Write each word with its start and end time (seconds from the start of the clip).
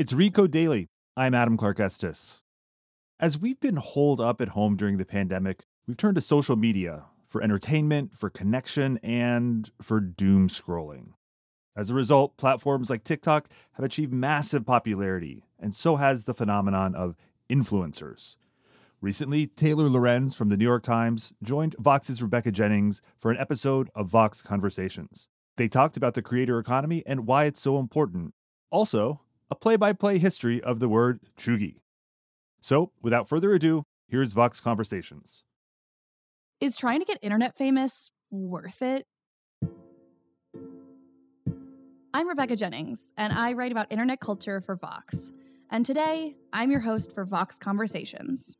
It's 0.00 0.14
Recode 0.14 0.50
Daily. 0.50 0.88
I'm 1.16 1.34
Adam 1.34 1.56
Clark 1.58 1.78
Estes. 1.78 2.42
As 3.18 3.38
we've 3.38 3.60
been 3.60 3.76
holed 3.76 4.18
up 4.18 4.40
at 4.40 4.50
home 4.50 4.76
during 4.76 4.96
the 4.96 5.04
pandemic, 5.04 5.64
we've 5.86 5.96
turned 5.96 6.14
to 6.14 6.20
social 6.20 6.56
media 6.56 7.04
for 7.26 7.42
entertainment, 7.42 8.16
for 8.16 8.30
connection, 8.30 8.98
and 9.02 9.70
for 9.82 10.00
doom 10.00 10.48
scrolling. 10.48 11.12
As 11.76 11.90
a 11.90 11.94
result, 11.94 12.36
platforms 12.36 12.88
like 12.88 13.04
TikTok 13.04 13.50
have 13.72 13.84
achieved 13.84 14.12
massive 14.12 14.64
popularity, 14.64 15.44
and 15.58 15.74
so 15.74 15.96
has 15.96 16.24
the 16.24 16.34
phenomenon 16.34 16.94
of 16.94 17.16
influencers. 17.50 18.36
Recently, 19.00 19.46
Taylor 19.46 19.88
Lorenz 19.88 20.36
from 20.36 20.50
the 20.50 20.58
New 20.58 20.66
York 20.66 20.82
Times 20.82 21.32
joined 21.42 21.74
Vox's 21.78 22.22
Rebecca 22.22 22.52
Jennings 22.52 23.00
for 23.18 23.30
an 23.30 23.38
episode 23.38 23.88
of 23.94 24.08
Vox 24.08 24.42
Conversations. 24.42 25.29
They 25.60 25.68
talked 25.68 25.98
about 25.98 26.14
the 26.14 26.22
creator 26.22 26.58
economy 26.58 27.02
and 27.04 27.26
why 27.26 27.44
it's 27.44 27.60
so 27.60 27.78
important. 27.78 28.32
Also, 28.70 29.20
a 29.50 29.54
play 29.54 29.76
by 29.76 29.92
play 29.92 30.16
history 30.16 30.58
of 30.58 30.80
the 30.80 30.88
word 30.88 31.20
cheugy. 31.36 31.80
So, 32.62 32.92
without 33.02 33.28
further 33.28 33.52
ado, 33.52 33.82
here's 34.08 34.32
Vox 34.32 34.58
Conversations. 34.58 35.44
Is 36.62 36.78
trying 36.78 37.00
to 37.00 37.04
get 37.04 37.18
internet 37.20 37.58
famous 37.58 38.10
worth 38.30 38.80
it? 38.80 39.04
I'm 42.14 42.26
Rebecca 42.26 42.56
Jennings, 42.56 43.12
and 43.18 43.34
I 43.34 43.52
write 43.52 43.70
about 43.70 43.92
internet 43.92 44.18
culture 44.18 44.62
for 44.62 44.76
Vox. 44.76 45.30
And 45.68 45.84
today, 45.84 46.36
I'm 46.54 46.70
your 46.70 46.80
host 46.80 47.12
for 47.12 47.26
Vox 47.26 47.58
Conversations. 47.58 48.56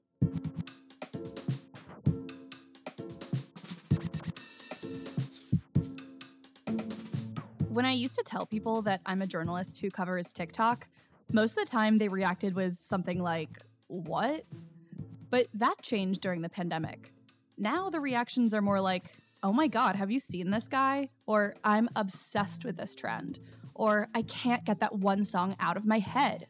When 7.81 7.87
I 7.87 7.93
used 7.93 8.17
to 8.17 8.23
tell 8.23 8.45
people 8.45 8.83
that 8.83 9.01
I'm 9.07 9.23
a 9.23 9.27
journalist 9.27 9.81
who 9.81 9.91
covers 9.91 10.35
TikTok, 10.35 10.87
most 11.33 11.53
of 11.53 11.65
the 11.65 11.71
time 11.71 11.97
they 11.97 12.11
reacted 12.11 12.55
with 12.55 12.79
something 12.79 13.23
like, 13.23 13.57
What? 13.87 14.45
But 15.31 15.47
that 15.55 15.81
changed 15.81 16.21
during 16.21 16.43
the 16.43 16.51
pandemic. 16.51 17.15
Now 17.57 17.89
the 17.89 17.99
reactions 17.99 18.53
are 18.53 18.61
more 18.61 18.83
like, 18.83 19.17
Oh 19.43 19.55
my 19.55 19.67
God, 19.67 19.97
have 19.97 20.11
you 20.11 20.21
seen 20.21 20.51
this 20.51 20.69
guy? 20.69 21.09
Or 21.25 21.57
I'm 21.65 21.89
obsessed 21.97 22.67
with 22.67 22.77
this 22.77 22.95
trend. 22.95 23.39
Or 23.73 24.09
I 24.15 24.21
can't 24.21 24.67
get 24.67 24.81
that 24.81 24.97
one 24.97 25.25
song 25.25 25.57
out 25.59 25.79
of 25.79 25.87
my 25.87 26.01
head. 26.01 26.49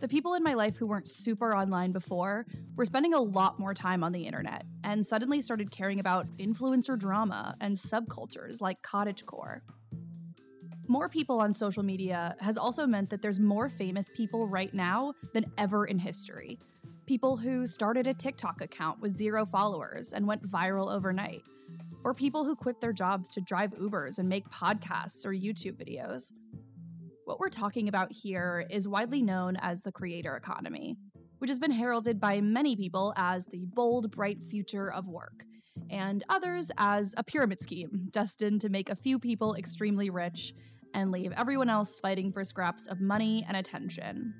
The 0.00 0.08
people 0.08 0.34
in 0.34 0.42
my 0.42 0.54
life 0.54 0.78
who 0.78 0.88
weren't 0.88 1.06
super 1.06 1.54
online 1.54 1.92
before 1.92 2.46
were 2.74 2.84
spending 2.84 3.14
a 3.14 3.20
lot 3.20 3.60
more 3.60 3.74
time 3.74 4.02
on 4.02 4.10
the 4.10 4.26
internet 4.26 4.64
and 4.82 5.06
suddenly 5.06 5.40
started 5.40 5.70
caring 5.70 6.00
about 6.00 6.26
influencer 6.36 6.98
drama 6.98 7.54
and 7.60 7.76
subcultures 7.76 8.60
like 8.60 8.82
cottagecore. 8.82 9.60
More 10.90 11.10
people 11.10 11.38
on 11.40 11.52
social 11.52 11.82
media 11.82 12.34
has 12.40 12.56
also 12.56 12.86
meant 12.86 13.10
that 13.10 13.20
there's 13.20 13.38
more 13.38 13.68
famous 13.68 14.10
people 14.16 14.48
right 14.48 14.72
now 14.72 15.12
than 15.34 15.44
ever 15.58 15.84
in 15.84 15.98
history. 15.98 16.58
People 17.04 17.36
who 17.36 17.66
started 17.66 18.06
a 18.06 18.14
TikTok 18.14 18.62
account 18.62 18.98
with 18.98 19.14
zero 19.14 19.44
followers 19.44 20.14
and 20.14 20.26
went 20.26 20.48
viral 20.48 20.90
overnight. 20.90 21.42
Or 22.04 22.14
people 22.14 22.46
who 22.46 22.56
quit 22.56 22.80
their 22.80 22.94
jobs 22.94 23.34
to 23.34 23.42
drive 23.42 23.72
Ubers 23.72 24.18
and 24.18 24.30
make 24.30 24.48
podcasts 24.48 25.26
or 25.26 25.32
YouTube 25.32 25.76
videos. 25.76 26.32
What 27.26 27.38
we're 27.38 27.50
talking 27.50 27.86
about 27.86 28.10
here 28.10 28.64
is 28.70 28.88
widely 28.88 29.20
known 29.20 29.56
as 29.56 29.82
the 29.82 29.92
creator 29.92 30.36
economy, 30.36 30.96
which 31.36 31.50
has 31.50 31.58
been 31.58 31.70
heralded 31.70 32.18
by 32.18 32.40
many 32.40 32.76
people 32.76 33.12
as 33.14 33.44
the 33.44 33.66
bold, 33.66 34.10
bright 34.10 34.42
future 34.42 34.90
of 34.90 35.06
work, 35.06 35.44
and 35.90 36.24
others 36.30 36.70
as 36.78 37.14
a 37.18 37.24
pyramid 37.24 37.60
scheme 37.60 38.08
destined 38.10 38.62
to 38.62 38.70
make 38.70 38.88
a 38.88 38.96
few 38.96 39.18
people 39.18 39.54
extremely 39.54 40.08
rich 40.08 40.54
and 40.94 41.10
leave 41.10 41.32
everyone 41.32 41.70
else 41.70 42.00
fighting 42.00 42.32
for 42.32 42.44
scraps 42.44 42.86
of 42.86 43.00
money 43.00 43.44
and 43.46 43.56
attention. 43.56 44.34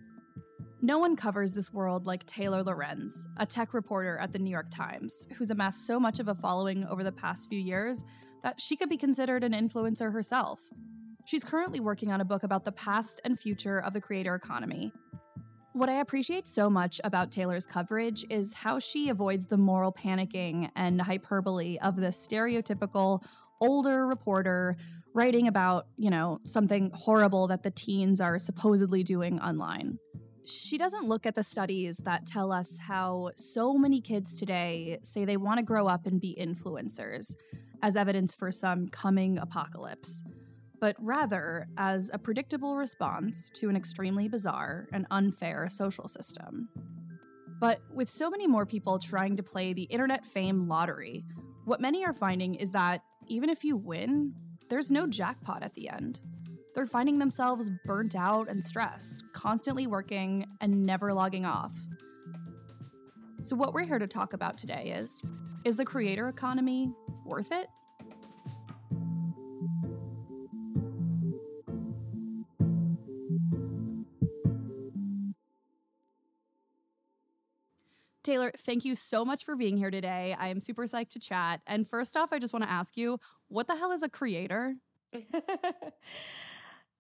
No 0.81 0.99
one 0.99 1.17
covers 1.17 1.53
this 1.53 1.73
world 1.73 2.07
like 2.07 2.25
Taylor 2.25 2.63
Lorenz, 2.63 3.27
a 3.37 3.47
tech 3.47 3.75
reporter 3.75 4.17
at 4.19 4.33
the 4.33 4.39
New 4.39 4.51
York 4.51 4.71
Times, 4.71 5.27
who's 5.37 5.51
amassed 5.51 5.87
so 5.87 5.99
much 5.99 6.21
of 6.21 6.29
a 6.29 6.35
following 6.35 6.85
over 6.87 7.03
the 7.03 7.11
past 7.11 7.49
few 7.49 7.59
years 7.59 8.05
that 8.43 8.61
she 8.61 8.77
could 8.77 8.89
be 8.89 8.97
considered 8.97 9.43
an 9.43 9.53
influencer 9.53 10.13
herself. 10.13 10.61
She's 11.25 11.45
currently 11.45 11.81
working 11.81 12.13
on 12.13 12.21
a 12.21 12.25
book 12.25 12.45
about 12.45 12.65
the 12.65 12.73
past 12.73 13.21
and 13.25 13.39
future 13.39 13.81
of 13.81 13.93
the 13.93 14.01
creator 14.01 14.35
economy. 14.35 14.93
What 15.73 15.89
I 15.89 16.01
appreciate 16.01 16.47
so 16.49 16.71
much 16.71 17.01
about 17.05 17.31
Taylor's 17.31 17.67
coverage 17.67 18.25
is 18.31 18.55
how 18.55 18.79
she 18.79 19.11
avoids 19.11 19.47
the 19.47 19.59
moral 19.59 19.93
panicking 19.93 20.71
and 20.75 21.03
hyperbole 21.03 21.79
of 21.83 21.97
the 21.97 22.09
stereotypical 22.09 23.23
older 23.61 24.07
reporter 24.07 24.77
writing 25.19 25.49
about, 25.49 25.89
you 25.97 26.11
know, 26.11 26.39
something 26.45 26.93
horrible 26.95 27.49
that 27.49 27.65
the 27.65 27.73
teens 27.73 28.21
are 28.21 28.39
supposedly 28.39 29.03
doing 29.03 29.41
online. 29.41 29.99
She 30.45 30.79
doesn't 30.79 31.09
look 31.09 31.27
at 31.27 31.35
the 31.35 31.43
studies 31.43 31.99
that 32.05 32.25
tell 32.25 32.53
us 32.53 32.79
how 32.79 33.33
so 33.37 33.75
many 33.75 34.01
kids 34.01 34.39
today 34.39 34.99
say 35.03 35.25
they 35.25 35.37
want 35.37 35.59
to 35.59 35.65
grow 35.65 35.89
up 35.89 36.07
and 36.07 36.21
be 36.21 36.39
influencers 36.41 37.35
as 37.83 37.97
evidence 37.97 38.33
for 38.33 38.53
some 38.53 38.87
coming 38.87 39.39
apocalypse, 39.39 40.23
but 40.81 40.95
rather 41.01 41.67
as 41.77 42.13
a 42.15 42.19
predictable 42.19 42.77
response 42.77 43.51
to 43.55 43.69
an 43.69 43.75
extremely 43.75 44.29
bizarre 44.29 44.87
and 44.93 45.05
unfair 45.11 45.69
social 45.69 46.07
system. 46.07 46.69
But 47.61 47.81
with 47.93 48.09
so 48.09 48.31
many 48.31 48.47
more 48.47 48.67
people 48.67 49.01
trying 49.01 49.37
to 49.37 49.43
play 49.43 49.73
the 49.73 49.83
internet 49.83 50.25
fame 50.25 50.69
lottery, 50.69 51.25
what 51.65 51.81
many 51.81 52.05
are 52.05 52.15
finding 52.15 52.55
is 52.55 52.71
that 52.71 53.03
even 53.27 53.51
if 53.51 53.65
you 53.65 53.77
win, 53.77 54.35
there's 54.69 54.91
no 54.91 55.07
jackpot 55.07 55.63
at 55.63 55.75
the 55.75 55.89
end. 55.89 56.21
They're 56.75 56.87
finding 56.87 57.19
themselves 57.19 57.71
burnt 57.85 58.15
out 58.15 58.49
and 58.49 58.63
stressed, 58.63 59.25
constantly 59.33 59.87
working 59.87 60.47
and 60.61 60.85
never 60.85 61.13
logging 61.13 61.45
off. 61.45 61.75
So, 63.43 63.57
what 63.57 63.73
we're 63.73 63.87
here 63.87 63.99
to 63.99 64.07
talk 64.07 64.33
about 64.33 64.59
today 64.59 64.95
is 64.97 65.23
Is 65.65 65.77
the 65.77 65.85
creator 65.85 66.29
economy 66.29 66.93
worth 67.25 67.51
it? 67.53 67.69
Taylor, 78.29 78.53
thank 78.55 78.85
you 78.85 78.95
so 78.95 79.25
much 79.25 79.43
for 79.43 79.57
being 79.57 79.79
here 79.79 79.91
today. 79.91 80.37
I 80.39 80.49
am 80.49 80.61
super 80.61 80.85
psyched 80.85 81.13
to 81.13 81.19
chat. 81.19 81.63
And 81.67 81.89
first 81.89 82.15
off, 82.15 82.31
I 82.31 82.39
just 82.39 82.53
want 82.53 82.63
to 82.63 82.71
ask 82.71 82.95
you 82.99 83.19
what 83.49 83.67
the 83.67 83.77
hell 83.77 83.93
is 83.93 84.03
a 84.03 84.09
creator? 84.09 84.77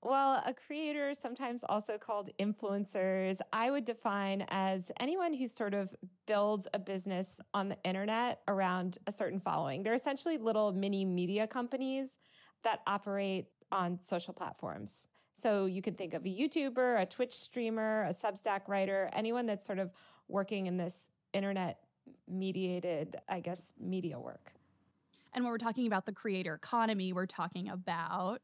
well, 0.03 0.42
a 0.47 0.54
creator, 0.54 1.14
sometimes 1.14 1.64
also 1.69 1.98
called 1.98 2.31
influencers, 2.38 3.41
I 3.53 3.70
would 3.70 3.84
define 3.84 4.47
as 4.48 4.91
anyone 4.98 5.34
who 5.34 5.47
sort 5.47 5.75
of 5.75 5.94
builds 6.26 6.66
a 6.72 6.78
business 6.78 7.41
on 7.53 7.69
the 7.69 7.76
internet 7.84 8.41
around 8.48 8.98
a 9.06 9.12
certain 9.12 9.41
following. 9.41 9.82
They're 9.82 9.94
essentially 9.94 10.38
little 10.38 10.72
mini 10.72 11.04
media 11.04 11.47
companies 11.47 12.19
that 12.65 12.80
operate 12.86 13.47
on 13.70 14.00
social 14.00 14.32
platforms. 14.34 15.09
So 15.34 15.66
you 15.66 15.83
can 15.83 15.95
think 15.95 16.15
of 16.15 16.24
a 16.24 16.28
YouTuber, 16.28 17.00
a 17.00 17.06
Twitch 17.06 17.33
streamer, 17.33 18.04
a 18.04 18.09
Substack 18.09 18.62
writer, 18.66 19.09
anyone 19.12 19.47
that's 19.47 19.65
sort 19.65 19.78
of 19.78 19.92
working 20.27 20.66
in 20.66 20.77
this 20.77 21.10
internet 21.33 21.78
mediated, 22.27 23.16
I 23.28 23.41
guess, 23.41 23.72
media 23.78 24.18
work. 24.18 24.53
And 25.38 25.44
when 25.44 25.52
we're 25.52 25.58
talking 25.58 25.86
about 25.86 26.04
the 26.04 26.12
creator 26.12 26.52
economy, 26.54 27.12
we're 27.12 27.26
talking 27.26 27.68
about 27.68 28.40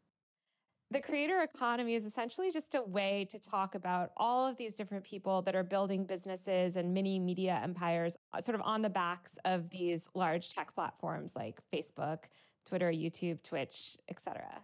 the 0.92 1.00
creator 1.00 1.42
economy 1.42 1.96
is 1.96 2.04
essentially 2.04 2.52
just 2.52 2.72
a 2.76 2.82
way 2.82 3.26
to 3.32 3.38
talk 3.40 3.74
about 3.74 4.12
all 4.16 4.46
of 4.46 4.56
these 4.58 4.76
different 4.76 5.02
people 5.02 5.42
that 5.42 5.56
are 5.56 5.64
building 5.64 6.04
businesses 6.04 6.76
and 6.76 6.94
mini 6.94 7.18
media 7.18 7.60
empires 7.60 8.16
uh, 8.32 8.40
sort 8.40 8.54
of 8.54 8.60
on 8.64 8.80
the 8.82 8.90
backs 8.90 9.38
of 9.44 9.70
these 9.70 10.08
large 10.14 10.50
tech 10.50 10.72
platforms 10.72 11.34
like 11.34 11.58
Facebook, 11.74 12.26
Twitter, 12.64 12.92
YouTube, 12.92 13.42
Twitch, 13.42 13.96
etc. 14.08 14.62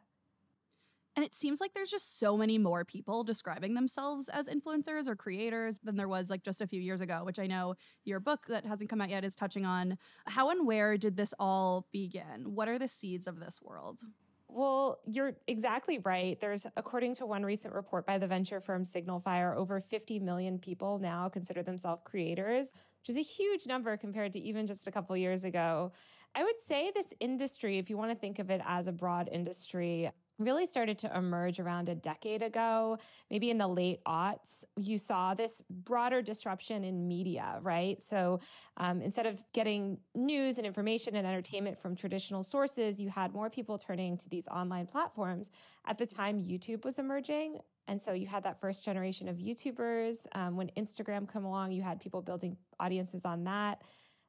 And 1.21 1.27
it 1.27 1.35
seems 1.35 1.61
like 1.61 1.75
there's 1.75 1.91
just 1.91 2.19
so 2.19 2.35
many 2.35 2.57
more 2.57 2.83
people 2.83 3.25
describing 3.25 3.75
themselves 3.75 4.31
as 4.31 4.49
influencers 4.49 5.07
or 5.07 5.15
creators 5.15 5.79
than 5.85 5.99
there 5.99 6.09
was 6.09 6.31
like 6.31 6.43
just 6.43 6.63
a 6.63 6.67
few 6.67 6.81
years 6.81 7.03
ago, 7.03 7.25
which 7.25 7.39
I 7.39 7.47
know 7.47 7.75
your 8.05 8.21
book 8.21 8.47
that 8.49 8.65
hasn't 8.65 8.89
come 8.89 9.03
out 9.03 9.11
yet 9.11 9.23
is 9.23 9.37
touching 9.37 9.67
on. 9.67 9.99
How 10.25 10.49
and 10.49 10.67
where 10.67 10.97
did 10.97 11.19
this 11.19 11.35
all 11.39 11.87
begin? 11.93 12.55
What 12.55 12.71
are 12.71 12.79
the 12.79 12.89
seeds 12.89 13.27
of 13.27 13.39
this 13.39 13.61
world? 13.61 14.01
Well, 14.49 15.01
you're 15.13 15.35
exactly 15.47 15.99
right. 15.99 16.41
There's, 16.41 16.67
according 16.75 17.17
to 17.17 17.27
one 17.27 17.43
recent 17.43 17.75
report 17.75 18.07
by 18.07 18.17
the 18.17 18.27
venture 18.27 18.59
firm 18.59 18.85
Signalfire, 18.85 19.55
over 19.55 19.79
50 19.79 20.21
million 20.21 20.59
people 20.59 20.99
now 21.01 21.29
consider 21.29 21.63
themselves 21.63 22.01
creators, 22.03 22.73
which 23.03 23.11
is 23.11 23.19
a 23.19 23.21
huge 23.21 23.67
number 23.67 23.95
compared 23.99 24.33
to 24.33 24.41
even 24.41 24.67
just 24.67 24.89
a 24.89 24.91
couple 24.91 25.15
years 25.19 25.45
ago. 25.45 25.93
I 26.35 26.45
would 26.45 26.61
say 26.61 26.93
this 26.95 27.13
industry, 27.21 27.77
if 27.77 27.91
you 27.91 27.99
want 27.99 28.11
to 28.11 28.17
think 28.17 28.39
of 28.39 28.51
it 28.51 28.63
as 28.65 28.89
a 28.89 28.93
broad 28.93 29.29
industry, 29.31 30.11
really 30.41 30.67
started 30.67 30.99
to 30.99 31.17
emerge 31.17 31.61
around 31.61 31.89
a 31.89 31.95
decade 31.95 32.43
ago, 32.43 32.99
maybe 33.31 33.51
in 33.51 33.59
the 33.59 33.69
late 33.69 34.03
aughts. 34.05 34.65
You 34.77 34.99
saw 34.99 35.35
this 35.35 35.63
broader 35.71 36.23
disruption 36.23 36.83
in 36.83 37.07
media, 37.07 37.59
right? 37.63 38.01
So 38.03 38.41
um, 38.77 39.03
instead 39.03 39.27
of 39.27 39.43
getting 39.53 39.99
news 40.15 40.59
and 40.59 40.67
information 40.67 41.15
and 41.15 41.27
entertainment 41.27 41.79
from 41.79 41.95
traditional 41.95 42.43
sources, 42.43 43.01
you 43.01 43.11
had 43.11 43.33
more 43.33 43.51
people 43.51 43.79
turning 43.79 44.17
to 44.19 44.29
these 44.29 44.49
online 44.49 44.87
platforms. 44.87 45.51
At 45.87 45.99
the 45.99 46.07
time, 46.07 46.43
YouTube 46.43 46.85
was 46.85 46.99
emerging. 46.99 47.59
And 47.87 48.01
so 48.01 48.13
you 48.13 48.27
had 48.27 48.45
that 48.45 48.61
first 48.61 48.85
generation 48.85 49.29
of 49.29 49.37
YouTubers. 49.37 50.27
Um, 50.33 50.57
when 50.57 50.71
Instagram 50.77 51.31
came 51.31 51.45
along, 51.45 51.73
you 51.73 51.83
had 51.83 52.01
people 52.01 52.23
building 52.23 52.57
audiences 52.79 53.25
on 53.25 53.45
that 53.45 53.83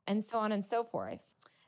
and 0.08 0.24
so 0.24 0.40
on 0.40 0.52
and 0.52 0.64
so 0.64 0.84
forth. 0.84 1.20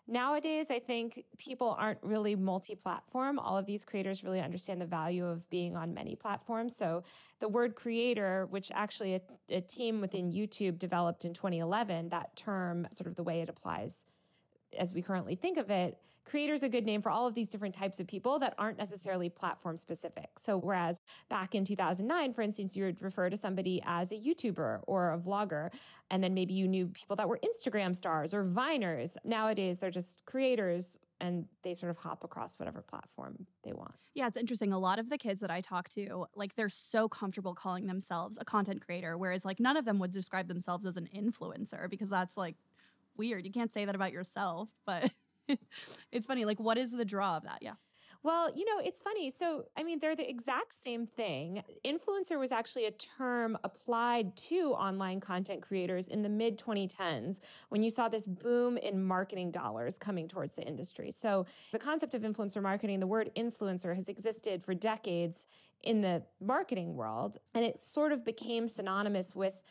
Nowadays, 0.05 0.69
I 0.69 0.79
think 0.79 1.23
people 1.37 1.75
aren't 1.79 1.99
really 2.01 2.35
multi 2.35 2.75
platform. 2.75 3.39
All 3.39 3.57
of 3.57 3.65
these 3.65 3.85
creators 3.85 4.23
really 4.23 4.41
understand 4.41 4.81
the 4.81 4.85
value 4.85 5.25
of 5.25 5.49
being 5.49 5.77
on 5.77 5.93
many 5.93 6.15
platforms. 6.15 6.75
So 6.75 7.03
the 7.39 7.47
word 7.47 7.75
creator, 7.75 8.45
which 8.49 8.69
actually 8.73 9.15
a, 9.15 9.21
a, 9.49 9.61
team 9.61 10.01
within 10.01 10.31
YouTube 10.31 10.77
developed 10.77 11.23
in 11.23 11.33
2011, 11.33 12.09
that 12.09 12.35
term, 12.35 12.85
sort 12.91 13.07
of 13.07 13.15
the 13.15 13.23
way 13.23 13.41
it 13.41 13.47
applies 13.47 14.05
as 14.77 14.93
we 14.93 15.01
currently 15.01 15.35
think 15.35 15.57
of 15.57 15.69
it, 15.69 15.97
creator 16.25 16.53
is 16.53 16.63
a 16.63 16.69
good 16.69 16.85
name 16.85 17.01
for 17.01 17.09
all 17.09 17.27
of 17.27 17.33
these 17.33 17.49
different 17.49 17.75
types 17.75 17.99
of 17.99 18.07
people 18.07 18.39
that 18.39 18.53
aren't 18.57 18.77
necessarily 18.77 19.29
platform 19.29 19.77
specific. 19.77 20.29
So 20.37 20.57
whereas 20.57 20.99
back 21.29 21.55
in 21.55 21.65
2009, 21.65 22.33
for 22.33 22.41
instance, 22.41 22.75
you 22.75 22.85
would 22.85 23.01
refer 23.01 23.29
to 23.29 23.37
somebody 23.37 23.81
as 23.85 24.11
a 24.11 24.15
YouTuber 24.15 24.81
or 24.87 25.11
a 25.11 25.17
vlogger, 25.17 25.71
and 26.09 26.23
then 26.23 26.33
maybe 26.33 26.53
you 26.53 26.67
knew 26.67 26.87
people 26.87 27.15
that 27.15 27.27
were 27.27 27.39
Instagram 27.43 27.95
stars 27.95 28.33
or 28.33 28.43
Viners. 28.43 29.17
Nowadays, 29.23 29.79
they're 29.79 29.91
just 29.91 30.25
creators 30.25 30.97
and 31.19 31.45
they 31.63 31.73
sort 31.73 31.89
of 31.89 31.97
hop 31.97 32.23
across 32.23 32.59
whatever 32.59 32.81
platform 32.81 33.47
they 33.63 33.71
want. 33.71 33.93
Yeah, 34.13 34.27
it's 34.27 34.37
interesting. 34.37 34.73
A 34.73 34.79
lot 34.79 34.99
of 34.99 35.09
the 35.09 35.17
kids 35.17 35.39
that 35.41 35.49
I 35.49 35.61
talk 35.61 35.87
to, 35.89 36.25
like 36.35 36.55
they're 36.55 36.67
so 36.69 37.07
comfortable 37.07 37.55
calling 37.55 37.87
themselves 37.87 38.37
a 38.39 38.45
content 38.45 38.85
creator, 38.85 39.17
whereas 39.17 39.45
like 39.45 39.59
none 39.59 39.77
of 39.77 39.85
them 39.85 39.99
would 39.99 40.11
describe 40.11 40.47
themselves 40.47 40.85
as 40.85 40.97
an 40.97 41.07
influencer 41.15 41.89
because 41.89 42.09
that's 42.09 42.35
like 42.35 42.57
weird. 43.15 43.45
You 43.45 43.51
can't 43.51 43.73
say 43.73 43.85
that 43.85 43.95
about 43.95 44.11
yourself, 44.11 44.69
but 44.85 45.11
it's 46.11 46.27
funny. 46.27 46.45
Like, 46.45 46.59
what 46.59 46.77
is 46.77 46.91
the 46.91 47.05
draw 47.05 47.37
of 47.37 47.43
that? 47.43 47.59
Yeah. 47.61 47.73
Well, 48.23 48.49
you 48.55 48.63
know, 48.63 48.81
it's 48.81 49.01
funny. 49.01 49.29
So, 49.29 49.65
I 49.75 49.83
mean, 49.83 49.99
they're 49.99 50.15
the 50.15 50.29
exact 50.29 50.71
same 50.71 51.05
thing. 51.05 51.61
Influencer 51.85 52.39
was 52.39 52.53
actually 52.53 52.85
a 52.85 52.91
term 52.91 53.57
applied 53.65 54.37
to 54.37 54.71
online 54.71 55.19
content 55.19 55.61
creators 55.61 56.07
in 56.07 56.21
the 56.21 56.29
mid 56.29 56.57
2010s 56.57 57.41
when 57.67 57.83
you 57.83 57.89
saw 57.89 58.07
this 58.07 58.25
boom 58.25 58.77
in 58.77 59.03
marketing 59.03 59.51
dollars 59.51 59.99
coming 59.99 60.29
towards 60.29 60.53
the 60.53 60.63
industry. 60.63 61.11
So, 61.11 61.45
the 61.73 61.79
concept 61.79 62.15
of 62.15 62.21
influencer 62.21 62.61
marketing, 62.61 63.01
the 63.01 63.07
word 63.07 63.29
influencer 63.35 63.93
has 63.93 64.07
existed 64.07 64.63
for 64.63 64.73
decades 64.73 65.45
in 65.83 65.99
the 65.99 66.23
marketing 66.39 66.95
world, 66.95 67.37
and 67.53 67.65
it 67.65 67.77
sort 67.77 68.13
of 68.13 68.23
became 68.23 68.69
synonymous 68.69 69.35
with 69.35 69.61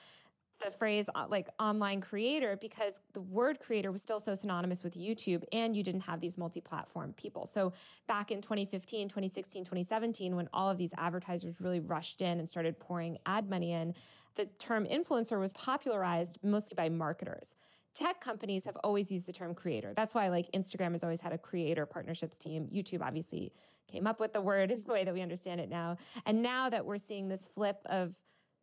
the 0.64 0.70
phrase 0.70 1.08
uh, 1.14 1.26
like 1.28 1.48
online 1.58 2.00
creator 2.00 2.56
because 2.60 3.00
the 3.12 3.20
word 3.20 3.60
creator 3.60 3.90
was 3.92 4.02
still 4.02 4.20
so 4.20 4.34
synonymous 4.34 4.84
with 4.84 4.94
YouTube 4.94 5.42
and 5.52 5.76
you 5.76 5.82
didn't 5.82 6.02
have 6.02 6.20
these 6.20 6.38
multi-platform 6.38 7.14
people. 7.14 7.46
So 7.46 7.72
back 8.06 8.30
in 8.30 8.40
2015, 8.40 9.08
2016, 9.08 9.64
2017, 9.64 10.36
when 10.36 10.48
all 10.52 10.70
of 10.70 10.78
these 10.78 10.92
advertisers 10.96 11.60
really 11.60 11.80
rushed 11.80 12.22
in 12.22 12.38
and 12.38 12.48
started 12.48 12.78
pouring 12.78 13.18
ad 13.26 13.48
money 13.48 13.72
in, 13.72 13.94
the 14.34 14.46
term 14.58 14.86
influencer 14.86 15.38
was 15.38 15.52
popularized 15.52 16.38
mostly 16.42 16.74
by 16.74 16.88
marketers. 16.88 17.54
Tech 17.94 18.20
companies 18.20 18.64
have 18.64 18.76
always 18.76 19.12
used 19.12 19.26
the 19.26 19.32
term 19.32 19.54
creator. 19.54 19.92
That's 19.94 20.14
why 20.14 20.28
like 20.28 20.50
Instagram 20.52 20.92
has 20.92 21.04
always 21.04 21.20
had 21.20 21.32
a 21.32 21.38
creator 21.38 21.84
partnerships 21.84 22.38
team. 22.38 22.68
YouTube 22.72 23.02
obviously 23.02 23.52
came 23.86 24.06
up 24.06 24.18
with 24.18 24.32
the 24.32 24.40
word 24.40 24.70
in 24.70 24.82
the 24.86 24.92
way 24.92 25.04
that 25.04 25.12
we 25.12 25.20
understand 25.20 25.60
it 25.60 25.68
now. 25.68 25.98
And 26.24 26.42
now 26.42 26.70
that 26.70 26.86
we're 26.86 26.98
seeing 26.98 27.28
this 27.28 27.48
flip 27.48 27.80
of 27.86 28.18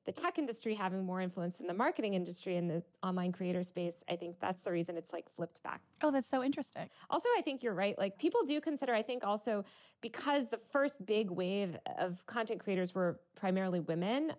the 0.05 0.11
tech 0.11 0.37
industry 0.37 0.73
having 0.73 1.03
more 1.05 1.21
influence 1.21 1.57
than 1.57 1.67
the 1.67 1.73
marketing 1.73 2.13
industry 2.13 2.55
in 2.55 2.67
the 2.67 2.83
online 3.03 3.31
creator 3.31 3.63
space, 3.63 4.03
I 4.09 4.15
think 4.15 4.39
that's 4.39 4.61
the 4.61 4.71
reason 4.71 4.97
it's 4.97 5.13
like 5.13 5.29
flipped 5.29 5.61
back. 5.61 5.81
Oh, 6.01 6.11
that's 6.11 6.27
so 6.27 6.43
interesting. 6.43 6.89
Also, 7.09 7.29
I 7.37 7.41
think 7.41 7.61
you're 7.61 7.73
right. 7.73 7.97
Like 7.97 8.17
people 8.17 8.41
do 8.45 8.59
consider, 8.61 8.93
I 8.93 9.01
think 9.01 9.23
also 9.23 9.65
because 10.01 10.49
the 10.49 10.57
first 10.57 11.05
big 11.05 11.29
wave 11.29 11.77
of 11.97 12.25
content 12.25 12.59
creators 12.59 12.95
were 12.95 13.19
primarily 13.35 13.79
women, 13.79 14.33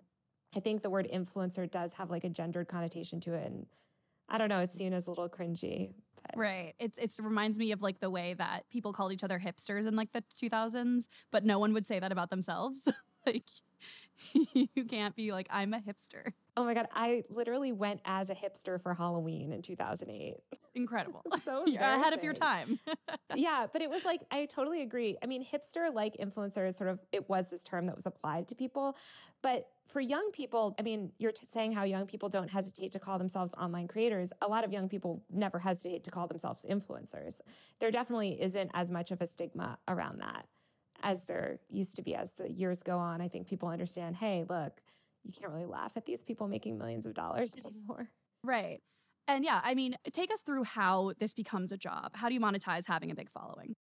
I 0.57 0.61
think 0.61 0.83
the 0.83 0.91
word 0.91 1.09
influencer 1.13 1.71
does 1.71 1.93
have 1.95 2.11
like 2.11 2.25
a 2.25 2.31
gendered 2.31 2.69
connotation 2.69 3.21
to 3.21 3.35
it. 3.35 3.47
And 3.47 3.67
I 4.29 4.39
don't 4.39 4.49
know, 4.49 4.61
it's 4.61 4.75
seen 4.75 4.93
as 4.93 5.07
a 5.07 5.11
little 5.11 5.29
cringy. 5.29 5.91
But. 6.23 6.37
Right. 6.37 6.75
It's 6.79 6.99
it 6.99 7.15
reminds 7.23 7.59
me 7.59 7.73
of 7.73 7.83
like 7.83 8.01
the 8.01 8.11
way 8.11 8.35
that 8.35 8.69
people 8.71 8.93
called 8.93 9.13
each 9.13 9.25
other 9.25 9.39
hipsters 9.39 9.87
in 9.87 9.97
like 9.97 10.13
the 10.13 10.25
2000s, 10.35 11.09
but 11.31 11.45
no 11.45 11.59
one 11.59 11.73
would 11.73 11.87
say 11.87 11.99
that 11.99 12.13
about 12.13 12.31
themselves. 12.31 12.89
like 13.27 13.45
you 14.75 14.85
can't 14.85 15.15
be 15.17 15.33
like, 15.33 15.49
I'm 15.51 15.75
a 15.75 15.79
hipster. 15.79 16.33
Oh 16.57 16.65
my 16.65 16.75
God. 16.75 16.89
I 16.93 17.25
literally 17.31 17.73
went 17.73 18.01
as 18.05 18.29
a 18.29 18.35
hipster 18.35 18.81
for 18.81 18.95
Halloween 18.95 19.53
in 19.53 19.63
2008. 19.63 20.37
Incredible. 20.75 21.23
so 21.45 21.65
You're 21.67 21.81
ahead 21.81 22.13
of 22.13 22.23
your 22.23 22.35
time. 22.35 22.79
yeah. 23.35 23.67
But 23.73 23.83
it 23.83 23.91
was 23.91 24.05
like, 24.05 24.21
I 24.31 24.47
totally 24.47 24.83
agree. 24.83 25.17
I 25.23 25.27
mean, 25.27 25.45
hipster 25.45 25.93
like 25.93 26.17
influencer 26.19 26.67
is 26.67 26.77
sort 26.77 26.91
of, 26.91 26.99
it 27.13 27.29
was 27.29 27.49
this 27.49 27.65
term 27.65 27.87
that 27.87 27.97
was 27.97 28.07
applied 28.07 28.49
to 28.49 28.55
people. 28.55 28.97
But 29.43 29.69
for 29.89 30.01
young 30.01 30.31
people, 30.33 30.75
I 30.79 30.83
mean, 30.83 31.13
you're 31.19 31.33
t- 31.33 31.47
saying 31.47 31.73
how 31.73 31.85
young 31.85 32.07
people 32.07 32.29
don't 32.29 32.49
hesitate 32.49 32.93
to 32.93 32.99
call 32.99 33.19
themselves 33.19 33.55
online 33.55 33.89
creators. 33.89 34.33
A 34.43 34.49
lot 34.49 34.65
of 34.65 34.73
young 34.73 34.89
people 34.89 35.23
never 35.31 35.59
hesitate 35.59 36.05
to 36.05 36.11
call 36.11 36.27
themselves 36.29 36.67
influencers. 36.69 37.41
There 37.81 37.91
definitely 37.91 38.41
isn't 38.41 38.71
as 38.75 38.91
much 38.91 39.11
of 39.11 39.21
a 39.21 39.27
stigma 39.27 39.79
around 39.89 40.21
that 40.21 40.47
as 41.03 41.25
there 41.25 41.59
used 41.69 41.97
to 41.97 42.03
be 42.03 42.15
as 42.15 42.33
the 42.33 42.51
years 42.51 42.83
go 42.83 42.99
on. 42.99 43.21
I 43.21 43.29
think 43.29 43.49
people 43.49 43.69
understand, 43.69 44.17
hey, 44.17 44.45
look, 44.49 44.81
you 45.25 45.33
can't 45.33 45.53
really 45.53 45.67
laugh 45.67 45.93
at 45.97 46.07
these 46.07 46.23
people 46.23 46.49
making 46.49 46.79
millions 46.79 47.07
of 47.07 47.15
dollars 47.15 47.55
anymore. 47.65 48.09
Right. 48.43 48.81
And 49.29 49.45
yeah, 49.45 49.61
I 49.63 49.75
mean, 49.75 49.95
take 50.13 50.33
us 50.33 50.41
through 50.41 50.65
how 50.65 51.13
this 51.19 51.35
becomes 51.35 51.73
a 51.73 51.77
job. 51.77 52.13
How 52.15 52.29
do 52.29 52.35
you 52.35 52.41
monetize 52.41 52.87
having 52.87 53.11
a 53.11 53.15
big 53.15 53.31
following? 53.31 53.77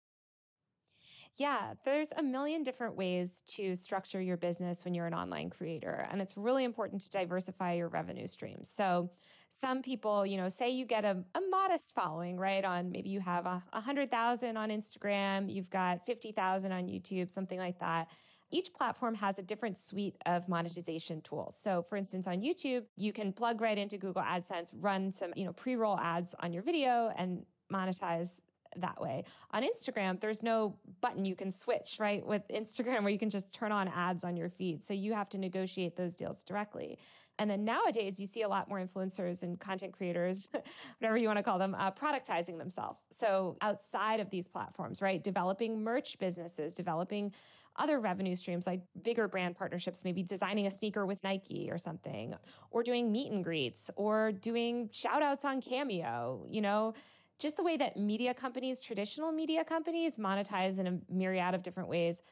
Yeah, 1.36 1.74
there's 1.84 2.12
a 2.16 2.22
million 2.22 2.64
different 2.64 2.96
ways 2.96 3.42
to 3.48 3.76
structure 3.76 4.20
your 4.20 4.36
business 4.36 4.84
when 4.84 4.92
you're 4.92 5.06
an 5.06 5.14
online 5.14 5.50
creator. 5.50 6.06
And 6.10 6.20
it's 6.20 6.36
really 6.36 6.64
important 6.64 7.00
to 7.02 7.10
diversify 7.10 7.74
your 7.74 7.88
revenue 7.88 8.26
streams. 8.26 8.68
So, 8.68 9.10
some 9.50 9.82
people, 9.82 10.24
you 10.24 10.36
know, 10.36 10.48
say 10.48 10.70
you 10.70 10.84
get 10.84 11.04
a, 11.04 11.24
a 11.34 11.40
modest 11.50 11.94
following, 11.94 12.36
right? 12.36 12.64
On 12.64 12.90
maybe 12.92 13.08
you 13.08 13.20
have 13.20 13.46
a, 13.46 13.62
a 13.72 13.80
hundred 13.80 14.10
thousand 14.10 14.56
on 14.56 14.70
Instagram, 14.70 15.52
you've 15.52 15.70
got 15.70 16.04
50,000 16.04 16.72
on 16.72 16.86
YouTube, 16.86 17.30
something 17.30 17.58
like 17.58 17.78
that. 17.80 18.08
Each 18.50 18.72
platform 18.72 19.14
has 19.16 19.38
a 19.38 19.42
different 19.42 19.76
suite 19.76 20.16
of 20.24 20.48
monetization 20.48 21.20
tools. 21.20 21.54
So 21.54 21.82
for 21.82 21.96
instance, 21.96 22.26
on 22.26 22.40
YouTube, 22.40 22.84
you 22.96 23.12
can 23.12 23.32
plug 23.32 23.60
right 23.60 23.76
into 23.76 23.98
Google 23.98 24.22
AdSense, 24.22 24.72
run 24.80 25.12
some, 25.12 25.32
you 25.36 25.44
know, 25.44 25.52
pre-roll 25.52 25.98
ads 25.98 26.34
on 26.40 26.52
your 26.52 26.62
video 26.62 27.12
and 27.16 27.44
monetize 27.70 28.40
that 28.76 29.00
way. 29.00 29.24
On 29.50 29.62
Instagram, 29.62 30.20
there's 30.20 30.42
no 30.42 30.76
button 31.00 31.24
you 31.24 31.34
can 31.34 31.50
switch, 31.50 31.96
right? 31.98 32.24
With 32.24 32.42
Instagram 32.48 33.02
where 33.02 33.12
you 33.12 33.18
can 33.18 33.30
just 33.30 33.54
turn 33.54 33.72
on 33.72 33.88
ads 33.88 34.24
on 34.24 34.36
your 34.36 34.48
feed. 34.48 34.84
So 34.84 34.94
you 34.94 35.14
have 35.14 35.28
to 35.30 35.38
negotiate 35.38 35.96
those 35.96 36.16
deals 36.16 36.42
directly. 36.44 36.98
And 37.38 37.48
then 37.48 37.64
nowadays, 37.64 38.18
you 38.18 38.26
see 38.26 38.42
a 38.42 38.48
lot 38.48 38.68
more 38.68 38.78
influencers 38.78 39.42
and 39.42 39.58
content 39.58 39.92
creators, 39.92 40.48
whatever 40.98 41.16
you 41.16 41.28
want 41.28 41.38
to 41.38 41.42
call 41.42 41.58
them, 41.58 41.74
uh, 41.78 41.90
productizing 41.92 42.58
themselves. 42.58 42.98
So 43.10 43.56
outside 43.60 44.20
of 44.20 44.30
these 44.30 44.48
platforms, 44.48 45.00
right? 45.00 45.22
Developing 45.22 45.82
merch 45.82 46.18
businesses, 46.18 46.74
developing 46.74 47.32
other 47.76 48.00
revenue 48.00 48.34
streams 48.34 48.66
like 48.66 48.80
bigger 49.02 49.28
brand 49.28 49.56
partnerships, 49.56 50.04
maybe 50.04 50.22
designing 50.22 50.66
a 50.66 50.70
sneaker 50.70 51.06
with 51.06 51.22
Nike 51.22 51.68
or 51.70 51.78
something, 51.78 52.34
or 52.70 52.82
doing 52.82 53.12
meet 53.12 53.30
and 53.30 53.44
greets, 53.44 53.90
or 53.96 54.32
doing 54.32 54.90
shout 54.92 55.22
outs 55.22 55.44
on 55.44 55.60
Cameo, 55.60 56.44
you 56.50 56.60
know, 56.60 56.94
just 57.38 57.56
the 57.56 57.62
way 57.62 57.76
that 57.76 57.96
media 57.96 58.34
companies, 58.34 58.80
traditional 58.80 59.30
media 59.30 59.64
companies, 59.64 60.16
monetize 60.16 60.78
in 60.80 60.86
a 60.88 60.98
myriad 61.08 61.54
of 61.54 61.62
different 61.62 61.88
ways. 61.88 62.22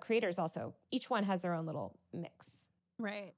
Creators 0.00 0.38
also, 0.38 0.74
each 0.92 1.10
one 1.10 1.24
has 1.24 1.42
their 1.42 1.52
own 1.52 1.66
little 1.66 1.98
mix. 2.12 2.70
Right. 2.98 3.34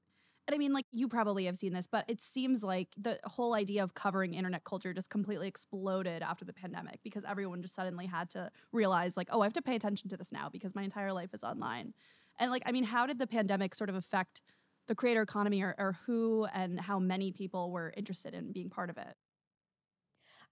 And 0.49 0.55
I 0.55 0.57
mean, 0.57 0.73
like, 0.73 0.87
you 0.91 1.07
probably 1.07 1.45
have 1.45 1.57
seen 1.57 1.73
this, 1.73 1.85
but 1.85 2.05
it 2.07 2.19
seems 2.19 2.63
like 2.63 2.87
the 2.97 3.19
whole 3.23 3.53
idea 3.53 3.83
of 3.83 3.93
covering 3.93 4.33
internet 4.33 4.63
culture 4.63 4.95
just 4.95 5.11
completely 5.11 5.47
exploded 5.47 6.23
after 6.23 6.43
the 6.43 6.53
pandemic 6.53 7.01
because 7.03 7.23
everyone 7.23 7.61
just 7.61 7.75
suddenly 7.75 8.07
had 8.07 8.31
to 8.31 8.49
realize, 8.71 9.15
like, 9.15 9.27
oh, 9.31 9.41
I 9.41 9.45
have 9.45 9.53
to 9.53 9.61
pay 9.61 9.75
attention 9.75 10.09
to 10.09 10.17
this 10.17 10.31
now 10.31 10.49
because 10.49 10.73
my 10.73 10.81
entire 10.81 11.13
life 11.13 11.35
is 11.35 11.43
online. 11.43 11.93
And, 12.39 12.49
like, 12.49 12.63
I 12.65 12.71
mean, 12.71 12.83
how 12.83 13.05
did 13.05 13.19
the 13.19 13.27
pandemic 13.27 13.75
sort 13.75 13.91
of 13.91 13.95
affect 13.95 14.41
the 14.87 14.95
creator 14.95 15.21
economy 15.21 15.61
or, 15.61 15.75
or 15.77 15.95
who 16.07 16.47
and 16.51 16.79
how 16.79 16.97
many 16.97 17.31
people 17.31 17.69
were 17.69 17.93
interested 17.95 18.33
in 18.33 18.51
being 18.51 18.71
part 18.71 18.89
of 18.89 18.97
it? 18.97 19.13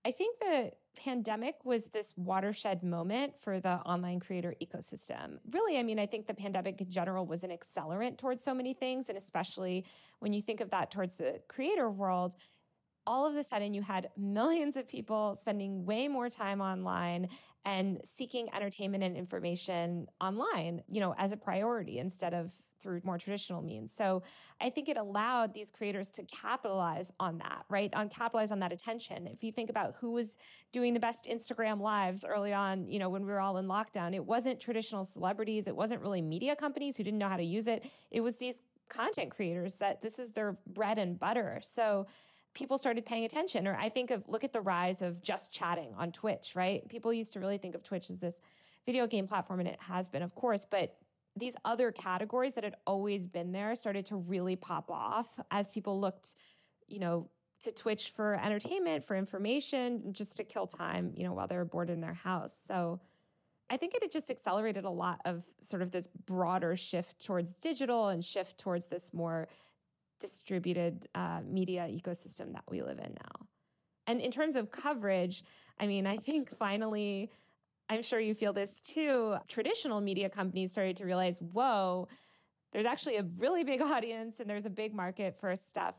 I 0.07 0.11
think 0.11 0.39
the 0.39 0.71
pandemic 0.95 1.65
was 1.65 1.87
this 1.87 2.13
watershed 2.15 2.81
moment 2.81 3.37
for 3.37 3.59
the 3.59 3.73
online 3.79 4.21
creator 4.21 4.55
ecosystem. 4.63 5.39
Really, 5.51 5.77
I 5.77 5.83
mean, 5.83 5.99
I 5.99 6.05
think 6.05 6.27
the 6.27 6.33
pandemic 6.33 6.79
in 6.79 6.89
general 6.89 7.25
was 7.25 7.43
an 7.43 7.49
accelerant 7.49 8.17
towards 8.17 8.41
so 8.41 8.53
many 8.53 8.73
things. 8.73 9.09
And 9.09 9.17
especially 9.17 9.85
when 10.19 10.31
you 10.31 10.41
think 10.41 10.61
of 10.61 10.69
that 10.69 10.91
towards 10.91 11.15
the 11.15 11.41
creator 11.49 11.91
world, 11.91 12.37
all 13.05 13.27
of 13.27 13.35
a 13.35 13.43
sudden 13.43 13.73
you 13.73 13.81
had 13.81 14.07
millions 14.15 14.77
of 14.77 14.87
people 14.87 15.35
spending 15.35 15.85
way 15.85 16.07
more 16.07 16.29
time 16.29 16.61
online 16.61 17.27
and 17.65 17.99
seeking 18.05 18.47
entertainment 18.55 19.03
and 19.03 19.17
information 19.17 20.07
online, 20.21 20.83
you 20.89 21.01
know, 21.01 21.13
as 21.17 21.33
a 21.33 21.37
priority 21.37 21.99
instead 21.99 22.33
of 22.33 22.53
through 22.81 23.01
more 23.03 23.17
traditional 23.17 23.61
means. 23.61 23.93
So 23.93 24.23
I 24.61 24.69
think 24.69 24.89
it 24.89 24.97
allowed 24.97 25.53
these 25.53 25.71
creators 25.71 26.09
to 26.11 26.23
capitalize 26.23 27.11
on 27.19 27.37
that, 27.39 27.65
right? 27.69 27.93
On 27.93 28.09
capitalize 28.09 28.51
on 28.51 28.59
that 28.59 28.71
attention. 28.71 29.27
If 29.27 29.43
you 29.43 29.51
think 29.51 29.69
about 29.69 29.95
who 29.99 30.11
was 30.11 30.37
doing 30.71 30.93
the 30.93 30.99
best 30.99 31.25
Instagram 31.25 31.81
lives 31.81 32.25
early 32.27 32.53
on, 32.53 32.87
you 32.87 32.99
know, 32.99 33.09
when 33.09 33.25
we 33.25 33.31
were 33.31 33.39
all 33.39 33.57
in 33.57 33.67
lockdown, 33.67 34.13
it 34.13 34.25
wasn't 34.25 34.59
traditional 34.59 35.05
celebrities. 35.05 35.67
It 35.67 35.75
wasn't 35.75 36.01
really 36.01 36.21
media 36.21 36.55
companies 36.55 36.97
who 36.97 37.03
didn't 37.03 37.19
know 37.19 37.29
how 37.29 37.37
to 37.37 37.43
use 37.43 37.67
it. 37.67 37.85
It 38.11 38.21
was 38.21 38.37
these 38.37 38.61
content 38.89 39.31
creators 39.35 39.75
that 39.75 40.01
this 40.01 40.17
is 40.19 40.29
their 40.31 40.57
bread 40.65 40.97
and 40.97 41.19
butter. 41.19 41.59
So 41.61 42.07
people 42.53 42.77
started 42.77 43.05
paying 43.05 43.25
attention. 43.25 43.67
Or 43.67 43.75
I 43.75 43.89
think 43.89 44.11
of 44.11 44.27
look 44.27 44.43
at 44.43 44.53
the 44.53 44.61
rise 44.61 45.01
of 45.01 45.21
just 45.21 45.53
chatting 45.53 45.93
on 45.97 46.11
Twitch, 46.11 46.53
right? 46.55 46.87
People 46.89 47.13
used 47.13 47.33
to 47.33 47.39
really 47.39 47.57
think 47.57 47.75
of 47.75 47.83
Twitch 47.83 48.09
as 48.09 48.17
this 48.17 48.41
video 48.85 49.05
game 49.05 49.27
platform, 49.27 49.59
and 49.59 49.67
it 49.67 49.79
has 49.81 50.07
been, 50.09 50.23
of 50.23 50.33
course, 50.33 50.65
but 50.65 50.95
these 51.37 51.55
other 51.65 51.91
categories 51.91 52.53
that 52.53 52.63
had 52.63 52.75
always 52.85 53.27
been 53.27 53.51
there 53.51 53.75
started 53.75 54.05
to 54.07 54.15
really 54.15 54.55
pop 54.55 54.89
off 54.89 55.39
as 55.51 55.69
people 55.69 55.99
looked, 55.99 56.35
you 56.87 56.99
know, 56.99 57.29
to 57.59 57.71
Twitch 57.71 58.11
for 58.11 58.35
entertainment, 58.35 59.03
for 59.03 59.15
information, 59.15 60.13
just 60.13 60.37
to 60.37 60.43
kill 60.43 60.67
time, 60.67 61.13
you 61.15 61.23
know, 61.23 61.33
while 61.33 61.47
they 61.47 61.57
were 61.57 61.65
bored 61.65 61.89
in 61.89 62.01
their 62.01 62.13
house. 62.13 62.59
So 62.67 62.99
I 63.69 63.77
think 63.77 63.95
it 63.95 64.03
had 64.03 64.11
just 64.11 64.29
accelerated 64.29 64.85
a 64.85 64.89
lot 64.89 65.21
of 65.25 65.43
sort 65.59 65.81
of 65.81 65.91
this 65.91 66.07
broader 66.07 66.75
shift 66.75 67.25
towards 67.25 67.53
digital 67.55 68.09
and 68.09 68.23
shift 68.23 68.57
towards 68.57 68.87
this 68.87 69.13
more 69.13 69.47
distributed 70.19 71.07
uh, 71.15 71.41
media 71.45 71.87
ecosystem 71.89 72.53
that 72.53 72.63
we 72.69 72.81
live 72.81 72.99
in 72.99 73.13
now. 73.13 73.47
And 74.05 74.21
in 74.21 74.31
terms 74.31 74.55
of 74.55 74.71
coverage, 74.71 75.43
I 75.79 75.87
mean, 75.87 76.07
I 76.07 76.17
think 76.17 76.49
finally, 76.49 77.29
I'm 77.89 78.01
sure 78.01 78.19
you 78.19 78.33
feel 78.33 78.53
this 78.53 78.81
too. 78.81 79.37
Traditional 79.47 80.01
media 80.01 80.29
companies 80.29 80.71
started 80.71 80.97
to 80.97 81.05
realize, 81.05 81.39
whoa, 81.39 82.07
there's 82.73 82.85
actually 82.85 83.17
a 83.17 83.23
really 83.39 83.63
big 83.63 83.81
audience 83.93 84.39
and 84.39 84.49
there's 84.49 84.65
a 84.65 84.69
big 84.69 84.93
market 84.93 85.39
for 85.39 85.55
stuff. 85.55 85.95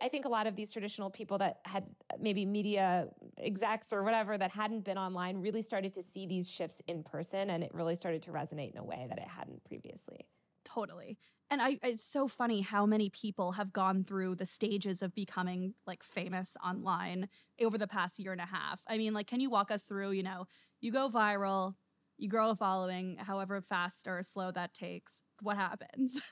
I 0.00 0.08
think 0.08 0.24
a 0.24 0.28
lot 0.28 0.46
of 0.46 0.54
these 0.54 0.72
traditional 0.72 1.10
people 1.10 1.38
that 1.38 1.58
had 1.64 1.84
maybe 2.20 2.46
media 2.46 3.08
execs 3.36 3.92
or 3.92 4.04
whatever 4.04 4.38
that 4.38 4.52
hadn't 4.52 4.84
been 4.84 4.96
online 4.96 5.38
really 5.38 5.60
started 5.60 5.92
to 5.94 6.02
see 6.02 6.24
these 6.24 6.48
shifts 6.48 6.80
in 6.86 7.02
person 7.02 7.50
and 7.50 7.64
it 7.64 7.74
really 7.74 7.96
started 7.96 8.22
to 8.22 8.30
resonate 8.30 8.72
in 8.72 8.78
a 8.78 8.84
way 8.84 9.06
that 9.08 9.18
it 9.18 9.26
hadn't 9.26 9.64
previously. 9.64 10.28
Totally. 10.64 11.18
And 11.50 11.62
I, 11.62 11.78
it's 11.82 12.02
so 12.02 12.28
funny 12.28 12.60
how 12.60 12.84
many 12.84 13.08
people 13.08 13.52
have 13.52 13.72
gone 13.72 14.04
through 14.04 14.34
the 14.34 14.44
stages 14.44 15.02
of 15.02 15.14
becoming 15.14 15.74
like 15.86 16.02
famous 16.02 16.56
online 16.64 17.28
over 17.60 17.78
the 17.78 17.86
past 17.86 18.18
year 18.18 18.32
and 18.32 18.40
a 18.40 18.46
half. 18.46 18.82
I 18.86 18.98
mean, 18.98 19.14
like, 19.14 19.26
can 19.26 19.40
you 19.40 19.48
walk 19.48 19.70
us 19.70 19.82
through, 19.82 20.10
you 20.10 20.22
know, 20.22 20.46
you 20.80 20.92
go 20.92 21.08
viral, 21.08 21.74
you 22.16 22.28
grow 22.28 22.50
a 22.50 22.56
following, 22.56 23.16
however 23.18 23.60
fast 23.60 24.06
or 24.06 24.22
slow 24.22 24.50
that 24.52 24.74
takes, 24.74 25.22
what 25.40 25.56
happens? 25.56 26.20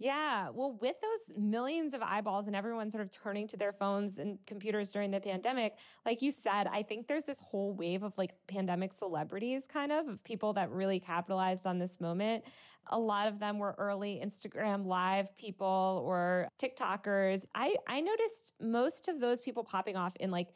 Yeah. 0.00 0.50
Well, 0.54 0.78
with 0.80 0.94
those 1.02 1.36
millions 1.36 1.92
of 1.92 2.02
eyeballs 2.02 2.46
and 2.46 2.54
everyone 2.54 2.88
sort 2.88 3.02
of 3.02 3.10
turning 3.10 3.48
to 3.48 3.56
their 3.56 3.72
phones 3.72 4.18
and 4.18 4.38
computers 4.46 4.92
during 4.92 5.10
the 5.10 5.18
pandemic, 5.18 5.74
like 6.06 6.22
you 6.22 6.30
said, 6.30 6.68
I 6.68 6.82
think 6.82 7.08
there's 7.08 7.24
this 7.24 7.40
whole 7.40 7.74
wave 7.74 8.04
of 8.04 8.16
like 8.16 8.30
pandemic 8.46 8.92
celebrities 8.92 9.66
kind 9.66 9.90
of, 9.90 10.06
of 10.06 10.22
people 10.22 10.52
that 10.52 10.70
really 10.70 11.00
capitalized 11.00 11.66
on 11.66 11.80
this 11.80 12.00
moment. 12.00 12.44
A 12.90 12.98
lot 12.98 13.26
of 13.26 13.40
them 13.40 13.58
were 13.58 13.74
early 13.76 14.22
Instagram 14.24 14.86
live 14.86 15.36
people 15.36 16.04
or 16.06 16.48
TikTokers. 16.62 17.46
I, 17.56 17.74
I 17.88 18.00
noticed 18.00 18.54
most 18.60 19.08
of 19.08 19.20
those 19.20 19.40
people 19.40 19.64
popping 19.64 19.96
off 19.96 20.14
in 20.20 20.30
like 20.30 20.48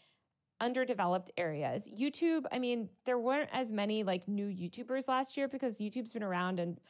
underdeveloped 0.62 1.30
areas. 1.36 1.90
YouTube, 1.90 2.44
I 2.52 2.58
mean, 2.58 2.88
there 3.04 3.18
weren't 3.18 3.50
as 3.52 3.72
many 3.72 4.04
like 4.04 4.28
new 4.28 4.46
YouTubers 4.46 5.08
last 5.08 5.36
year 5.36 5.48
because 5.48 5.78
YouTube's 5.78 6.12
been 6.12 6.22
around 6.22 6.60
and 6.60 6.80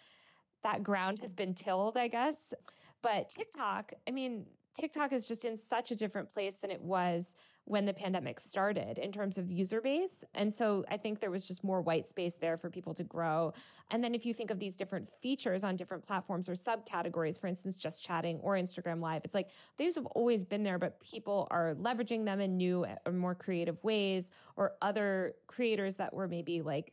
that 0.62 0.82
ground 0.82 1.18
has 1.20 1.32
been 1.32 1.54
tilled, 1.54 1.96
I 1.96 2.06
guess. 2.06 2.54
But 3.02 3.30
TikTok, 3.30 3.94
I 4.06 4.12
mean, 4.12 4.46
TikTok 4.78 5.12
is 5.12 5.26
just 5.26 5.44
in 5.44 5.56
such 5.56 5.90
a 5.90 5.96
different 5.96 6.32
place 6.32 6.56
than 6.56 6.70
it 6.70 6.82
was 6.82 7.34
when 7.64 7.84
the 7.84 7.94
pandemic 7.94 8.40
started 8.40 8.98
in 8.98 9.12
terms 9.12 9.38
of 9.38 9.50
user 9.50 9.80
base. 9.80 10.24
And 10.34 10.52
so 10.52 10.84
I 10.90 10.96
think 10.96 11.20
there 11.20 11.30
was 11.30 11.46
just 11.46 11.62
more 11.62 11.80
white 11.80 12.08
space 12.08 12.34
there 12.34 12.56
for 12.56 12.70
people 12.70 12.92
to 12.94 13.04
grow. 13.04 13.52
And 13.90 14.02
then 14.02 14.14
if 14.14 14.26
you 14.26 14.34
think 14.34 14.50
of 14.50 14.58
these 14.58 14.76
different 14.76 15.08
features 15.08 15.62
on 15.62 15.76
different 15.76 16.04
platforms 16.04 16.48
or 16.48 16.52
subcategories, 16.52 17.40
for 17.40 17.46
instance, 17.46 17.78
just 17.78 18.04
chatting 18.04 18.38
or 18.40 18.54
Instagram 18.54 19.00
live, 19.00 19.22
it's 19.24 19.34
like 19.34 19.48
these 19.78 19.94
have 19.94 20.06
always 20.06 20.44
been 20.44 20.64
there, 20.64 20.78
but 20.78 21.00
people 21.00 21.46
are 21.50 21.74
leveraging 21.74 22.24
them 22.24 22.40
in 22.40 22.56
new 22.56 22.84
or 23.06 23.12
more 23.12 23.34
creative 23.34 23.82
ways 23.84 24.30
or 24.56 24.72
other 24.82 25.34
creators 25.46 25.96
that 25.96 26.12
were 26.12 26.28
maybe 26.28 26.62
like, 26.62 26.92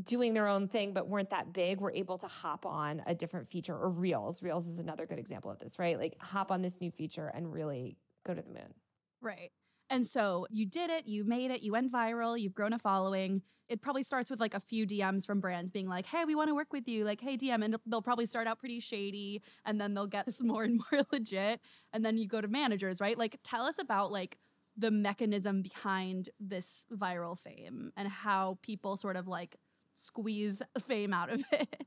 doing 0.00 0.32
their 0.32 0.46
own 0.46 0.68
thing 0.68 0.92
but 0.92 1.08
weren't 1.08 1.30
that 1.30 1.52
big 1.52 1.80
were 1.80 1.92
able 1.92 2.18
to 2.18 2.28
hop 2.28 2.64
on 2.64 3.02
a 3.06 3.14
different 3.16 3.48
feature 3.48 3.76
or 3.76 3.90
reels 3.90 4.44
reels 4.44 4.68
is 4.68 4.78
another 4.78 5.06
good 5.06 5.18
example 5.18 5.50
of 5.50 5.58
this 5.58 5.76
right 5.76 5.98
like 5.98 6.16
hop 6.20 6.52
on 6.52 6.62
this 6.62 6.80
new 6.80 6.88
feature 6.88 7.32
and 7.34 7.52
really 7.52 7.96
go 8.24 8.32
to 8.32 8.40
the 8.40 8.48
moon 8.48 8.72
right 9.20 9.50
and 9.90 10.06
so 10.06 10.46
you 10.50 10.66
did 10.66 10.90
it 10.90 11.06
you 11.06 11.24
made 11.24 11.50
it 11.50 11.62
you 11.62 11.72
went 11.72 11.92
viral 11.92 12.38
you've 12.38 12.54
grown 12.54 12.72
a 12.72 12.78
following 12.78 13.42
it 13.68 13.82
probably 13.82 14.02
starts 14.02 14.30
with 14.30 14.40
like 14.40 14.54
a 14.54 14.60
few 14.60 14.86
dms 14.86 15.26
from 15.26 15.40
brands 15.40 15.70
being 15.70 15.88
like 15.88 16.06
hey 16.06 16.24
we 16.24 16.34
want 16.34 16.48
to 16.48 16.54
work 16.54 16.72
with 16.72 16.88
you 16.88 17.04
like 17.04 17.20
hey 17.20 17.36
dm 17.36 17.64
and 17.64 17.76
they'll 17.86 18.02
probably 18.02 18.26
start 18.26 18.46
out 18.46 18.58
pretty 18.58 18.80
shady 18.80 19.42
and 19.64 19.80
then 19.80 19.94
they'll 19.94 20.06
get 20.06 20.30
some 20.32 20.48
more 20.48 20.64
and 20.64 20.80
more 20.90 21.02
legit 21.12 21.60
and 21.92 22.04
then 22.04 22.16
you 22.16 22.26
go 22.28 22.40
to 22.40 22.48
managers 22.48 23.00
right 23.00 23.18
like 23.18 23.38
tell 23.42 23.64
us 23.64 23.78
about 23.78 24.10
like 24.12 24.38
the 24.76 24.90
mechanism 24.92 25.60
behind 25.60 26.28
this 26.38 26.86
viral 26.92 27.36
fame 27.36 27.92
and 27.96 28.08
how 28.08 28.58
people 28.62 28.96
sort 28.96 29.16
of 29.16 29.26
like 29.26 29.56
squeeze 29.92 30.62
fame 30.86 31.12
out 31.12 31.30
of 31.30 31.42
it. 31.52 31.84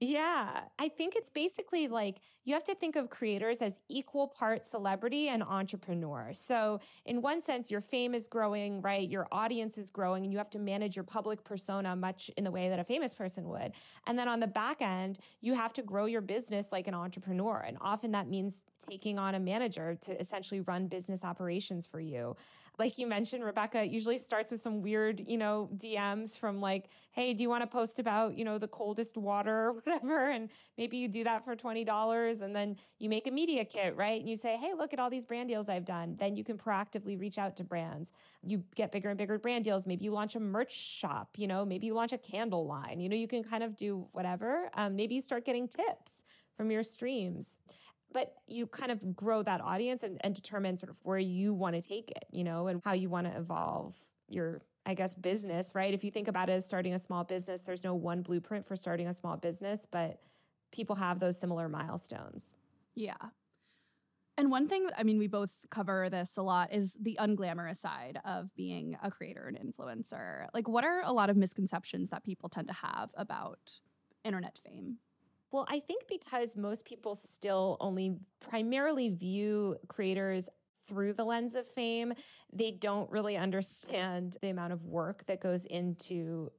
Yeah, 0.00 0.62
I 0.78 0.88
think 0.88 1.14
it's 1.16 1.30
basically 1.30 1.88
like 1.88 2.18
you 2.44 2.52
have 2.52 2.64
to 2.64 2.74
think 2.74 2.94
of 2.96 3.08
creators 3.08 3.62
as 3.62 3.80
equal 3.88 4.28
part 4.28 4.66
celebrity 4.66 5.28
and 5.28 5.42
entrepreneur. 5.42 6.30
So, 6.34 6.80
in 7.06 7.22
one 7.22 7.40
sense, 7.40 7.70
your 7.70 7.80
fame 7.80 8.14
is 8.14 8.26
growing, 8.26 8.82
right? 8.82 9.08
Your 9.08 9.26
audience 9.32 9.78
is 9.78 9.88
growing, 9.90 10.24
and 10.24 10.32
you 10.32 10.38
have 10.38 10.50
to 10.50 10.58
manage 10.58 10.94
your 10.96 11.04
public 11.04 11.42
persona 11.42 11.96
much 11.96 12.30
in 12.36 12.44
the 12.44 12.50
way 12.50 12.68
that 12.68 12.78
a 12.78 12.84
famous 12.84 13.14
person 13.14 13.48
would. 13.48 13.72
And 14.06 14.18
then 14.18 14.28
on 14.28 14.40
the 14.40 14.46
back 14.46 14.82
end, 14.82 15.20
you 15.40 15.54
have 15.54 15.72
to 15.74 15.82
grow 15.82 16.04
your 16.04 16.20
business 16.20 16.70
like 16.70 16.86
an 16.86 16.94
entrepreneur. 16.94 17.64
And 17.66 17.78
often 17.80 18.10
that 18.12 18.28
means 18.28 18.64
taking 18.90 19.18
on 19.18 19.34
a 19.34 19.40
manager 19.40 19.96
to 20.02 20.20
essentially 20.20 20.60
run 20.60 20.86
business 20.88 21.24
operations 21.24 21.86
for 21.86 22.00
you 22.00 22.36
like 22.78 22.98
you 22.98 23.06
mentioned, 23.06 23.44
Rebecca, 23.44 23.84
it 23.84 23.90
usually 23.90 24.18
starts 24.18 24.50
with 24.50 24.60
some 24.60 24.82
weird, 24.82 25.22
you 25.28 25.36
know, 25.36 25.68
DMs 25.76 26.36
from 26.36 26.60
like, 26.60 26.88
hey, 27.12 27.32
do 27.32 27.42
you 27.42 27.48
want 27.48 27.62
to 27.62 27.68
post 27.68 28.00
about, 28.00 28.36
you 28.36 28.44
know, 28.44 28.58
the 28.58 28.66
coldest 28.66 29.16
water 29.16 29.68
or 29.68 29.72
whatever? 29.84 30.30
And 30.30 30.50
maybe 30.76 30.96
you 30.96 31.06
do 31.06 31.22
that 31.24 31.44
for 31.44 31.54
$20 31.54 32.42
and 32.42 32.54
then 32.54 32.76
you 32.98 33.08
make 33.08 33.28
a 33.28 33.30
media 33.30 33.64
kit, 33.64 33.96
right? 33.96 34.20
And 34.20 34.28
you 34.28 34.36
say, 34.36 34.56
hey, 34.56 34.72
look 34.76 34.92
at 34.92 34.98
all 34.98 35.08
these 35.08 35.24
brand 35.24 35.48
deals 35.48 35.68
I've 35.68 35.84
done. 35.84 36.16
Then 36.18 36.34
you 36.34 36.42
can 36.42 36.58
proactively 36.58 37.18
reach 37.18 37.38
out 37.38 37.56
to 37.56 37.64
brands. 37.64 38.12
You 38.42 38.64
get 38.74 38.90
bigger 38.90 39.08
and 39.08 39.18
bigger 39.18 39.38
brand 39.38 39.64
deals. 39.64 39.86
Maybe 39.86 40.04
you 40.04 40.10
launch 40.10 40.34
a 40.34 40.40
merch 40.40 40.74
shop, 40.74 41.36
you 41.36 41.46
know, 41.46 41.64
maybe 41.64 41.86
you 41.86 41.94
launch 41.94 42.12
a 42.12 42.18
candle 42.18 42.66
line. 42.66 42.98
You 42.98 43.08
know, 43.08 43.16
you 43.16 43.28
can 43.28 43.44
kind 43.44 43.62
of 43.62 43.76
do 43.76 44.08
whatever. 44.10 44.68
Um, 44.74 44.96
maybe 44.96 45.14
you 45.14 45.20
start 45.20 45.44
getting 45.44 45.68
tips 45.68 46.24
from 46.56 46.70
your 46.70 46.82
streams 46.82 47.58
but 48.14 48.32
you 48.46 48.66
kind 48.66 48.90
of 48.90 49.14
grow 49.14 49.42
that 49.42 49.60
audience 49.60 50.02
and, 50.02 50.18
and 50.22 50.34
determine 50.34 50.78
sort 50.78 50.88
of 50.88 50.98
where 51.02 51.18
you 51.18 51.52
want 51.52 51.74
to 51.74 51.82
take 51.82 52.10
it, 52.10 52.24
you 52.30 52.44
know, 52.44 52.68
and 52.68 52.80
how 52.82 52.94
you 52.94 53.10
want 53.10 53.26
to 53.30 53.36
evolve 53.36 53.94
your 54.30 54.62
I 54.86 54.94
guess, 54.94 55.14
business, 55.14 55.74
right? 55.74 55.94
If 55.94 56.04
you 56.04 56.10
think 56.10 56.28
about 56.28 56.50
it 56.50 56.52
as 56.52 56.66
starting 56.66 56.92
a 56.92 56.98
small 56.98 57.24
business, 57.24 57.62
there's 57.62 57.84
no 57.84 57.94
one 57.94 58.22
blueprint 58.22 58.66
for 58.66 58.76
starting 58.76 59.06
a 59.06 59.14
small 59.14 59.36
business, 59.36 59.86
but 59.90 60.20
people 60.72 60.96
have 60.96 61.20
those 61.20 61.38
similar 61.38 61.68
milestones. 61.68 62.54
Yeah. 62.94 63.14
And 64.36 64.50
one 64.50 64.68
thing, 64.68 64.88
I 64.98 65.04
mean, 65.04 65.18
we 65.18 65.28
both 65.28 65.54
cover 65.70 66.10
this 66.10 66.36
a 66.36 66.42
lot 66.42 66.72
is 66.72 66.98
the 67.00 67.16
unglamorous 67.20 67.76
side 67.76 68.20
of 68.24 68.54
being 68.56 68.96
a 69.02 69.10
creator 69.10 69.46
and 69.46 69.56
influencer. 69.56 70.48
Like, 70.52 70.68
what 70.68 70.84
are 70.84 71.02
a 71.04 71.12
lot 71.12 71.30
of 71.30 71.36
misconceptions 71.36 72.10
that 72.10 72.24
people 72.24 72.48
tend 72.48 72.68
to 72.68 72.74
have 72.74 73.10
about 73.16 73.80
internet 74.24 74.58
fame? 74.58 74.98
Well, 75.54 75.66
I 75.68 75.78
think 75.78 76.08
because 76.08 76.56
most 76.56 76.84
people 76.84 77.14
still 77.14 77.76
only 77.78 78.16
primarily 78.40 79.08
view 79.08 79.76
creators 79.86 80.48
through 80.84 81.12
the 81.12 81.22
lens 81.22 81.54
of 81.54 81.64
fame, 81.64 82.12
they 82.52 82.72
don't 82.72 83.08
really 83.08 83.36
understand 83.36 84.36
the 84.42 84.48
amount 84.48 84.72
of 84.72 84.84
work 84.84 85.24
that 85.26 85.40
goes 85.40 85.64
into 85.64 86.50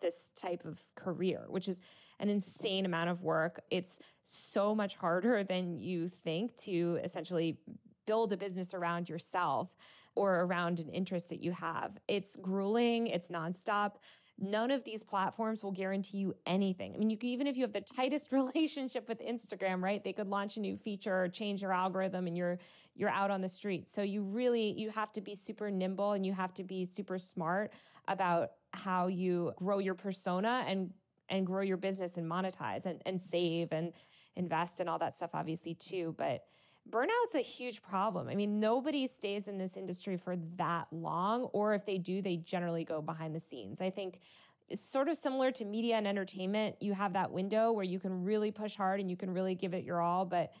this 0.00 0.30
type 0.36 0.64
of 0.64 0.80
career, 0.94 1.46
which 1.48 1.66
is 1.66 1.80
an 2.20 2.28
insane 2.28 2.86
amount 2.86 3.10
of 3.10 3.22
work. 3.22 3.60
It's 3.72 3.98
so 4.24 4.72
much 4.72 4.94
harder 4.94 5.42
than 5.42 5.80
you 5.80 6.06
think 6.06 6.54
to 6.58 7.00
essentially 7.02 7.58
build 8.06 8.32
a 8.32 8.36
business 8.36 8.72
around 8.72 9.08
yourself 9.08 9.74
or 10.14 10.42
around 10.42 10.78
an 10.78 10.90
interest 10.90 11.28
that 11.30 11.42
you 11.42 11.50
have. 11.50 11.98
It's 12.06 12.36
grueling, 12.36 13.08
it's 13.08 13.30
nonstop. 13.30 13.94
None 14.38 14.72
of 14.72 14.82
these 14.82 15.04
platforms 15.04 15.62
will 15.62 15.70
guarantee 15.70 16.18
you 16.18 16.34
anything. 16.44 16.92
I 16.94 16.98
mean, 16.98 17.08
you 17.08 17.16
even 17.22 17.46
if 17.46 17.56
you 17.56 17.62
have 17.62 17.72
the 17.72 17.80
tightest 17.80 18.32
relationship 18.32 19.08
with 19.08 19.20
Instagram, 19.20 19.82
right? 19.82 20.02
They 20.02 20.12
could 20.12 20.28
launch 20.28 20.56
a 20.56 20.60
new 20.60 20.76
feature 20.76 21.24
or 21.24 21.28
change 21.28 21.62
your 21.62 21.72
algorithm 21.72 22.26
and 22.26 22.36
you're 22.36 22.58
you're 22.96 23.10
out 23.10 23.30
on 23.30 23.40
the 23.40 23.48
street. 23.48 23.88
So 23.88 24.02
you 24.02 24.22
really 24.22 24.72
you 24.76 24.90
have 24.90 25.12
to 25.12 25.20
be 25.20 25.34
super 25.34 25.70
nimble 25.70 26.12
and 26.12 26.26
you 26.26 26.32
have 26.32 26.52
to 26.54 26.64
be 26.64 26.84
super 26.84 27.18
smart 27.18 27.72
about 28.08 28.50
how 28.72 29.06
you 29.06 29.52
grow 29.56 29.78
your 29.78 29.94
persona 29.94 30.64
and 30.66 30.92
and 31.28 31.46
grow 31.46 31.62
your 31.62 31.76
business 31.76 32.16
and 32.16 32.30
monetize 32.30 32.86
and, 32.86 33.00
and 33.06 33.20
save 33.20 33.72
and 33.72 33.92
invest 34.36 34.80
and 34.80 34.90
all 34.90 34.98
that 34.98 35.14
stuff 35.14 35.30
obviously 35.32 35.74
too. 35.74 36.14
But 36.18 36.42
burnout's 36.88 37.34
a 37.34 37.40
huge 37.40 37.82
problem. 37.82 38.28
I 38.28 38.34
mean, 38.34 38.60
nobody 38.60 39.06
stays 39.06 39.48
in 39.48 39.58
this 39.58 39.76
industry 39.76 40.16
for 40.16 40.36
that 40.56 40.86
long, 40.92 41.44
or 41.52 41.74
if 41.74 41.86
they 41.86 41.98
do, 41.98 42.22
they 42.22 42.36
generally 42.36 42.84
go 42.84 43.00
behind 43.00 43.34
the 43.34 43.40
scenes. 43.40 43.80
I 43.80 43.90
think 43.90 44.20
it's 44.68 44.82
sort 44.82 45.08
of 45.08 45.16
similar 45.16 45.50
to 45.52 45.64
media 45.64 45.96
and 45.96 46.06
entertainment. 46.06 46.76
You 46.80 46.94
have 46.94 47.14
that 47.14 47.30
window 47.32 47.72
where 47.72 47.84
you 47.84 47.98
can 47.98 48.24
really 48.24 48.50
push 48.50 48.76
hard 48.76 49.00
and 49.00 49.10
you 49.10 49.16
can 49.16 49.32
really 49.32 49.54
give 49.54 49.74
it 49.74 49.84
your 49.84 50.00
all, 50.00 50.24
but 50.24 50.52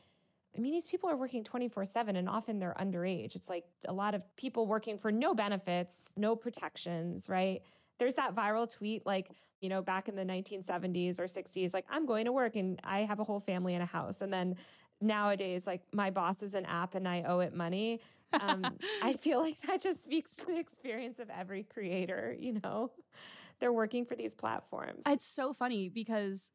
I 0.56 0.60
mean, 0.60 0.72
these 0.72 0.86
people 0.86 1.10
are 1.10 1.16
working 1.16 1.42
24 1.42 1.84
7 1.84 2.16
and 2.16 2.28
often 2.28 2.58
they're 2.58 2.76
underage. 2.78 3.34
It's 3.34 3.48
like 3.48 3.64
a 3.86 3.92
lot 3.92 4.14
of 4.14 4.22
people 4.36 4.66
working 4.66 4.98
for 4.98 5.10
no 5.10 5.34
benefits, 5.34 6.12
no 6.16 6.36
protections, 6.36 7.28
right? 7.28 7.62
There's 7.98 8.14
that 8.14 8.34
viral 8.34 8.72
tweet 8.72 9.04
like, 9.04 9.30
you 9.60 9.68
know, 9.68 9.82
back 9.82 10.08
in 10.08 10.14
the 10.14 10.24
1970s 10.24 11.18
or 11.18 11.24
60s, 11.24 11.72
like, 11.72 11.86
I'm 11.88 12.06
going 12.06 12.26
to 12.26 12.32
work 12.32 12.54
and 12.54 12.80
I 12.84 13.00
have 13.00 13.18
a 13.18 13.24
whole 13.24 13.40
family 13.40 13.74
and 13.74 13.82
a 13.82 13.86
house. 13.86 14.20
And 14.20 14.32
then 14.32 14.56
nowadays, 15.00 15.66
like 15.66 15.82
my 15.92 16.10
boss 16.10 16.42
is 16.42 16.54
an 16.54 16.64
app 16.66 16.94
and 16.94 17.08
I 17.08 17.22
owe 17.22 17.40
it 17.40 17.54
money. 17.54 18.00
Um, 18.40 18.64
I 19.02 19.12
feel 19.20 19.40
like 19.40 19.60
that 19.62 19.82
just 19.82 20.02
speaks 20.02 20.36
to 20.36 20.46
the 20.46 20.58
experience 20.58 21.18
of 21.18 21.30
every 21.30 21.62
creator, 21.62 22.36
you 22.38 22.60
know? 22.62 22.90
They're 23.60 23.72
working 23.72 24.04
for 24.04 24.16
these 24.16 24.34
platforms. 24.34 25.04
It's 25.06 25.26
so 25.26 25.52
funny 25.52 25.88
because 25.88 26.50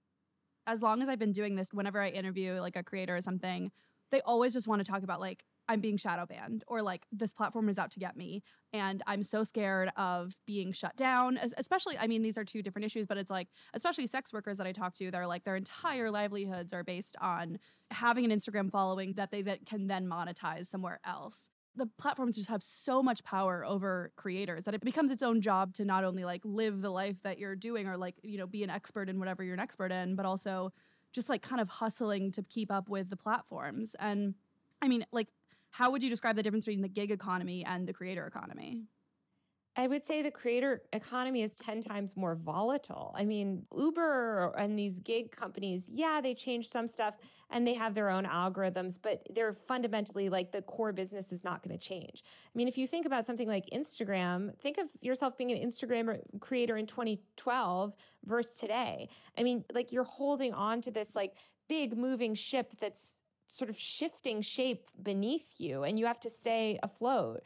as 0.68 0.82
long 0.82 1.02
as 1.02 1.10
I've 1.10 1.20
been 1.20 1.32
doing 1.32 1.56
this, 1.56 1.74
whenever 1.74 2.02
I 2.02 2.10
interview 2.10 2.60
like 2.60 2.76
a 2.76 2.84
creator 2.84 3.16
or 3.16 3.22
something, 3.22 3.72
they 4.12 4.22
always 4.22 4.54
just 4.54 4.68
want 4.68 4.84
to 4.84 4.92
talk 4.92 5.04
about 5.04 5.20
like 5.20 5.46
I'm 5.70 5.80
being 5.80 5.96
shadow 5.98 6.26
banned 6.26 6.64
or 6.68 6.82
like 6.82 7.06
this 7.12 7.32
platform 7.32 7.70
is 7.70 7.78
out 7.80 7.92
to 7.92 8.00
get 8.00 8.18
me. 8.18 8.44
And 8.74 9.02
I'm 9.08 9.24
so 9.24 9.44
scared 9.44 9.92
of 9.96 10.36
being 10.46 10.74
shut 10.74 10.98
down 10.98 11.40
especially 11.58 11.98
I 11.98 12.08
mean 12.08 12.22
these 12.22 12.38
are 12.38 12.44
two 12.44 12.62
different 12.62 12.86
issues 12.86 13.06
but 13.08 13.18
it's 13.18 13.32
like 13.32 13.48
especially 13.74 14.08
sex 14.08 14.34
workers 14.34 14.58
that 14.58 14.68
I 14.68 14.72
talk 14.72 14.94
to 14.96 15.12
they're 15.12 15.28
like 15.28 15.44
their 15.44 15.56
entire 15.56 16.12
livelihoods 16.12 16.74
are 16.74 16.84
based 16.84 17.16
on 17.22 17.60
having 17.92 18.30
an 18.30 18.38
Instagram 18.38 18.70
following 18.70 19.14
that 19.14 19.32
they 19.32 19.42
that 19.44 19.66
can 19.66 19.88
then 19.88 20.08
monetize 20.08 20.66
somewhere 20.66 21.00
else. 21.06 21.50
The 21.76 21.86
platforms 21.86 22.36
just 22.36 22.50
have 22.50 22.64
so 22.64 23.02
much 23.02 23.24
power 23.24 23.64
over 23.64 24.12
creators 24.18 24.64
that 24.66 24.74
it 24.74 24.82
becomes 24.82 25.12
its 25.12 25.24
own 25.24 25.40
job 25.40 25.74
to 25.76 25.86
not 25.86 26.04
only 26.04 26.26
like 26.26 26.42
live 26.44 26.82
the 26.82 26.90
life 26.92 27.22
that 27.24 27.40
you're 27.40 27.56
doing 27.56 27.88
or 27.88 27.96
like 27.96 28.16
you 28.24 28.38
know 28.38 28.48
be 28.48 28.64
an 28.64 28.70
expert 28.72 29.08
in 29.08 29.20
whatever 29.20 29.44
you're 29.44 29.54
an 29.54 29.60
expert 29.60 29.92
in 29.92 30.16
but 30.16 30.26
also 30.26 30.74
just 31.12 31.30
like 31.30 31.42
kind 31.42 31.62
of 31.62 31.70
hustling 31.70 32.32
to 32.32 32.44
keep 32.44 32.72
up 32.72 32.90
with 32.90 33.10
the 33.10 33.18
platforms. 33.18 33.96
And 34.00 34.36
I 34.82 34.88
mean, 34.88 35.06
like 35.12 35.30
how 35.72 35.92
would 35.92 36.04
you 36.04 36.10
describe 36.10 36.36
the 36.36 36.44
difference 36.44 36.66
between 36.66 36.82
the 36.82 36.90
gig 36.90 37.12
economy 37.12 37.64
and 37.66 37.88
the 37.88 37.94
creator 37.94 38.26
economy? 38.26 38.84
I 39.80 39.88
would 39.88 40.04
say 40.04 40.22
the 40.22 40.32
creator 40.32 40.82
economy 40.92 41.42
is 41.42 41.56
10 41.56 41.82
times 41.82 42.18
more 42.18 42.36
volatile. 42.36 43.16
I 43.18 43.24
mean, 43.24 43.66
Uber 43.78 44.54
and 44.58 44.78
these 44.78 45.00
gig 45.00 45.32
companies, 45.32 45.90
yeah, 45.94 46.20
they 46.22 46.34
change 46.34 46.68
some 46.68 46.86
stuff 46.86 47.18
and 47.50 47.66
they 47.66 47.76
have 47.76 47.96
their 47.96 48.10
own 48.10 48.26
algorithms, 48.26 49.00
but 49.02 49.26
they're 49.30 49.54
fundamentally 49.54 50.28
like 50.28 50.52
the 50.52 50.62
core 50.64 50.92
business 50.92 51.32
is 51.32 51.46
not 51.46 51.64
going 51.64 51.78
to 51.78 51.82
change. 51.82 52.24
I 52.26 52.58
mean, 52.58 52.68
if 52.68 52.78
you 52.78 52.88
think 52.88 53.06
about 53.06 53.24
something 53.24 53.48
like 53.48 53.70
Instagram, 53.74 54.54
think 54.60 54.80
of 54.80 54.88
yourself 55.00 55.38
being 55.38 55.52
an 55.52 55.66
Instagram 55.66 56.20
creator 56.42 56.76
in 56.76 56.86
2012 56.86 57.96
versus 58.26 58.56
today. 58.56 59.08
I 59.38 59.44
mean, 59.44 59.64
like 59.74 59.94
you're 59.94 60.04
holding 60.04 60.54
on 60.54 60.82
to 60.82 60.92
this 60.92 61.16
like 61.16 61.36
big 61.70 61.96
moving 61.96 62.34
ship 62.34 62.74
that's 62.82 63.18
sort 63.50 63.70
of 63.70 63.78
shifting 63.78 64.42
shape 64.42 64.90
beneath 65.02 65.60
you 65.60 65.84
and 65.84 66.00
you 66.00 66.06
have 66.06 66.20
to 66.20 66.30
stay 66.30 66.80
afloat. 66.84 67.42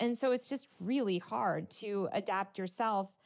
And 0.00 0.18
so 0.18 0.32
it's 0.32 0.48
just 0.48 0.68
really 0.80 1.18
hard 1.18 1.70
to 1.70 2.08
adapt 2.12 2.58
yourself 2.58 3.16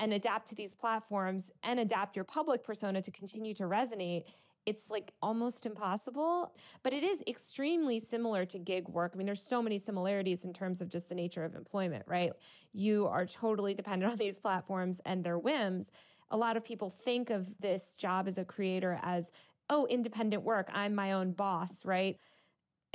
and 0.00 0.12
adapt 0.12 0.48
to 0.48 0.56
these 0.56 0.74
platforms 0.74 1.52
and 1.62 1.78
adapt 1.78 2.16
your 2.16 2.24
public 2.24 2.64
persona 2.64 3.00
to 3.00 3.12
continue 3.12 3.54
to 3.54 3.62
resonate. 3.62 4.24
It's 4.66 4.90
like 4.90 5.12
almost 5.22 5.66
impossible, 5.66 6.52
but 6.82 6.92
it 6.92 7.04
is 7.04 7.22
extremely 7.28 8.00
similar 8.00 8.44
to 8.46 8.58
gig 8.58 8.88
work. 8.88 9.12
I 9.14 9.16
mean, 9.16 9.26
there's 9.26 9.40
so 9.40 9.62
many 9.62 9.78
similarities 9.78 10.44
in 10.44 10.52
terms 10.52 10.80
of 10.80 10.88
just 10.88 11.08
the 11.08 11.14
nature 11.14 11.44
of 11.44 11.54
employment, 11.54 12.04
right? 12.08 12.32
You 12.72 13.06
are 13.06 13.24
totally 13.24 13.72
dependent 13.72 14.10
on 14.12 14.18
these 14.18 14.36
platforms 14.36 15.00
and 15.06 15.22
their 15.22 15.38
whims. 15.38 15.92
A 16.32 16.36
lot 16.36 16.56
of 16.56 16.64
people 16.64 16.90
think 16.90 17.30
of 17.30 17.60
this 17.60 17.96
job 17.96 18.26
as 18.26 18.36
a 18.36 18.44
creator 18.44 18.98
as 19.02 19.32
oh, 19.70 19.86
independent 19.86 20.42
work. 20.42 20.68
I'm 20.72 20.94
my 20.94 21.12
own 21.12 21.32
boss, 21.32 21.84
right? 21.84 22.18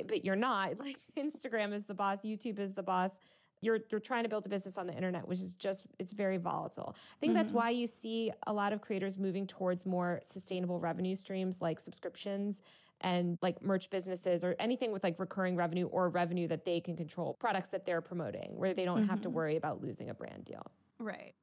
But 0.08 0.26
you're 0.26 0.36
not. 0.36 0.74
Like 0.80 0.98
Instagram 1.18 1.74
is 1.74 1.86
the 1.86 1.94
boss, 1.94 2.24
YouTube 2.24 2.60
is 2.60 2.74
the 2.74 2.84
boss. 2.84 3.20
You're 3.62 3.80
you're 3.90 4.02
trying 4.02 4.24
to 4.24 4.30
build 4.30 4.46
a 4.46 4.50
business 4.50 4.78
on 4.78 4.88
the 4.88 4.94
internet, 4.94 5.28
which 5.28 5.40
is 5.40 5.54
just 5.54 5.88
it's 5.98 6.12
very 6.12 6.38
volatile. 6.38 6.96
I 6.98 7.20
think 7.20 7.32
mm-hmm. 7.32 7.38
that's 7.38 7.52
why 7.54 7.70
you 7.70 7.88
see 7.88 8.32
a 8.46 8.52
lot 8.52 8.74
of 8.74 8.82
creators 8.82 9.18
moving 9.18 9.48
towards 9.48 9.86
more 9.86 10.20
sustainable 10.22 10.80
revenue 10.80 11.16
streams 11.16 11.62
like 11.62 11.80
subscriptions 11.80 12.62
and 13.00 13.38
like 13.42 13.62
merch 13.62 13.90
businesses 13.90 14.44
or 14.44 14.56
anything 14.60 14.92
with 14.92 15.04
like 15.04 15.20
recurring 15.20 15.56
revenue 15.56 15.86
or 15.88 16.10
revenue 16.10 16.48
that 16.48 16.66
they 16.66 16.80
can 16.80 16.96
control, 16.96 17.34
products 17.34 17.70
that 17.70 17.86
they're 17.86 18.02
promoting 18.02 18.52
where 18.56 18.74
they 18.74 18.86
don't 18.86 19.02
mm-hmm. 19.02 19.10
have 19.10 19.22
to 19.22 19.28
mm-hmm. 19.28 19.38
worry 19.38 19.56
about 19.56 19.82
losing 19.82 20.10
a 20.10 20.14
brand 20.14 20.46
deal. 20.46 20.66
Right. 21.00 21.34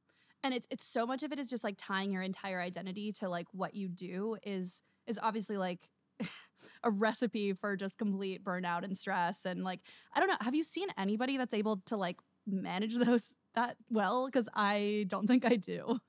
And 0.42 0.54
it's 0.54 0.66
it's 0.70 0.84
so 0.84 1.06
much 1.06 1.22
of 1.22 1.32
it 1.32 1.38
is 1.38 1.50
just 1.50 1.64
like 1.64 1.76
tying 1.78 2.12
your 2.12 2.22
entire 2.22 2.60
identity 2.60 3.12
to 3.12 3.28
like 3.28 3.46
what 3.52 3.74
you 3.74 3.88
do 3.88 4.36
is 4.42 4.82
is 5.06 5.18
obviously 5.22 5.56
like 5.56 5.90
a 6.82 6.90
recipe 6.90 7.52
for 7.52 7.76
just 7.76 7.98
complete 7.98 8.44
burnout 8.44 8.84
and 8.84 8.96
stress 8.96 9.44
and 9.44 9.64
like 9.64 9.80
I 10.14 10.20
don't 10.20 10.28
know 10.28 10.36
have 10.40 10.54
you 10.54 10.62
seen 10.62 10.88
anybody 10.98 11.36
that's 11.36 11.54
able 11.54 11.78
to 11.86 11.96
like 11.96 12.18
manage 12.46 12.96
those 13.04 13.34
that 13.54 13.76
well 13.90 14.26
because 14.26 14.48
I 14.54 15.04
don't 15.08 15.26
think 15.26 15.44
I 15.44 15.56
do. 15.56 15.98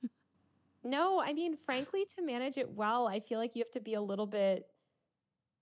No, 0.84 1.22
I 1.22 1.34
mean 1.34 1.56
frankly 1.58 2.08
to 2.16 2.24
manage 2.24 2.58
it 2.58 2.72
well, 2.72 3.08
I 3.08 3.20
feel 3.20 3.38
like 3.38 3.56
you 3.56 3.60
have 3.60 3.70
to 3.74 3.80
be 3.80 3.94
a 3.94 4.02
little 4.02 4.26
bit 4.26 4.66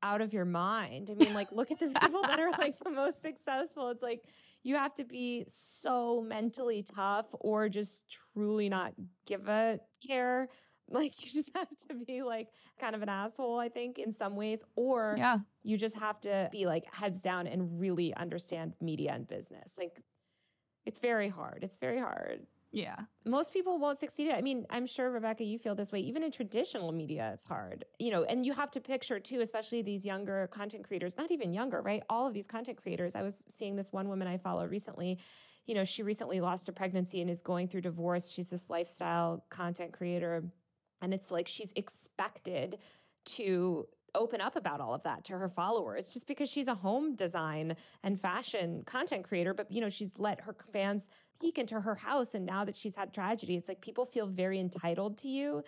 out 0.01 0.21
of 0.21 0.31
your 0.31 0.45
mind. 0.45 1.09
I 1.11 1.15
mean 1.15 1.33
like 1.33 1.51
look 1.51 1.71
at 1.71 1.79
the 1.79 1.87
people 1.87 2.21
that 2.21 2.39
are 2.39 2.51
like 2.51 2.79
the 2.79 2.89
most 2.89 3.21
successful. 3.21 3.89
It's 3.89 4.01
like 4.01 4.23
you 4.63 4.75
have 4.75 4.93
to 4.95 5.03
be 5.03 5.45
so 5.47 6.21
mentally 6.21 6.83
tough 6.83 7.27
or 7.39 7.69
just 7.69 8.17
truly 8.33 8.69
not 8.69 8.93
give 9.25 9.47
a 9.47 9.79
care 10.05 10.49
like 10.91 11.23
you 11.23 11.31
just 11.31 11.51
have 11.55 11.69
to 11.87 11.93
be 12.05 12.23
like 12.23 12.47
kind 12.79 12.95
of 12.95 13.01
an 13.01 13.09
asshole, 13.09 13.59
I 13.59 13.69
think, 13.69 13.99
in 13.99 14.11
some 14.11 14.35
ways, 14.35 14.63
or 14.75 15.15
yeah. 15.17 15.39
you 15.63 15.77
just 15.77 15.97
have 15.97 16.19
to 16.21 16.49
be 16.51 16.65
like 16.65 16.91
heads 16.93 17.21
down 17.21 17.47
and 17.47 17.79
really 17.79 18.13
understand 18.15 18.73
media 18.81 19.11
and 19.13 19.27
business. 19.27 19.75
Like 19.77 20.01
it's 20.85 20.99
very 20.99 21.29
hard. 21.29 21.59
It's 21.63 21.77
very 21.77 21.99
hard. 21.99 22.41
Yeah. 22.71 22.95
Most 23.25 23.51
people 23.51 23.79
won't 23.79 23.97
succeed. 23.97 24.31
I 24.31 24.41
mean, 24.41 24.65
I'm 24.69 24.85
sure, 24.85 25.09
Rebecca, 25.09 25.43
you 25.43 25.57
feel 25.57 25.73
this 25.73 25.91
way. 25.91 25.99
Even 26.01 26.23
in 26.23 26.31
traditional 26.31 26.91
media, 26.91 27.31
it's 27.33 27.45
hard. 27.45 27.85
You 27.97 28.11
know, 28.11 28.23
and 28.23 28.45
you 28.45 28.53
have 28.53 28.69
to 28.71 28.81
picture 28.81 29.19
too, 29.19 29.41
especially 29.41 29.81
these 29.81 30.05
younger 30.05 30.47
content 30.51 30.87
creators, 30.87 31.17
not 31.17 31.31
even 31.31 31.53
younger, 31.53 31.81
right? 31.81 32.03
All 32.09 32.27
of 32.27 32.33
these 32.33 32.45
content 32.45 32.81
creators. 32.81 33.15
I 33.15 33.23
was 33.23 33.43
seeing 33.49 33.75
this 33.75 33.91
one 33.91 34.07
woman 34.07 34.27
I 34.27 34.37
follow 34.37 34.65
recently. 34.67 35.19
You 35.65 35.75
know, 35.75 35.83
she 35.83 36.03
recently 36.03 36.39
lost 36.39 36.69
a 36.69 36.71
pregnancy 36.71 37.21
and 37.21 37.29
is 37.29 37.41
going 37.41 37.67
through 37.67 37.81
divorce. 37.81 38.31
She's 38.31 38.49
this 38.49 38.69
lifestyle 38.69 39.45
content 39.49 39.93
creator 39.93 40.43
and 41.01 41.13
it's 41.13 41.31
like 41.31 41.47
she's 41.47 41.71
expected 41.75 42.77
to 43.25 43.87
open 44.15 44.41
up 44.41 44.55
about 44.55 44.81
all 44.81 44.93
of 44.93 45.03
that 45.03 45.23
to 45.23 45.33
her 45.37 45.47
followers 45.47 46.09
just 46.09 46.27
because 46.27 46.49
she's 46.49 46.67
a 46.67 46.75
home 46.75 47.15
design 47.15 47.75
and 48.03 48.19
fashion 48.19 48.83
content 48.85 49.23
creator 49.23 49.53
but 49.53 49.71
you 49.71 49.81
know 49.81 49.89
she's 49.89 50.17
let 50.17 50.41
her 50.41 50.55
fans 50.71 51.09
peek 51.39 51.57
into 51.57 51.81
her 51.81 51.95
house 51.95 52.33
and 52.33 52.45
now 52.45 52.63
that 52.63 52.75
she's 52.75 52.95
had 52.95 53.13
tragedy 53.13 53.55
it's 53.55 53.69
like 53.69 53.81
people 53.81 54.05
feel 54.05 54.27
very 54.27 54.59
entitled 54.59 55.17
to 55.19 55.29
you. 55.29 55.63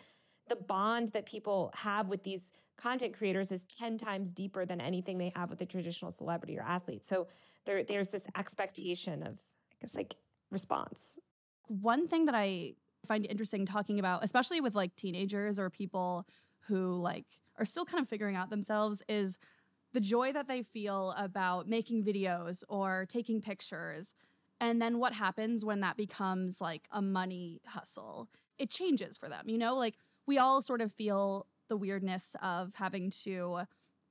The 0.50 0.56
bond 0.56 1.10
that 1.10 1.26
people 1.26 1.72
have 1.76 2.08
with 2.08 2.24
these 2.24 2.52
content 2.78 3.16
creators 3.18 3.52
is 3.52 3.66
10 3.66 3.98
times 3.98 4.32
deeper 4.32 4.66
than 4.66 4.82
anything 4.82 5.18
they 5.18 5.32
have 5.36 5.50
with 5.50 5.62
a 5.62 5.66
traditional 5.66 6.12
celebrity 6.12 6.58
or 6.58 6.64
athlete. 6.64 7.06
So 7.06 7.28
there 7.66 7.84
there's 7.84 8.10
this 8.10 8.28
expectation 8.36 9.24
of 9.24 9.40
i 9.72 9.76
guess 9.82 9.96
like 9.96 10.16
response. 10.50 11.20
One 11.68 12.08
thing 12.08 12.26
that 12.26 12.36
i 12.36 12.74
find 13.08 13.26
interesting 13.26 13.66
talking 13.66 14.00
about, 14.00 14.24
especially 14.24 14.62
with 14.62 14.76
like 14.76 14.96
teenagers 14.96 15.58
or 15.60 15.70
people 15.70 16.28
who 16.68 16.94
like 17.02 17.26
are 17.58 17.66
still 17.66 17.86
kind 17.86 18.02
of 18.02 18.10
figuring 18.10 18.36
out 18.36 18.50
themselves, 18.50 19.04
is 19.08 19.38
the 19.94 20.00
joy 20.00 20.32
that 20.32 20.48
they 20.48 20.64
feel 20.64 21.14
about 21.18 21.68
making 21.68 22.04
videos 22.04 22.64
or 22.70 23.06
taking 23.10 23.42
pictures. 23.42 24.14
And 24.60 24.82
then 24.82 25.00
what 25.00 25.14
happens 25.14 25.66
when 25.66 25.82
that 25.82 25.98
becomes 25.98 26.62
like 26.62 26.88
a 26.92 27.02
money 27.02 27.62
hustle? 27.66 28.30
It 28.58 28.70
changes 28.70 29.18
for 29.18 29.28
them, 29.28 29.50
you 29.50 29.58
know? 29.58 29.76
Like 29.76 29.96
we 30.28 30.38
all 30.38 30.62
sort 30.62 30.82
of 30.82 30.92
feel 30.92 31.48
the 31.68 31.78
weirdness 31.78 32.36
of 32.42 32.76
having 32.76 33.10
to 33.24 33.62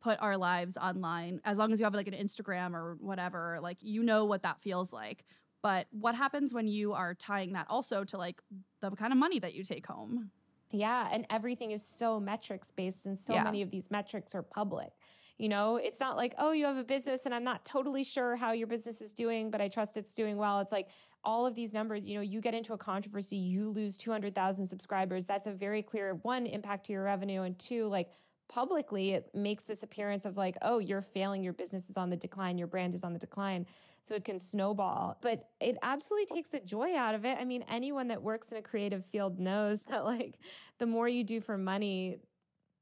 put 0.02 0.20
our 0.20 0.36
lives 0.36 0.76
online 0.76 1.40
as 1.44 1.58
long 1.58 1.72
as 1.72 1.78
you 1.78 1.84
have 1.84 1.94
like 1.94 2.08
an 2.08 2.14
Instagram 2.14 2.74
or 2.74 2.96
whatever, 3.00 3.58
like 3.62 3.78
you 3.80 4.02
know 4.02 4.24
what 4.24 4.42
that 4.42 4.60
feels 4.60 4.92
like. 4.92 5.24
But 5.62 5.86
what 5.90 6.14
happens 6.14 6.54
when 6.54 6.66
you 6.66 6.94
are 6.94 7.14
tying 7.14 7.52
that 7.52 7.66
also 7.68 8.02
to 8.04 8.16
like 8.16 8.40
the 8.80 8.90
kind 8.92 9.12
of 9.12 9.18
money 9.18 9.38
that 9.40 9.54
you 9.54 9.62
take 9.62 9.86
home? 9.86 10.30
Yeah, 10.70 11.08
and 11.12 11.26
everything 11.30 11.72
is 11.72 11.84
so 11.84 12.20
metrics 12.20 12.70
based, 12.70 13.06
and 13.06 13.18
so 13.18 13.34
Yeah. 13.34 13.44
many 13.44 13.62
of 13.62 13.70
these 13.70 13.90
metrics 13.90 14.34
are 14.34 14.42
public. 14.42 14.92
You 15.38 15.48
know, 15.48 15.76
it's 15.76 16.00
not 16.00 16.16
like, 16.16 16.34
oh, 16.38 16.52
you 16.52 16.66
have 16.66 16.76
a 16.76 16.84
business 16.84 17.24
and 17.24 17.34
I'm 17.34 17.44
not 17.44 17.64
totally 17.64 18.04
sure 18.04 18.36
how 18.36 18.52
your 18.52 18.66
business 18.66 19.00
is 19.00 19.14
doing, 19.14 19.50
but 19.50 19.60
I 19.62 19.68
trust 19.68 19.96
it's 19.96 20.14
doing 20.14 20.36
well. 20.36 20.60
It's 20.60 20.70
like 20.70 20.88
all 21.24 21.46
of 21.46 21.54
these 21.54 21.72
numbers, 21.72 22.06
you 22.06 22.14
know, 22.14 22.20
you 22.20 22.42
get 22.42 22.54
into 22.54 22.74
a 22.74 22.78
controversy, 22.78 23.36
you 23.38 23.70
lose 23.70 23.96
200,000 23.96 24.66
subscribers. 24.66 25.24
That's 25.24 25.46
a 25.46 25.52
very 25.52 25.82
clear 25.82 26.14
one 26.22 26.44
impact 26.44 26.84
to 26.86 26.92
your 26.92 27.04
revenue. 27.04 27.40
And 27.42 27.58
two, 27.58 27.86
like 27.88 28.10
publicly, 28.48 29.12
it 29.12 29.30
makes 29.34 29.62
this 29.62 29.82
appearance 29.82 30.26
of 30.26 30.36
like, 30.36 30.58
oh, 30.60 30.78
you're 30.78 31.00
failing, 31.00 31.42
your 31.42 31.54
business 31.54 31.88
is 31.88 31.96
on 31.96 32.10
the 32.10 32.16
decline, 32.16 32.58
your 32.58 32.66
brand 32.66 32.94
is 32.94 33.02
on 33.02 33.14
the 33.14 33.18
decline. 33.18 33.64
So 34.02 34.14
it 34.14 34.24
can 34.24 34.38
snowball, 34.38 35.18
but 35.20 35.50
it 35.60 35.76
absolutely 35.82 36.26
takes 36.34 36.48
the 36.48 36.58
joy 36.60 36.96
out 36.96 37.14
of 37.14 37.24
it. 37.24 37.36
I 37.38 37.44
mean, 37.44 37.64
anyone 37.68 38.08
that 38.08 38.22
works 38.22 38.50
in 38.50 38.58
a 38.58 38.62
creative 38.62 39.04
field 39.04 39.38
knows 39.38 39.82
that 39.90 40.04
like 40.04 40.38
the 40.78 40.86
more 40.86 41.06
you 41.08 41.22
do 41.22 41.40
for 41.40 41.56
money, 41.58 42.16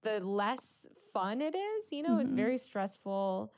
the 0.03 0.21
less 0.21 0.87
fun 1.13 1.41
it 1.43 1.55
is. 1.57 1.93
You 1.93 2.03
know, 2.05 2.19
it's 2.19 2.31
Mhm. 2.33 2.37
very 2.37 2.59
stressful. 2.59 3.53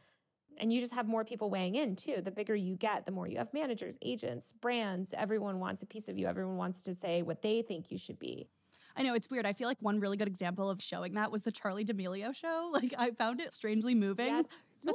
And 0.57 0.73
you 0.73 0.81
just 0.81 0.95
have 0.95 1.07
more 1.07 1.25
people 1.25 1.49
weighing 1.49 1.75
in 1.77 1.97
too. 1.97 2.21
The 2.23 2.31
bigger 2.31 2.55
you 2.57 2.77
get, 2.77 3.07
the 3.07 3.13
more 3.13 3.27
you 3.29 3.39
have 3.39 3.53
managers, 3.55 3.97
agents, 4.03 4.53
brands. 4.53 5.15
Everyone 5.17 5.61
wants 5.61 5.83
a 5.83 5.87
piece 5.87 6.09
of 6.09 6.19
you. 6.19 6.27
Everyone 6.27 6.57
wants 6.57 6.83
to 6.83 6.95
say 6.95 7.23
what 7.23 7.41
they 7.43 7.63
think 7.63 7.91
you 7.91 7.99
should 7.99 8.19
be. 8.19 8.49
I 8.97 9.03
know 9.03 9.15
it's 9.15 9.31
weird. 9.31 9.47
I 9.47 9.53
feel 9.53 9.69
like 9.69 9.79
one 9.81 10.01
really 10.01 10.17
good 10.17 10.29
example 10.29 10.69
of 10.69 10.83
showing 10.83 11.15
that 11.15 11.31
was 11.31 11.43
the 11.43 11.53
Charli 11.53 11.85
D'Amelio 11.87 12.35
show. 12.35 12.71
Like 12.73 12.95
I 12.99 13.13
found 13.13 13.41
it 13.41 13.53
strangely 13.53 13.95
moving. 13.95 14.27
Yes. 14.27 14.47
No, 14.83 14.95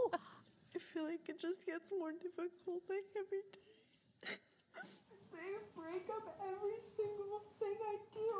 I 0.76 0.80
feel 0.80 1.08
like 1.08 1.24
it 1.32 1.40
just 1.40 1.64
gets 1.66 1.88
more 1.96 2.12
difficult 2.12 2.84
like 2.92 3.08
every 3.16 3.48
day. 3.48 4.36
they 5.32 5.52
break 5.72 6.04
up 6.12 6.28
every 6.44 6.78
single 7.00 7.40
thing 7.64 7.78
I 7.80 7.96
do 8.12 8.32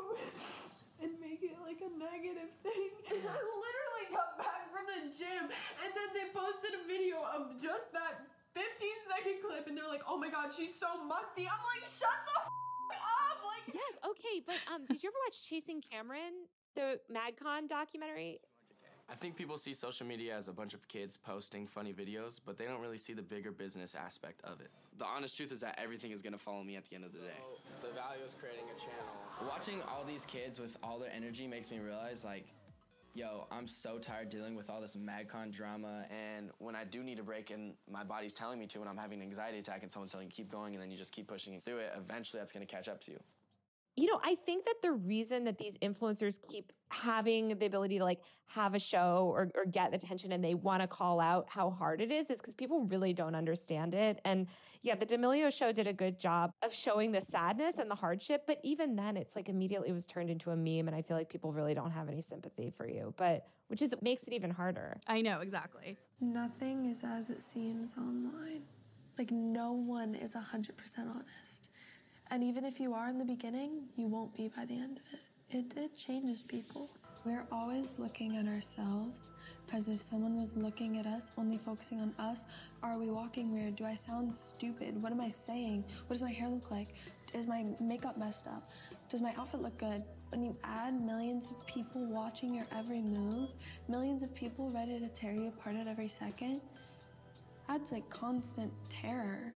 and 1.00 1.10
make 1.16 1.40
it 1.40 1.56
like 1.64 1.80
a 1.80 1.88
negative 1.96 2.52
thing. 2.60 2.90
And 3.08 3.24
I 3.32 3.40
literally 3.40 4.06
got 4.12 4.36
back 4.36 4.68
from 4.68 4.84
the 4.84 5.08
gym 5.16 5.48
and 5.48 5.90
then 5.96 6.08
they 6.12 6.28
posted 6.36 6.76
a 6.76 6.82
video 6.84 7.24
of 7.24 7.56
just 7.56 7.92
that 7.96 8.28
15 8.52 8.68
second 9.08 9.36
clip 9.40 9.64
and 9.68 9.76
they're 9.76 9.88
like, 9.88 10.04
oh 10.04 10.20
my 10.20 10.28
god, 10.28 10.52
she's 10.52 10.76
so 10.76 10.92
musty. 11.08 11.48
I'm 11.48 11.64
like, 11.72 11.88
shut 11.88 12.20
the 12.28 12.36
f- 12.36 13.00
up! 13.00 13.38
Like, 13.48 13.64
Yes. 13.72 13.96
Okay. 14.04 14.44
But 14.44 14.60
um, 14.72 14.84
did 14.84 15.00
you 15.00 15.08
ever 15.08 15.20
watch 15.24 15.40
Chasing 15.48 15.80
Cameron, 15.80 16.52
the 16.76 17.00
MagCon 17.08 17.64
documentary? 17.68 18.40
I 19.08 19.14
think 19.14 19.36
people 19.36 19.56
see 19.56 19.72
social 19.72 20.06
media 20.06 20.36
as 20.36 20.48
a 20.48 20.52
bunch 20.52 20.74
of 20.74 20.86
kids 20.88 21.16
posting 21.16 21.66
funny 21.66 21.92
videos, 21.92 22.40
but 22.44 22.58
they 22.58 22.64
don't 22.64 22.80
really 22.80 22.98
see 22.98 23.12
the 23.12 23.22
bigger 23.22 23.52
business 23.52 23.94
aspect 23.94 24.42
of 24.42 24.60
it. 24.60 24.68
The 24.98 25.06
honest 25.06 25.36
truth 25.36 25.52
is 25.52 25.60
that 25.60 25.78
everything 25.82 26.10
is 26.10 26.22
gonna 26.22 26.38
follow 26.38 26.64
me 26.64 26.76
at 26.76 26.86
the 26.86 26.96
end 26.96 27.04
of 27.04 27.12
the 27.12 27.20
day. 27.20 27.40
The 27.82 27.92
value 27.92 28.24
is 28.26 28.34
creating 28.34 28.64
a 28.64 28.78
channel. 28.78 29.48
Watching 29.48 29.80
all 29.82 30.04
these 30.04 30.26
kids 30.26 30.58
with 30.58 30.76
all 30.82 30.98
their 30.98 31.12
energy 31.14 31.46
makes 31.46 31.70
me 31.70 31.78
realize, 31.78 32.24
like, 32.24 32.46
yo, 33.14 33.46
I'm 33.50 33.68
so 33.68 33.98
tired 33.98 34.28
dealing 34.28 34.56
with 34.56 34.68
all 34.68 34.80
this 34.80 34.96
MagCon 34.96 35.52
drama. 35.52 36.04
And 36.10 36.50
when 36.58 36.74
I 36.74 36.84
do 36.84 37.02
need 37.02 37.18
a 37.20 37.22
break 37.22 37.50
and 37.50 37.74
my 37.90 38.02
body's 38.02 38.34
telling 38.34 38.58
me 38.58 38.66
to, 38.66 38.80
and 38.80 38.88
I'm 38.88 38.98
having 38.98 39.20
an 39.20 39.24
anxiety 39.24 39.58
attack, 39.58 39.82
and 39.82 39.90
someone's 39.90 40.12
telling 40.12 40.26
you 40.26 40.32
keep 40.32 40.50
going, 40.50 40.74
and 40.74 40.82
then 40.82 40.90
you 40.90 40.98
just 40.98 41.12
keep 41.12 41.28
pushing 41.28 41.58
through 41.60 41.78
it, 41.78 41.92
eventually 41.96 42.40
that's 42.40 42.52
gonna 42.52 42.66
catch 42.66 42.88
up 42.88 43.02
to 43.04 43.12
you. 43.12 43.20
You 43.96 44.06
know, 44.06 44.20
I 44.22 44.34
think 44.34 44.66
that 44.66 44.82
the 44.82 44.92
reason 44.92 45.44
that 45.44 45.56
these 45.56 45.76
influencers 45.78 46.38
keep 46.50 46.70
having 46.90 47.48
the 47.48 47.66
ability 47.66 47.98
to 47.98 48.04
like 48.04 48.20
have 48.48 48.74
a 48.74 48.78
show 48.78 49.30
or, 49.32 49.50
or 49.54 49.64
get 49.64 49.94
attention 49.94 50.32
and 50.32 50.44
they 50.44 50.54
want 50.54 50.82
to 50.82 50.86
call 50.86 51.18
out 51.18 51.46
how 51.48 51.70
hard 51.70 52.00
it 52.02 52.12
is 52.12 52.30
is 52.30 52.38
because 52.38 52.54
people 52.54 52.84
really 52.84 53.14
don't 53.14 53.34
understand 53.34 53.94
it. 53.94 54.20
And 54.24 54.48
yeah, 54.82 54.94
the 54.94 55.06
D'Amelio 55.06 55.50
show 55.50 55.72
did 55.72 55.86
a 55.86 55.94
good 55.94 56.20
job 56.20 56.50
of 56.62 56.74
showing 56.74 57.10
the 57.12 57.22
sadness 57.22 57.78
and 57.78 57.90
the 57.90 57.94
hardship. 57.94 58.44
But 58.46 58.60
even 58.62 58.96
then, 58.96 59.16
it's 59.16 59.34
like 59.34 59.48
immediately 59.48 59.88
it 59.88 59.94
was 59.94 60.06
turned 60.06 60.28
into 60.28 60.50
a 60.50 60.56
meme. 60.56 60.86
And 60.88 60.94
I 60.94 61.00
feel 61.00 61.16
like 61.16 61.30
people 61.30 61.52
really 61.52 61.74
don't 61.74 61.90
have 61.90 62.08
any 62.08 62.20
sympathy 62.20 62.70
for 62.70 62.86
you, 62.86 63.14
but 63.16 63.46
which 63.68 63.80
is 63.80 63.94
makes 64.02 64.28
it 64.28 64.34
even 64.34 64.50
harder. 64.50 64.98
I 65.06 65.22
know 65.22 65.40
exactly. 65.40 65.96
Nothing 66.20 66.84
is 66.86 67.02
as 67.02 67.30
it 67.30 67.40
seems 67.40 67.94
online. 67.96 68.62
Like, 69.18 69.30
no 69.30 69.72
one 69.72 70.14
is 70.14 70.34
100% 70.34 70.70
honest. 70.98 71.70
And 72.30 72.42
even 72.42 72.64
if 72.64 72.80
you 72.80 72.92
are 72.92 73.08
in 73.08 73.18
the 73.18 73.24
beginning, 73.24 73.84
you 73.96 74.08
won't 74.08 74.36
be 74.36 74.48
by 74.48 74.64
the 74.64 74.74
end 74.74 74.98
of 74.98 75.04
it. 75.12 75.20
It, 75.56 75.78
it 75.78 75.96
changes 75.96 76.42
people. 76.42 76.90
We're 77.24 77.46
always 77.50 77.94
looking 77.98 78.36
at 78.36 78.46
ourselves 78.46 79.30
as 79.72 79.88
if 79.88 80.00
someone 80.00 80.40
was 80.40 80.56
looking 80.56 80.98
at 80.98 81.06
us, 81.06 81.30
only 81.38 81.56
focusing 81.58 82.00
on 82.00 82.12
us. 82.18 82.44
Are 82.82 82.98
we 82.98 83.10
walking 83.10 83.52
weird? 83.52 83.76
Do 83.76 83.84
I 83.84 83.94
sound 83.94 84.34
stupid? 84.34 85.00
What 85.02 85.12
am 85.12 85.20
I 85.20 85.28
saying? 85.28 85.84
What 86.06 86.14
does 86.14 86.22
my 86.22 86.32
hair 86.32 86.48
look 86.48 86.70
like? 86.70 86.94
Is 87.34 87.46
my 87.46 87.64
makeup 87.80 88.16
messed 88.16 88.46
up? 88.46 88.68
Does 89.08 89.20
my 89.20 89.32
outfit 89.38 89.60
look 89.60 89.78
good? 89.78 90.02
When 90.30 90.42
you 90.42 90.56
add 90.64 91.00
millions 91.00 91.50
of 91.50 91.64
people 91.66 92.06
watching 92.06 92.54
your 92.54 92.64
every 92.76 93.02
move, 93.02 93.52
millions 93.88 94.22
of 94.22 94.34
people 94.34 94.70
ready 94.70 94.98
to 94.98 95.08
tear 95.08 95.32
you 95.32 95.48
apart 95.48 95.76
at 95.76 95.86
every 95.86 96.08
second, 96.08 96.60
that's 97.68 97.92
like 97.92 98.08
constant 98.10 98.72
terror. 98.88 99.52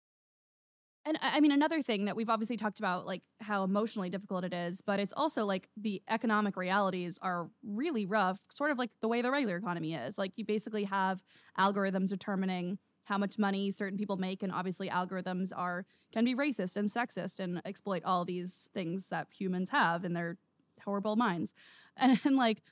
And 1.06 1.18
I 1.22 1.40
mean, 1.40 1.52
another 1.52 1.80
thing 1.80 2.04
that 2.04 2.16
we've 2.16 2.28
obviously 2.28 2.58
talked 2.58 2.78
about, 2.78 3.06
like 3.06 3.22
how 3.40 3.64
emotionally 3.64 4.10
difficult 4.10 4.44
it 4.44 4.52
is, 4.52 4.82
but 4.82 5.00
it's 5.00 5.14
also 5.16 5.46
like 5.46 5.70
the 5.74 6.02
economic 6.10 6.56
realities 6.56 7.18
are 7.22 7.48
really 7.62 8.04
rough, 8.04 8.40
sort 8.52 8.70
of 8.70 8.78
like 8.78 8.90
the 9.00 9.08
way 9.08 9.22
the 9.22 9.30
regular 9.30 9.56
economy 9.56 9.94
is. 9.94 10.18
Like 10.18 10.32
you 10.36 10.44
basically 10.44 10.84
have 10.84 11.22
algorithms 11.58 12.10
determining 12.10 12.78
how 13.04 13.16
much 13.16 13.38
money 13.38 13.70
certain 13.70 13.98
people 13.98 14.18
make, 14.18 14.42
and 14.42 14.52
obviously 14.52 14.90
algorithms 14.90 15.52
are 15.56 15.86
can 16.12 16.24
be 16.24 16.34
racist 16.34 16.76
and 16.76 16.88
sexist 16.88 17.40
and 17.40 17.62
exploit 17.64 18.02
all 18.04 18.24
these 18.24 18.68
things 18.74 19.08
that 19.08 19.28
humans 19.30 19.70
have 19.70 20.04
in 20.04 20.12
their 20.12 20.36
horrible 20.84 21.16
minds. 21.16 21.54
And, 21.96 22.18
and 22.24 22.36
like 22.36 22.62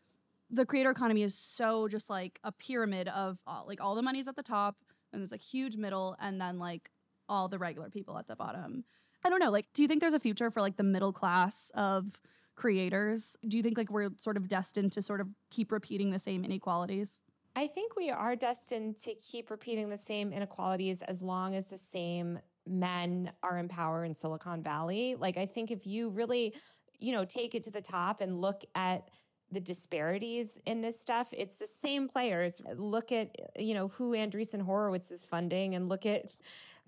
the 0.49 0.65
creator 0.65 0.91
economy 0.91 1.23
is 1.23 1.35
so 1.35 1.87
just 1.89 2.09
like 2.09 2.41
a 2.45 2.53
pyramid 2.53 3.09
of 3.09 3.41
all, 3.47 3.67
like 3.67 3.83
all 3.83 3.95
the 3.95 4.01
money's 4.01 4.27
at 4.27 4.37
the 4.37 4.43
top, 4.43 4.77
and 5.13 5.21
there's 5.21 5.33
a 5.33 5.37
huge 5.37 5.77
middle, 5.77 6.17
and 6.19 6.41
then 6.41 6.59
like 6.59 6.91
all 7.29 7.49
the 7.49 7.59
regular 7.59 7.91
people 7.91 8.19
at 8.19 8.27
the 8.27 8.37
bottom. 8.37 8.85
I 9.25 9.31
don't 9.31 9.41
know. 9.41 9.51
Like, 9.51 9.67
do 9.75 9.83
you 9.83 9.89
think 9.89 10.01
there's 10.01 10.15
a 10.15 10.21
future 10.21 10.51
for 10.51 10.61
like 10.61 10.77
the 10.77 10.83
middle 10.83 11.13
class 11.13 11.71
of 11.75 12.21
creators? 12.55 13.37
Do 13.47 13.57
you 13.57 13.63
think 13.63 13.77
like 13.79 13.91
we're 13.91 14.11
sort 14.19 14.37
of 14.37 14.49
destined 14.49 14.93
to 14.93 15.03
sort 15.03 15.21
of 15.21 15.29
keep 15.51 15.73
repeating 15.73 16.11
the 16.11 16.19
same 16.19 16.45
inequalities? 16.45 17.21
I 17.57 17.67
think 17.67 17.97
we 17.97 18.11
are 18.11 18.37
destined 18.37 18.99
to 18.99 19.15
keep 19.15 19.51
repeating 19.51 19.89
the 19.89 19.97
same 19.97 20.33
inequalities 20.33 21.03
as 21.03 21.23
long 21.23 21.57
as 21.57 21.67
the 21.67 21.79
same 21.79 22.39
men 22.67 23.33
are 23.43 23.59
in 23.59 23.69
power 23.69 24.05
in 24.05 24.15
Silicon 24.15 24.63
Valley. 24.63 25.17
Like, 25.19 25.37
I 25.37 25.47
think 25.47 25.71
if 25.71 25.87
you 25.87 26.11
really, 26.11 26.55
you 26.99 27.13
know, 27.13 27.25
take 27.25 27.55
it 27.55 27.65
to 27.65 27.71
the 27.71 27.81
top 27.81 28.21
and 28.21 28.41
look 28.41 28.63
at 28.75 29.09
the 29.51 29.61
disparities 29.61 30.61
in 30.67 30.83
this 30.83 31.01
stuff, 31.01 31.29
it's 31.33 31.55
the 31.55 31.67
same 31.67 32.07
players. 32.07 32.61
Look 32.77 33.11
at, 33.11 33.35
you 33.59 33.75
know, 33.75 33.89
who 33.89 34.13
Andreessen 34.13 34.61
Horowitz 34.63 35.11
is 35.11 35.25
funding 35.25 35.75
and 35.75 35.89
look 35.89 36.07
at 36.07 36.27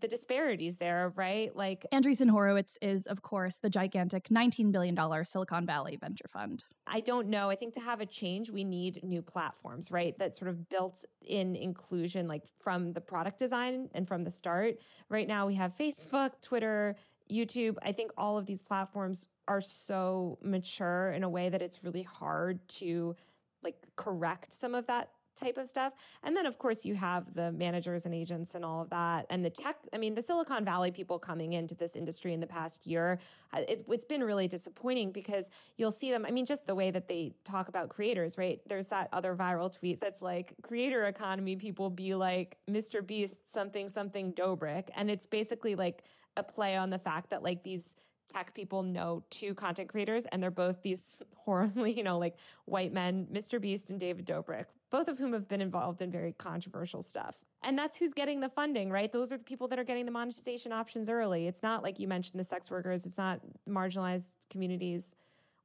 the 0.00 0.08
disparities 0.08 0.76
there, 0.78 1.12
right? 1.16 1.54
Like, 1.54 1.86
Andreessen 1.92 2.30
Horowitz 2.30 2.78
is, 2.80 3.06
of 3.06 3.22
course, 3.22 3.56
the 3.56 3.70
gigantic 3.70 4.28
$19 4.28 4.72
billion 4.72 4.96
Silicon 5.24 5.66
Valley 5.66 5.96
venture 5.96 6.28
fund. 6.28 6.64
I 6.86 7.00
don't 7.00 7.28
know. 7.28 7.50
I 7.50 7.54
think 7.54 7.74
to 7.74 7.80
have 7.80 8.00
a 8.00 8.06
change, 8.06 8.50
we 8.50 8.64
need 8.64 9.02
new 9.02 9.22
platforms, 9.22 9.90
right? 9.90 10.18
That 10.18 10.36
sort 10.36 10.48
of 10.48 10.68
built 10.68 11.04
in 11.22 11.56
inclusion, 11.56 12.28
like 12.28 12.44
from 12.58 12.92
the 12.92 13.00
product 13.00 13.38
design 13.38 13.88
and 13.94 14.06
from 14.08 14.24
the 14.24 14.30
start. 14.30 14.76
Right 15.08 15.28
now, 15.28 15.46
we 15.46 15.54
have 15.54 15.76
Facebook, 15.76 16.40
Twitter, 16.42 16.96
YouTube. 17.30 17.76
I 17.82 17.92
think 17.92 18.10
all 18.16 18.38
of 18.38 18.46
these 18.46 18.62
platforms 18.62 19.28
are 19.46 19.60
so 19.60 20.38
mature 20.42 21.12
in 21.12 21.22
a 21.22 21.28
way 21.28 21.48
that 21.48 21.62
it's 21.62 21.84
really 21.84 22.02
hard 22.02 22.66
to 22.68 23.16
like 23.62 23.76
correct 23.96 24.52
some 24.52 24.74
of 24.74 24.86
that 24.86 25.10
type 25.40 25.58
of 25.58 25.68
stuff. 25.68 25.92
And 26.22 26.36
then, 26.36 26.46
of 26.46 26.58
course, 26.58 26.84
you 26.84 26.94
have 26.94 27.34
the 27.34 27.52
managers 27.52 28.06
and 28.06 28.14
agents 28.14 28.54
and 28.54 28.64
all 28.64 28.82
of 28.82 28.90
that. 28.90 29.26
And 29.30 29.44
the 29.44 29.50
tech, 29.50 29.76
I 29.92 29.98
mean, 29.98 30.14
the 30.14 30.22
Silicon 30.22 30.64
Valley 30.64 30.90
people 30.90 31.18
coming 31.18 31.52
into 31.52 31.74
this 31.74 31.96
industry 31.96 32.32
in 32.32 32.40
the 32.40 32.46
past 32.46 32.86
year, 32.86 33.18
uh, 33.52 33.62
it, 33.68 33.84
it's 33.88 34.04
been 34.04 34.22
really 34.22 34.48
disappointing 34.48 35.12
because 35.12 35.50
you'll 35.76 35.90
see 35.90 36.10
them. 36.10 36.24
I 36.26 36.30
mean, 36.30 36.46
just 36.46 36.66
the 36.66 36.74
way 36.74 36.90
that 36.90 37.08
they 37.08 37.32
talk 37.44 37.68
about 37.68 37.88
creators, 37.88 38.38
right? 38.38 38.60
There's 38.66 38.86
that 38.88 39.08
other 39.12 39.34
viral 39.34 39.76
tweet 39.76 40.00
that's 40.00 40.22
like, 40.22 40.54
creator 40.62 41.06
economy 41.06 41.56
people 41.56 41.90
be 41.90 42.14
like 42.14 42.58
Mr. 42.68 43.04
Beast, 43.04 43.48
something, 43.48 43.88
something 43.88 44.32
Dobrik. 44.32 44.88
And 44.94 45.10
it's 45.10 45.26
basically 45.26 45.74
like 45.74 46.02
a 46.36 46.42
play 46.42 46.76
on 46.76 46.90
the 46.90 46.98
fact 46.98 47.30
that 47.30 47.42
like 47.42 47.62
these 47.62 47.96
tech 48.32 48.54
people 48.54 48.82
know 48.82 49.22
two 49.30 49.54
content 49.54 49.88
creators 49.88 50.26
and 50.26 50.42
they're 50.42 50.50
both 50.50 50.82
these 50.82 51.22
horribly, 51.36 51.92
you 51.92 52.02
know, 52.02 52.18
like 52.18 52.36
white 52.64 52.92
men, 52.92 53.26
Mr. 53.32 53.60
Beast 53.60 53.90
and 53.90 53.98
David 53.98 54.26
Dobrik, 54.26 54.66
both 54.90 55.08
of 55.08 55.18
whom 55.18 55.32
have 55.32 55.48
been 55.48 55.60
involved 55.60 56.02
in 56.02 56.10
very 56.10 56.32
controversial 56.32 57.02
stuff. 57.02 57.36
And 57.62 57.78
that's 57.78 57.98
who's 57.98 58.14
getting 58.14 58.40
the 58.40 58.48
funding, 58.48 58.90
right? 58.90 59.12
Those 59.12 59.32
are 59.32 59.36
the 59.36 59.44
people 59.44 59.68
that 59.68 59.78
are 59.78 59.84
getting 59.84 60.06
the 60.06 60.12
monetization 60.12 60.72
options 60.72 61.10
early. 61.10 61.46
It's 61.46 61.62
not 61.62 61.82
like 61.82 61.98
you 61.98 62.08
mentioned 62.08 62.40
the 62.40 62.44
sex 62.44 62.70
workers, 62.70 63.04
it's 63.04 63.18
not 63.18 63.40
marginalized 63.68 64.36
communities. 64.48 65.14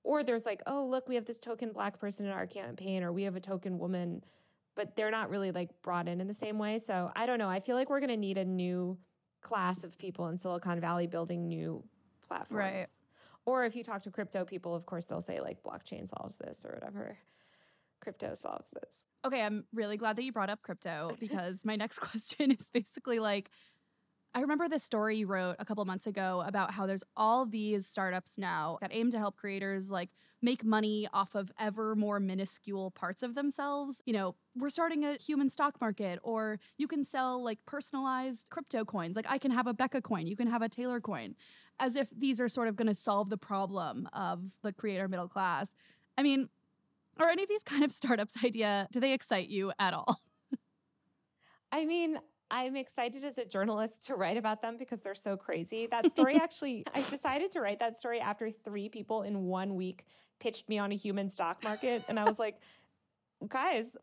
Or 0.04 0.23
there's 0.23 0.45
like, 0.45 0.62
oh, 0.67 0.86
look, 0.86 1.08
we 1.08 1.15
have 1.15 1.25
this 1.25 1.39
token 1.39 1.71
black 1.71 1.99
person 1.99 2.25
in 2.28 2.32
our 2.32 2.45
campaign, 2.45 3.04
or 3.04 3.12
we 3.12 3.23
have 3.23 3.36
a 3.36 3.39
token 3.39 3.80
woman 3.80 4.23
but 4.75 4.95
they're 4.95 5.12
not 5.12 5.30
really 5.30 5.51
like 5.51 5.69
brought 5.82 6.08
in 6.08 6.21
in 6.21 6.28
the 6.28 6.34
same 6.34 6.60
way. 6.60 6.78
So 6.78 7.12
I 7.15 7.25
don't 7.25 7.39
know. 7.39 7.49
I 7.49 7.60
feel 7.60 7.75
like 7.75 7.89
we're 7.89 8.01
going 8.01 8.10
to 8.10 8.17
need 8.17 8.38
a 8.38 8.45
new 8.45 8.97
class 9.41 9.84
of 9.84 9.97
people 9.97 10.28
in 10.28 10.38
Silicon 10.38 10.80
Valley 10.80 11.08
building 11.08 11.47
new 11.47 11.84
platforms. 12.26 12.52
Right. 12.52 12.88
Or 13.46 13.64
if 13.64 13.76
you 13.76 13.84
talk 13.84 14.02
to 14.04 14.12
crypto 14.12 14.44
people, 14.44 14.74
of 14.76 14.86
course, 14.86 15.06
they'll 15.06 15.22
say 15.22 15.40
like 15.40 15.62
blockchain 15.64 16.08
solves 16.08 16.38
this 16.38 16.66
or 16.66 16.74
whatever. 16.74 17.18
Crypto 18.00 18.34
solves 18.34 18.72
this. 18.72 19.06
Okay, 19.24 19.42
I'm 19.42 19.66
really 19.74 19.98
glad 19.98 20.16
that 20.16 20.24
you 20.24 20.32
brought 20.32 20.50
up 20.50 20.62
crypto 20.62 21.12
because 21.20 21.66
my 21.66 21.76
next 21.76 22.00
question 22.12 22.52
is 22.52 22.70
basically 22.72 23.20
like 23.20 23.50
I 24.36 24.41
remember 24.41 24.67
this 24.67 24.84
story 24.84 25.15
you 25.15 25.28
wrote 25.28 25.56
a 25.60 25.65
couple 25.65 25.86
months 25.86 26.08
ago 26.08 26.43
about 26.45 26.71
how 26.71 26.86
there's 26.86 27.06
all 27.15 27.45
these 27.45 27.88
startups 27.88 28.38
now 28.38 28.78
that 28.82 28.91
aim 28.93 29.10
to 29.12 29.17
help 29.17 29.38
creators 29.38 29.89
like 29.89 30.10
make 30.41 30.65
money 30.65 31.08
off 31.13 31.36
of 31.36 31.54
ever 31.58 31.95
more 31.95 32.19
minuscule 32.19 32.91
parts 32.91 33.24
of 33.24 33.34
themselves. 33.34 34.02
You 34.06 34.12
know, 34.12 34.36
we're 34.54 34.69
starting 34.69 35.06
a 35.06 35.15
human 35.15 35.50
stock 35.50 35.80
market, 35.80 36.19
or 36.21 36.60
you 36.78 36.86
can 36.86 37.06
sell 37.06 37.41
like 37.41 37.60
personalized 37.65 38.50
crypto 38.50 38.84
coins. 38.84 39.15
Like 39.15 39.26
I 39.30 39.38
can 39.38 39.52
have 39.52 39.67
a 39.67 39.74
Becca 39.74 40.02
coin, 40.02 40.28
you 40.28 40.36
can 40.36 40.48
have 40.48 40.62
a 40.62 40.67
Taylor 40.67 41.00
coin, 41.00 41.36
as 41.80 41.95
if 41.95 42.10
these 42.10 42.41
are 42.41 42.50
sort 42.50 42.67
of 42.67 42.76
going 42.76 42.89
to 42.89 42.93
solve 42.93 43.30
the 43.30 43.38
problem 43.38 44.10
of 44.12 44.52
the 44.63 44.74
creator 44.74 45.08
middle 45.08 45.30
class. 45.30 45.74
I 46.17 46.24
mean, 46.24 46.50
are 47.17 47.30
any 47.30 47.43
of 47.43 47.50
these 47.50 47.63
kind 47.63 47.86
of 47.86 47.91
startups 47.93 48.36
idea, 48.43 48.89
do 48.91 49.00
they 49.00 49.13
excite 49.13 49.48
you 49.48 49.71
at 49.80 49.93
all? 49.93 50.19
I 51.71 51.86
mean, 51.86 52.19
I'm 52.56 52.78
excited 52.78 53.26
as 53.26 53.38
a 53.38 53.44
journalist 53.44 54.08
to 54.08 54.15
write 54.15 54.38
about 54.38 54.62
them 54.62 54.78
because 54.78 55.02
they're 55.02 55.13
so 55.13 55.36
crazy. 55.36 55.88
That 55.88 56.10
story 56.10 56.36
actually, 56.41 56.86
I 56.94 57.00
decided 57.00 57.52
to 57.52 57.60
write 57.60 57.80
that 57.82 58.00
story 58.00 58.22
after 58.22 58.50
three 58.50 58.88
people 58.88 59.24
in 59.24 59.44
one 59.44 59.76
week 59.76 60.06
pitched 60.39 60.70
me 60.70 60.80
on 60.80 60.94
a 60.94 60.96
human 60.96 61.28
stock 61.28 61.65
market. 61.65 62.06
And 62.08 62.18
I 62.18 62.24
was 62.24 62.39
like, 62.39 62.56
guys, 63.46 63.98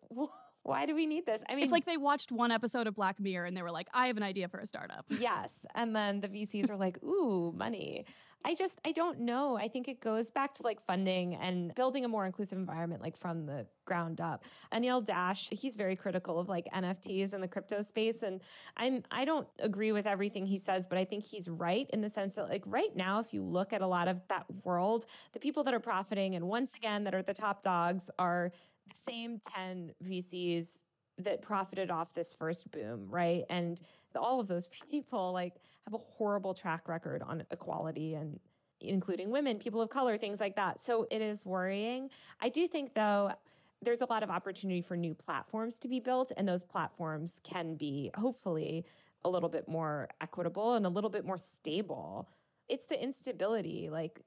why 0.64 0.84
do 0.84 0.94
we 0.94 1.06
need 1.06 1.24
this? 1.24 1.42
I 1.48 1.54
mean, 1.54 1.64
it's 1.64 1.72
like 1.72 1.86
they 1.86 1.96
watched 1.96 2.30
one 2.30 2.50
episode 2.50 2.86
of 2.86 2.94
Black 2.94 3.18
Mirror 3.18 3.46
and 3.46 3.56
they 3.56 3.62
were 3.62 3.70
like, 3.70 3.88
I 3.94 4.08
have 4.08 4.18
an 4.18 4.22
idea 4.22 4.48
for 4.48 4.58
a 4.58 4.66
startup. 4.66 5.06
Yes. 5.08 5.64
And 5.74 5.96
then 5.96 6.20
the 6.20 6.28
VCs 6.28 6.68
are 6.68 6.76
like, 6.76 7.02
ooh, 7.02 7.54
money. 7.56 8.04
I 8.44 8.54
just, 8.54 8.80
I 8.84 8.92
don't 8.92 9.20
know. 9.20 9.56
I 9.56 9.68
think 9.68 9.88
it 9.88 10.00
goes 10.00 10.30
back 10.30 10.54
to 10.54 10.62
like 10.62 10.80
funding 10.80 11.36
and 11.36 11.74
building 11.74 12.04
a 12.04 12.08
more 12.08 12.26
inclusive 12.26 12.58
environment, 12.58 13.00
like 13.00 13.16
from 13.16 13.46
the 13.46 13.66
ground 13.84 14.20
up. 14.20 14.44
Anil 14.72 15.04
Dash, 15.04 15.48
he's 15.50 15.76
very 15.76 15.94
critical 15.96 16.38
of 16.40 16.48
like 16.48 16.66
NFTs 16.74 17.34
in 17.34 17.40
the 17.40 17.48
crypto 17.48 17.82
space. 17.82 18.22
And 18.22 18.40
I'm, 18.76 19.04
I 19.10 19.24
don't 19.24 19.46
agree 19.58 19.92
with 19.92 20.06
everything 20.06 20.46
he 20.46 20.58
says, 20.58 20.86
but 20.86 20.98
I 20.98 21.04
think 21.04 21.24
he's 21.24 21.48
right 21.48 21.88
in 21.92 22.00
the 22.00 22.10
sense 22.10 22.34
that 22.34 22.48
like 22.48 22.64
right 22.66 22.94
now, 22.96 23.20
if 23.20 23.32
you 23.32 23.42
look 23.42 23.72
at 23.72 23.80
a 23.80 23.86
lot 23.86 24.08
of 24.08 24.20
that 24.28 24.46
world, 24.64 25.06
the 25.32 25.40
people 25.40 25.62
that 25.64 25.74
are 25.74 25.80
profiting 25.80 26.34
and 26.34 26.48
once 26.48 26.74
again, 26.74 27.04
that 27.04 27.14
are 27.14 27.22
the 27.22 27.34
top 27.34 27.62
dogs 27.62 28.10
are 28.18 28.52
the 28.88 28.96
same 28.96 29.40
10 29.54 29.92
VCs 30.04 30.80
that 31.18 31.42
profited 31.42 31.90
off 31.90 32.14
this 32.14 32.34
first 32.34 32.70
boom, 32.70 33.08
right? 33.10 33.44
And 33.50 33.80
all 34.16 34.40
of 34.40 34.48
those 34.48 34.68
people 34.90 35.32
like 35.32 35.54
have 35.84 35.94
a 35.94 35.98
horrible 35.98 36.54
track 36.54 36.88
record 36.88 37.22
on 37.22 37.44
equality 37.50 38.14
and 38.14 38.40
including 38.80 39.30
women, 39.30 39.58
people 39.58 39.80
of 39.80 39.90
color, 39.90 40.18
things 40.18 40.40
like 40.40 40.56
that. 40.56 40.80
So 40.80 41.06
it 41.10 41.22
is 41.22 41.44
worrying. 41.44 42.10
I 42.40 42.48
do 42.48 42.66
think 42.66 42.94
though 42.94 43.32
there's 43.80 44.00
a 44.00 44.06
lot 44.06 44.22
of 44.22 44.30
opportunity 44.30 44.80
for 44.80 44.96
new 44.96 45.14
platforms 45.14 45.78
to 45.80 45.88
be 45.88 46.00
built 46.00 46.32
and 46.36 46.48
those 46.48 46.64
platforms 46.64 47.40
can 47.44 47.74
be 47.74 48.10
hopefully 48.14 48.84
a 49.24 49.28
little 49.28 49.48
bit 49.48 49.68
more 49.68 50.08
equitable 50.20 50.74
and 50.74 50.86
a 50.86 50.88
little 50.88 51.10
bit 51.10 51.24
more 51.24 51.38
stable. 51.38 52.28
It's 52.68 52.86
the 52.86 53.00
instability 53.00 53.88
like 53.90 54.20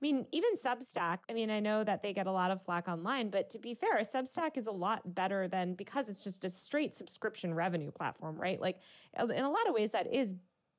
I 0.00 0.02
mean, 0.02 0.26
even 0.30 0.50
Substack, 0.56 1.20
I 1.30 1.32
mean, 1.32 1.50
I 1.50 1.58
know 1.58 1.82
that 1.82 2.02
they 2.02 2.12
get 2.12 2.26
a 2.26 2.32
lot 2.32 2.50
of 2.50 2.60
flack 2.62 2.86
online, 2.86 3.30
but 3.30 3.48
to 3.50 3.58
be 3.58 3.72
fair, 3.72 3.98
Substack 4.00 4.58
is 4.58 4.66
a 4.66 4.72
lot 4.72 5.14
better 5.14 5.48
than 5.48 5.74
because 5.74 6.10
it's 6.10 6.22
just 6.22 6.44
a 6.44 6.50
straight 6.50 6.94
subscription 6.94 7.54
revenue 7.54 7.90
platform, 7.90 8.38
right? 8.38 8.60
Like 8.60 8.78
in 9.18 9.30
a 9.30 9.48
lot 9.48 9.66
of 9.66 9.74
ways, 9.74 9.92
that 9.92 10.12
is 10.12 10.34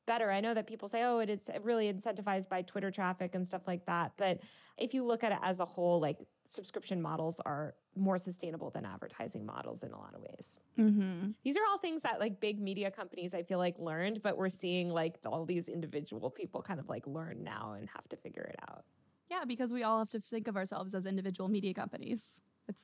better. 0.06 0.32
I 0.32 0.40
know 0.40 0.54
that 0.54 0.68
people 0.68 0.88
say, 0.88 1.04
oh, 1.04 1.18
it 1.20 1.32
is 1.32 1.50
really 1.64 1.92
incentivized 1.92 2.48
by 2.48 2.62
Twitter 2.62 2.92
traffic 2.92 3.34
and 3.34 3.46
stuff 3.46 3.64
like 3.68 3.88
that. 3.88 4.14
But 4.18 4.40
if 4.78 4.94
you 4.94 5.04
look 5.04 5.24
at 5.24 5.32
it 5.32 5.40
as 5.42 5.60
a 5.60 5.66
whole, 5.66 6.00
like 6.00 6.20
subscription 6.48 7.02
models 7.02 7.42
are 7.46 7.74
more 7.96 8.20
sustainable 8.20 8.70
than 8.70 8.86
advertising 8.86 9.46
models 9.46 9.82
in 9.84 9.92
a 9.92 9.98
lot 9.98 10.14
of 10.14 10.22
ways. 10.22 10.60
Mm-hmm. 10.78 11.32
These 11.44 11.58
are 11.58 11.64
all 11.68 11.80
things 11.80 12.04
that 12.04 12.20
like 12.20 12.40
big 12.40 12.62
media 12.62 12.92
companies, 12.92 13.34
I 13.34 13.42
feel 13.42 13.58
like 13.58 13.80
learned, 13.80 14.22
but 14.22 14.38
we're 14.38 14.48
seeing 14.50 14.90
like 14.90 15.18
all 15.26 15.44
these 15.44 15.68
individual 15.68 16.30
people 16.30 16.62
kind 16.62 16.80
of 16.80 16.88
like 16.88 17.08
learn 17.08 17.44
now 17.44 17.76
and 17.78 17.90
have 17.90 18.08
to 18.10 18.16
figure 18.16 18.44
it 18.44 18.60
out. 18.70 18.86
Yeah, 19.30 19.44
because 19.46 19.74
we 19.74 19.84
all 19.84 20.00
have 20.00 20.10
to 20.12 20.20
think 20.20 20.48
of 20.48 20.56
ourselves 20.56 20.96
as 20.96 21.06
individual 21.06 21.50
media 21.50 21.74
companies. 21.74 22.42
It's 22.68 22.84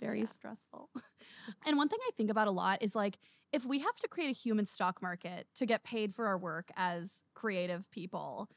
very 0.00 0.20
yeah. 0.20 0.26
stressful. 0.26 0.90
and 1.66 1.76
one 1.76 1.88
thing 1.88 2.00
I 2.02 2.10
think 2.16 2.30
about 2.30 2.48
a 2.48 2.50
lot 2.50 2.82
is 2.82 2.94
like 2.94 3.18
if 3.52 3.64
we 3.64 3.78
have 3.78 3.96
to 4.00 4.08
create 4.08 4.30
a 4.30 4.32
human 4.32 4.66
stock 4.66 5.00
market 5.00 5.46
to 5.54 5.66
get 5.66 5.84
paid 5.84 6.14
for 6.14 6.26
our 6.26 6.38
work 6.38 6.70
as 6.76 7.22
creative 7.34 7.90
people, 7.90 8.48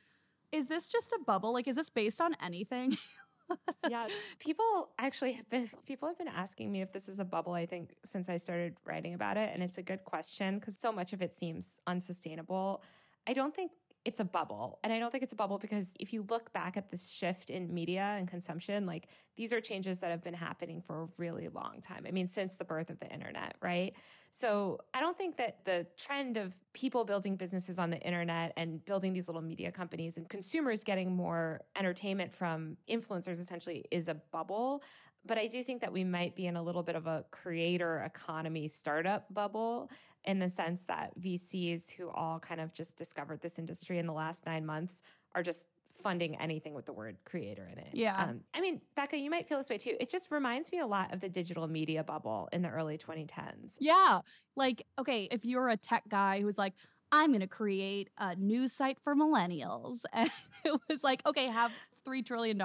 is 0.52 0.68
this 0.68 0.88
just 0.88 1.12
a 1.12 1.20
bubble? 1.24 1.54
Like 1.54 1.68
is 1.68 1.76
this 1.76 1.90
based 1.90 2.20
on 2.20 2.36
anything? 2.44 2.98
yeah, 3.90 4.08
people 4.40 4.90
actually 4.98 5.34
have 5.34 5.50
been 5.50 5.70
people 5.86 6.08
have 6.08 6.18
been 6.18 6.28
asking 6.28 6.72
me 6.72 6.82
if 6.82 6.92
this 6.92 7.08
is 7.08 7.20
a 7.20 7.26
bubble 7.26 7.54
I 7.54 7.66
think 7.66 7.96
since 8.04 8.28
I 8.28 8.38
started 8.38 8.76
writing 8.84 9.14
about 9.14 9.38
it 9.38 9.52
and 9.54 9.62
it's 9.62 9.78
a 9.78 9.84
good 9.84 10.04
question 10.04 10.60
cuz 10.60 10.78
so 10.78 10.92
much 10.92 11.14
of 11.14 11.22
it 11.22 11.34
seems 11.36 11.80
unsustainable. 11.86 12.82
I 13.28 13.34
don't 13.34 13.54
think 13.54 13.72
it's 14.08 14.22
a 14.22 14.26
bubble. 14.26 14.80
And 14.86 14.94
I 14.94 15.00
don't 15.00 15.12
think 15.12 15.22
it's 15.22 15.34
a 15.34 15.36
bubble 15.36 15.58
because 15.58 15.90
if 16.00 16.14
you 16.14 16.26
look 16.30 16.54
back 16.54 16.78
at 16.78 16.90
this 16.90 17.10
shift 17.10 17.50
in 17.50 17.74
media 17.74 18.16
and 18.18 18.26
consumption, 18.26 18.86
like 18.86 19.10
these 19.36 19.52
are 19.52 19.60
changes 19.60 20.00
that 20.00 20.12
have 20.12 20.24
been 20.24 20.34
happening 20.34 20.82
for 20.82 21.02
a 21.02 21.08
really 21.18 21.50
long 21.50 21.82
time. 21.82 22.06
I 22.08 22.12
mean, 22.12 22.26
since 22.26 22.56
the 22.56 22.64
birth 22.64 22.90
of 22.90 23.02
the 23.02 23.10
internet, 23.10 23.56
right? 23.62 23.94
So 24.32 24.80
I 24.94 25.02
don't 25.02 25.18
think 25.18 25.36
that 25.38 25.66
the 25.66 25.88
trend 25.98 26.38
of 26.38 26.54
people 26.72 27.04
building 27.04 27.36
businesses 27.36 27.78
on 27.78 27.90
the 27.90 28.00
internet 28.00 28.54
and 28.56 28.84
building 28.86 29.12
these 29.12 29.28
little 29.28 29.42
media 29.42 29.74
companies 29.74 30.16
and 30.16 30.30
consumers 30.30 30.86
getting 30.86 31.14
more 31.14 31.60
entertainment 31.76 32.34
from 32.34 32.78
influencers 32.90 33.42
essentially 33.42 33.84
is 33.92 34.08
a 34.08 34.14
bubble. 34.32 34.84
But 35.26 35.38
I 35.38 35.48
do 35.48 35.62
think 35.64 35.82
that 35.82 35.92
we 35.92 36.06
might 36.06 36.34
be 36.34 36.46
in 36.46 36.56
a 36.56 36.64
little 36.64 36.84
bit 36.84 36.96
of 36.96 37.08
a 37.08 37.26
creator 37.32 38.00
economy 38.04 38.70
startup 38.70 39.26
bubble 39.34 39.92
in 40.28 40.40
the 40.40 40.50
sense 40.50 40.84
that 40.84 41.20
VCs 41.20 41.94
who 41.94 42.10
all 42.10 42.40
kind 42.40 42.62
of 42.62 42.74
just 42.74 42.98
discovered 42.98 43.42
this 43.42 43.58
industry 43.58 43.98
in 43.98 44.06
the 44.06 44.14
last 44.14 44.46
nine 44.46 44.66
months 44.66 45.02
are 45.34 45.42
just 45.42 45.68
funding 46.04 46.36
anything 46.36 46.74
with 46.74 46.86
the 46.86 46.94
word 46.94 47.18
creator 47.26 47.68
in 47.72 47.80
it. 47.80 47.88
Yeah. 47.94 48.22
Um, 48.22 48.42
I 48.54 48.62
mean, 48.62 48.82
Becca, 48.96 49.18
you 49.18 49.32
might 49.32 49.48
feel 49.48 49.58
this 49.58 49.70
way 49.70 49.78
too. 49.78 49.96
It 50.00 50.10
just 50.10 50.30
reminds 50.30 50.72
me 50.72 50.80
a 50.80 50.86
lot 50.86 51.14
of 51.14 51.22
the 51.22 51.30
digital 51.30 51.68
media 51.68 52.04
bubble 52.04 52.50
in 52.52 52.62
the 52.62 52.70
early 52.70 52.98
2010s. 52.98 53.78
Yeah. 53.80 54.22
Like, 54.56 54.86
okay, 55.00 55.28
if 55.32 55.44
you're 55.44 55.70
a 55.70 55.78
tech 55.78 56.04
guy 56.08 56.42
who's 56.42 56.58
like, 56.58 56.74
I'm 57.12 57.32
going 57.32 57.40
to 57.40 57.48
create 57.48 58.10
a 58.18 58.36
news 58.36 58.74
site 58.74 59.00
for 59.04 59.16
millennials. 59.16 60.04
And 60.14 60.30
it 60.66 60.80
was 60.90 61.04
like, 61.04 61.26
okay, 61.26 61.48
have 61.48 61.72
$3 62.06 62.26
trillion. 62.26 62.62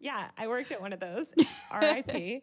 Yeah, 0.00 0.28
I 0.36 0.48
worked 0.48 0.72
at 0.72 0.80
one 0.80 0.92
of 0.92 1.00
those, 1.00 1.32
RIP. 1.80 2.42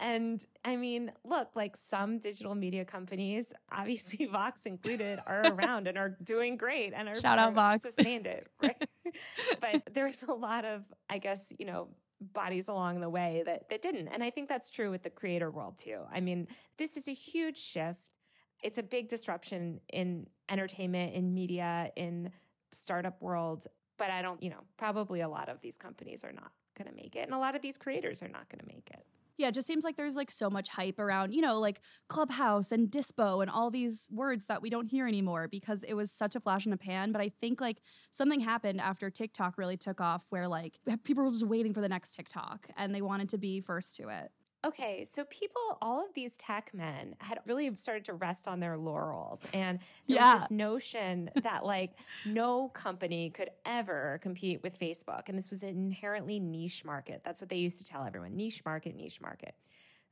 And 0.00 0.44
I 0.64 0.76
mean, 0.76 1.12
look, 1.24 1.50
like 1.54 1.76
some 1.76 2.18
digital 2.18 2.54
media 2.54 2.84
companies, 2.84 3.52
obviously 3.70 4.26
Vox 4.32 4.66
included, 4.66 5.20
are 5.26 5.42
around 5.52 5.86
and 5.86 5.98
are 5.98 6.16
doing 6.22 6.56
great 6.56 6.92
and 6.94 7.08
are 7.08 7.14
shout 7.14 7.38
out 7.38 7.54
Vox 7.54 7.82
sustained 7.82 8.26
it, 8.26 8.46
right? 8.62 8.88
but 9.60 9.82
there's 9.92 10.22
a 10.22 10.32
lot 10.32 10.64
of, 10.64 10.82
I 11.08 11.18
guess, 11.18 11.52
you 11.58 11.66
know, 11.66 11.88
bodies 12.20 12.68
along 12.68 13.00
the 13.00 13.08
way 13.08 13.42
that 13.46 13.70
that 13.70 13.82
didn't, 13.82 14.08
and 14.08 14.22
I 14.22 14.30
think 14.30 14.48
that's 14.48 14.70
true 14.70 14.90
with 14.90 15.02
the 15.02 15.10
creator 15.10 15.50
world 15.50 15.78
too. 15.78 16.00
I 16.12 16.20
mean, 16.20 16.48
this 16.76 16.96
is 16.96 17.08
a 17.08 17.12
huge 17.12 17.58
shift. 17.58 18.10
It's 18.62 18.78
a 18.78 18.82
big 18.82 19.08
disruption 19.08 19.80
in 19.88 20.26
entertainment, 20.48 21.14
in 21.14 21.32
media, 21.32 21.92
in 21.94 22.32
startup 22.72 23.20
world. 23.22 23.66
But 23.98 24.10
I 24.10 24.22
don't, 24.22 24.42
you 24.42 24.50
know, 24.50 24.62
probably 24.76 25.20
a 25.20 25.28
lot 25.28 25.48
of 25.48 25.60
these 25.60 25.76
companies 25.76 26.24
are 26.24 26.32
not 26.32 26.52
going 26.76 26.88
to 26.88 26.94
make 26.94 27.16
it. 27.16 27.20
And 27.20 27.34
a 27.34 27.38
lot 27.38 27.56
of 27.56 27.62
these 27.62 27.76
creators 27.76 28.22
are 28.22 28.28
not 28.28 28.48
going 28.48 28.60
to 28.60 28.66
make 28.66 28.88
it. 28.92 29.04
Yeah, 29.38 29.48
it 29.48 29.54
just 29.54 29.68
seems 29.68 29.84
like 29.84 29.96
there's 29.96 30.16
like 30.16 30.32
so 30.32 30.50
much 30.50 30.68
hype 30.68 30.98
around, 30.98 31.32
you 31.32 31.40
know, 31.40 31.60
like 31.60 31.80
Clubhouse 32.08 32.72
and 32.72 32.90
Dispo 32.90 33.40
and 33.40 33.48
all 33.50 33.70
these 33.70 34.08
words 34.10 34.46
that 34.46 34.60
we 34.60 34.68
don't 34.68 34.90
hear 34.90 35.06
anymore 35.06 35.46
because 35.48 35.84
it 35.84 35.94
was 35.94 36.10
such 36.10 36.34
a 36.34 36.40
flash 36.40 36.66
in 36.66 36.72
a 36.72 36.76
pan. 36.76 37.12
But 37.12 37.22
I 37.22 37.30
think 37.40 37.60
like 37.60 37.80
something 38.10 38.40
happened 38.40 38.80
after 38.80 39.10
TikTok 39.10 39.56
really 39.56 39.76
took 39.76 40.00
off 40.00 40.26
where 40.30 40.48
like 40.48 40.80
people 41.04 41.24
were 41.24 41.30
just 41.30 41.46
waiting 41.46 41.72
for 41.72 41.80
the 41.80 41.88
next 41.88 42.14
TikTok 42.16 42.68
and 42.76 42.92
they 42.94 43.00
wanted 43.02 43.28
to 43.30 43.38
be 43.38 43.60
first 43.60 43.94
to 43.96 44.08
it. 44.08 44.32
Okay, 44.66 45.04
so 45.04 45.24
people, 45.24 45.78
all 45.80 46.04
of 46.04 46.12
these 46.14 46.36
tech 46.36 46.72
men 46.74 47.14
had 47.18 47.38
really 47.46 47.72
started 47.76 48.04
to 48.06 48.14
rest 48.14 48.48
on 48.48 48.58
their 48.58 48.76
laurels. 48.76 49.46
And 49.54 49.78
there 50.08 50.16
yeah. 50.16 50.34
was 50.34 50.42
this 50.42 50.50
notion 50.50 51.30
that 51.42 51.64
like 51.64 51.92
no 52.26 52.68
company 52.70 53.30
could 53.30 53.50
ever 53.64 54.18
compete 54.20 54.60
with 54.64 54.78
Facebook. 54.78 55.28
And 55.28 55.38
this 55.38 55.50
was 55.50 55.62
an 55.62 55.70
inherently 55.70 56.40
niche 56.40 56.84
market. 56.84 57.22
That's 57.22 57.40
what 57.40 57.50
they 57.50 57.56
used 57.56 57.78
to 57.78 57.84
tell 57.84 58.04
everyone 58.04 58.36
niche 58.36 58.64
market, 58.64 58.96
niche 58.96 59.20
market. 59.20 59.54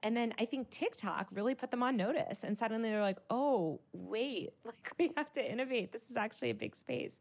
And 0.04 0.16
then 0.16 0.32
I 0.38 0.44
think 0.44 0.70
TikTok 0.70 1.28
really 1.32 1.56
put 1.56 1.72
them 1.72 1.82
on 1.82 1.96
notice. 1.96 2.44
And 2.44 2.56
suddenly 2.56 2.90
they're 2.90 3.00
like, 3.00 3.18
oh, 3.30 3.80
wait, 3.92 4.50
like 4.64 4.92
we 4.96 5.10
have 5.16 5.32
to 5.32 5.50
innovate. 5.50 5.90
This 5.90 6.08
is 6.08 6.16
actually 6.16 6.50
a 6.50 6.54
big 6.54 6.76
space. 6.76 7.20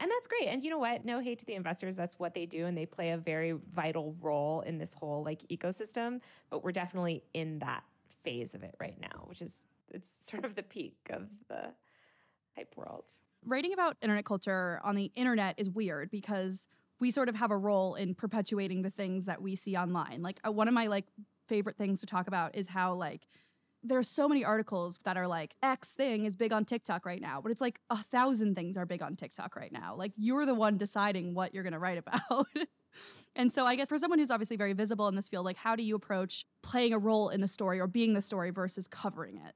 And 0.00 0.10
that's 0.10 0.28
great. 0.28 0.46
And 0.48 0.62
you 0.62 0.70
know 0.70 0.78
what? 0.78 1.04
No 1.04 1.18
hate 1.20 1.40
to 1.40 1.44
the 1.44 1.54
investors. 1.54 1.96
That's 1.96 2.18
what 2.18 2.34
they 2.34 2.46
do. 2.46 2.66
And 2.66 2.78
they 2.78 2.86
play 2.86 3.10
a 3.10 3.16
very 3.16 3.52
vital 3.68 4.14
role 4.20 4.60
in 4.60 4.78
this 4.78 4.94
whole 4.94 5.24
like 5.24 5.42
ecosystem. 5.48 6.20
But 6.50 6.62
we're 6.62 6.72
definitely 6.72 7.24
in 7.34 7.58
that 7.58 7.82
phase 8.22 8.54
of 8.54 8.62
it 8.62 8.74
right 8.80 8.98
now, 9.00 9.24
which 9.26 9.42
is 9.42 9.64
it's 9.90 10.10
sort 10.22 10.44
of 10.44 10.54
the 10.54 10.62
peak 10.62 10.96
of 11.10 11.28
the 11.48 11.72
hype 12.56 12.76
world. 12.76 13.04
Writing 13.44 13.72
about 13.72 13.96
internet 14.02 14.24
culture 14.24 14.80
on 14.84 14.94
the 14.94 15.10
internet 15.14 15.54
is 15.58 15.70
weird 15.70 16.10
because 16.10 16.68
we 17.00 17.10
sort 17.10 17.28
of 17.28 17.36
have 17.36 17.50
a 17.50 17.56
role 17.56 17.94
in 17.94 18.14
perpetuating 18.14 18.82
the 18.82 18.90
things 18.90 19.26
that 19.26 19.40
we 19.40 19.54
see 19.54 19.76
online. 19.76 20.22
Like 20.22 20.40
uh, 20.46 20.52
one 20.52 20.68
of 20.68 20.74
my 20.74 20.86
like 20.88 21.06
favorite 21.46 21.76
things 21.76 22.00
to 22.00 22.06
talk 22.06 22.26
about 22.26 22.54
is 22.54 22.68
how 22.68 22.94
like 22.94 23.26
there's 23.82 24.08
so 24.08 24.28
many 24.28 24.44
articles 24.44 24.98
that 25.04 25.16
are 25.16 25.26
like 25.26 25.54
X 25.62 25.92
thing 25.92 26.24
is 26.24 26.36
big 26.36 26.52
on 26.52 26.64
TikTok 26.64 27.06
right 27.06 27.20
now, 27.20 27.40
but 27.40 27.52
it's 27.52 27.60
like 27.60 27.80
a 27.90 28.02
thousand 28.02 28.54
things 28.54 28.76
are 28.76 28.86
big 28.86 29.02
on 29.02 29.16
TikTok 29.16 29.56
right 29.56 29.72
now. 29.72 29.94
Like 29.96 30.12
you're 30.16 30.46
the 30.46 30.54
one 30.54 30.76
deciding 30.76 31.34
what 31.34 31.54
you're 31.54 31.62
going 31.62 31.72
to 31.72 31.78
write 31.78 31.98
about. 31.98 32.46
and 33.36 33.52
so 33.52 33.64
I 33.64 33.76
guess 33.76 33.88
for 33.88 33.98
someone 33.98 34.18
who's 34.18 34.30
obviously 34.30 34.56
very 34.56 34.72
visible 34.72 35.08
in 35.08 35.14
this 35.14 35.28
field, 35.28 35.44
like 35.44 35.56
how 35.56 35.76
do 35.76 35.82
you 35.82 35.94
approach 35.94 36.44
playing 36.62 36.92
a 36.92 36.98
role 36.98 37.28
in 37.28 37.40
the 37.40 37.48
story 37.48 37.78
or 37.80 37.86
being 37.86 38.14
the 38.14 38.22
story 38.22 38.50
versus 38.50 38.88
covering 38.88 39.36
it? 39.36 39.54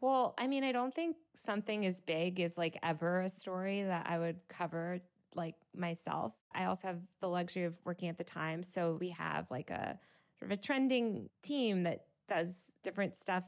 Well, 0.00 0.34
I 0.36 0.46
mean, 0.46 0.62
I 0.62 0.72
don't 0.72 0.92
think 0.92 1.16
something 1.34 1.86
as 1.86 2.00
big 2.00 2.38
is 2.38 2.58
like 2.58 2.78
ever 2.82 3.22
a 3.22 3.28
story 3.30 3.82
that 3.82 4.06
I 4.06 4.18
would 4.18 4.40
cover 4.48 5.00
like 5.34 5.54
myself. 5.74 6.34
I 6.54 6.64
also 6.64 6.88
have 6.88 7.00
the 7.20 7.28
luxury 7.28 7.64
of 7.64 7.78
working 7.84 8.08
at 8.08 8.18
the 8.18 8.24
Times, 8.24 8.68
so 8.68 8.96
we 9.00 9.10
have 9.10 9.50
like 9.50 9.70
a 9.70 9.98
sort 10.38 10.52
of 10.52 10.58
a 10.58 10.60
trending 10.60 11.30
team 11.42 11.84
that 11.84 12.04
does 12.26 12.70
different 12.82 13.16
stuff. 13.16 13.44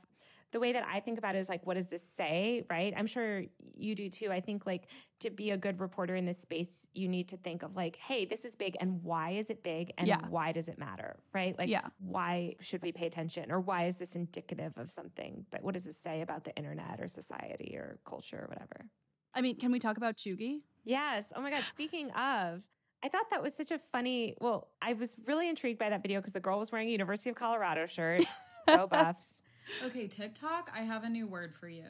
The 0.51 0.61
way 0.61 0.73
that 0.73 0.87
I 0.91 1.01
think 1.01 1.19
about 1.19 1.35
it 1.37 1.41
is 1.41 1.49
like, 1.51 1.67
what 1.67 1.75
does 1.75 1.89
this 1.89 2.03
say? 2.03 2.65
Right. 2.71 2.95
I'm 2.97 3.07
sure 3.07 3.45
you 3.77 3.95
do 3.95 4.09
too. 4.09 4.33
I 4.33 4.41
think 4.41 4.65
like 4.65 4.85
to 5.21 5.29
be 5.29 5.51
a 5.51 5.59
good 5.59 5.79
reporter 5.79 6.17
in 6.17 6.25
this 6.25 6.39
space, 6.39 6.87
you 6.95 7.07
need 7.07 7.29
to 7.29 7.37
think 7.37 7.63
of 7.63 7.77
like, 7.77 7.97
hey, 7.97 8.25
this 8.25 8.47
is 8.47 8.57
big 8.57 8.75
and 8.81 9.03
why 9.03 9.33
is 9.33 9.51
it 9.51 9.63
big 9.63 9.93
and 9.99 10.09
Yeah. 10.09 10.21
why 10.31 10.53
does 10.53 10.71
it 10.71 10.79
matter? 10.79 11.19
Right. 11.35 11.57
Like, 11.59 11.69
Yeah. 11.69 11.89
why 11.99 12.57
should 12.63 12.81
we 12.83 12.93
pay 12.93 13.07
attention 13.07 13.53
or 13.53 13.61
why 13.61 13.85
is 13.85 13.99
this 13.99 14.17
indicative 14.17 14.73
of 14.79 14.91
something? 14.91 15.45
But 15.51 15.63
what 15.63 15.75
does 15.75 15.85
this 15.85 15.99
say 15.99 16.23
about 16.23 16.45
the 16.45 16.57
internet 16.57 16.99
or 16.99 17.09
society 17.09 17.75
or 17.77 17.99
culture 18.07 18.39
or 18.41 18.47
whatever? 18.49 18.87
I 19.35 19.43
mean, 19.43 19.57
can 19.57 19.71
we 19.71 19.79
talk 19.79 19.99
about 19.99 20.17
Cheugy? 20.17 20.63
Yes. 20.83 21.31
Oh 21.37 21.43
my 21.43 21.51
God. 21.51 21.61
Speaking 21.63 22.11
of, 22.13 22.63
I 23.03 23.09
thought 23.09 23.29
that 23.33 23.43
was 23.43 23.55
such 23.55 23.71
a 23.71 23.79
funny. 23.79 24.35
Well, 24.41 24.69
I 24.81 24.95
was 24.95 25.19
really 25.27 25.49
intrigued 25.51 25.79
by 25.79 25.91
that 25.91 26.01
video 26.03 26.21
because 26.21 26.33
the 26.33 26.41
girl 26.41 26.59
was 26.59 26.73
wearing 26.73 26.89
a 26.89 26.91
University 26.91 27.29
of 27.29 27.37
Colorado 27.37 27.85
shirt. 27.85 28.25
Go 28.77 28.87
Buffs. 28.87 29.43
Okay, 29.85 30.07
TikTok, 30.07 30.71
I 30.75 30.81
have 30.81 31.05
a 31.05 31.11
new 31.11 31.27
word 31.27 31.55
for 31.55 31.69
you 31.69 31.85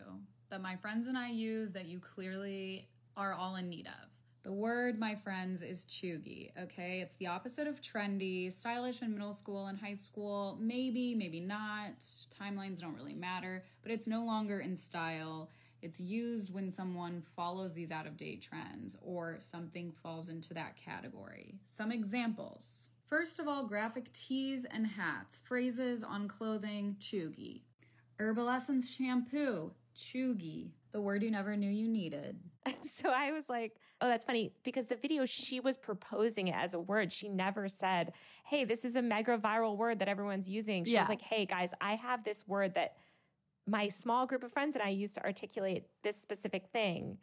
that 0.50 0.60
my 0.60 0.74
friends 0.74 1.06
and 1.06 1.16
I 1.16 1.30
use 1.30 1.70
that 1.74 1.86
you 1.86 2.00
clearly 2.00 2.88
are 3.16 3.32
all 3.32 3.54
in 3.54 3.68
need 3.68 3.86
of. 3.86 4.08
The 4.42 4.52
word, 4.52 4.98
my 4.98 5.14
friends, 5.14 5.62
is 5.62 5.84
cheugy. 5.84 6.50
Okay, 6.60 7.00
it's 7.00 7.14
the 7.16 7.28
opposite 7.28 7.68
of 7.68 7.80
trendy, 7.80 8.52
stylish 8.52 9.00
in 9.00 9.12
middle 9.12 9.32
school 9.32 9.66
and 9.66 9.78
high 9.78 9.94
school. 9.94 10.56
Maybe, 10.60 11.14
maybe 11.14 11.38
not. 11.38 12.04
Timelines 12.40 12.80
don't 12.80 12.96
really 12.96 13.14
matter, 13.14 13.62
but 13.82 13.92
it's 13.92 14.06
no 14.06 14.24
longer 14.24 14.58
in 14.58 14.74
style. 14.74 15.48
It's 15.80 16.00
used 16.00 16.52
when 16.52 16.70
someone 16.70 17.22
follows 17.36 17.74
these 17.74 17.92
out 17.92 18.06
of 18.06 18.16
date 18.16 18.42
trends 18.42 18.96
or 19.02 19.36
something 19.38 19.92
falls 20.02 20.30
into 20.30 20.54
that 20.54 20.76
category. 20.76 21.60
Some 21.64 21.92
examples. 21.92 22.88
First 23.08 23.38
of 23.38 23.48
all, 23.48 23.64
graphic 23.64 24.12
tees 24.12 24.66
and 24.70 24.86
hats, 24.86 25.42
phrases 25.46 26.04
on 26.04 26.28
clothing, 26.28 26.96
cheugy. 27.00 27.62
Herbal 28.18 28.48
Essence 28.48 28.90
shampoo, 28.90 29.72
cheugy. 29.96 30.72
The 30.92 31.00
word 31.00 31.22
you 31.22 31.30
never 31.30 31.56
knew 31.56 31.70
you 31.70 31.88
needed. 31.88 32.38
so 32.82 33.10
I 33.10 33.32
was 33.32 33.48
like, 33.48 33.76
oh, 34.00 34.08
that's 34.08 34.24
funny 34.26 34.52
because 34.62 34.86
the 34.86 34.96
video, 34.96 35.24
she 35.24 35.60
was 35.60 35.76
proposing 35.76 36.48
it 36.48 36.54
as 36.54 36.74
a 36.74 36.80
word. 36.80 37.12
She 37.12 37.28
never 37.28 37.68
said, 37.68 38.12
hey, 38.44 38.64
this 38.64 38.84
is 38.84 38.96
a 38.96 39.02
mega 39.02 39.38
viral 39.38 39.76
word 39.76 40.00
that 40.00 40.08
everyone's 40.08 40.48
using. 40.48 40.84
She 40.84 40.92
Yeah. 40.92 41.00
was 41.00 41.08
like, 41.08 41.22
hey, 41.22 41.46
guys, 41.46 41.72
I 41.80 41.94
have 41.94 42.24
this 42.24 42.46
word 42.46 42.74
that 42.74 42.96
my 43.66 43.88
small 43.88 44.26
group 44.26 44.42
of 44.44 44.52
friends 44.52 44.74
and 44.76 44.82
I 44.82 44.88
use 44.88 45.14
to 45.14 45.24
articulate 45.24 45.84
this 46.02 46.16
specific 46.20 46.68
thing. 46.72 47.18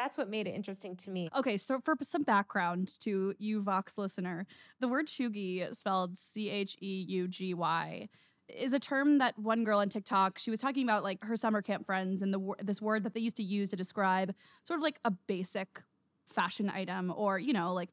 That's 0.00 0.16
what 0.16 0.30
made 0.30 0.48
it 0.48 0.54
interesting 0.54 0.96
to 0.96 1.10
me. 1.10 1.28
Okay, 1.36 1.58
so 1.58 1.78
for 1.84 1.94
some 2.00 2.22
background 2.22 2.98
to 3.00 3.34
you, 3.38 3.60
Vox 3.60 3.98
listener, 3.98 4.46
the 4.80 4.88
word 4.88 5.08
cheugy, 5.08 5.76
spelled 5.76 6.16
C 6.16 6.48
H 6.48 6.74
E 6.80 7.04
U 7.06 7.28
G 7.28 7.52
Y, 7.52 8.08
is 8.48 8.72
a 8.72 8.78
term 8.78 9.18
that 9.18 9.38
one 9.38 9.62
girl 9.62 9.80
on 9.80 9.90
TikTok 9.90 10.38
she 10.38 10.50
was 10.50 10.58
talking 10.58 10.84
about 10.84 11.04
like 11.04 11.22
her 11.22 11.36
summer 11.36 11.60
camp 11.60 11.84
friends 11.84 12.22
and 12.22 12.32
the 12.32 12.54
this 12.62 12.80
word 12.80 13.04
that 13.04 13.12
they 13.12 13.20
used 13.20 13.36
to 13.36 13.42
use 13.42 13.68
to 13.68 13.76
describe 13.76 14.34
sort 14.64 14.78
of 14.78 14.82
like 14.82 14.98
a 15.04 15.10
basic 15.10 15.82
fashion 16.26 16.70
item 16.74 17.12
or 17.14 17.38
you 17.38 17.52
know 17.52 17.74
like 17.74 17.90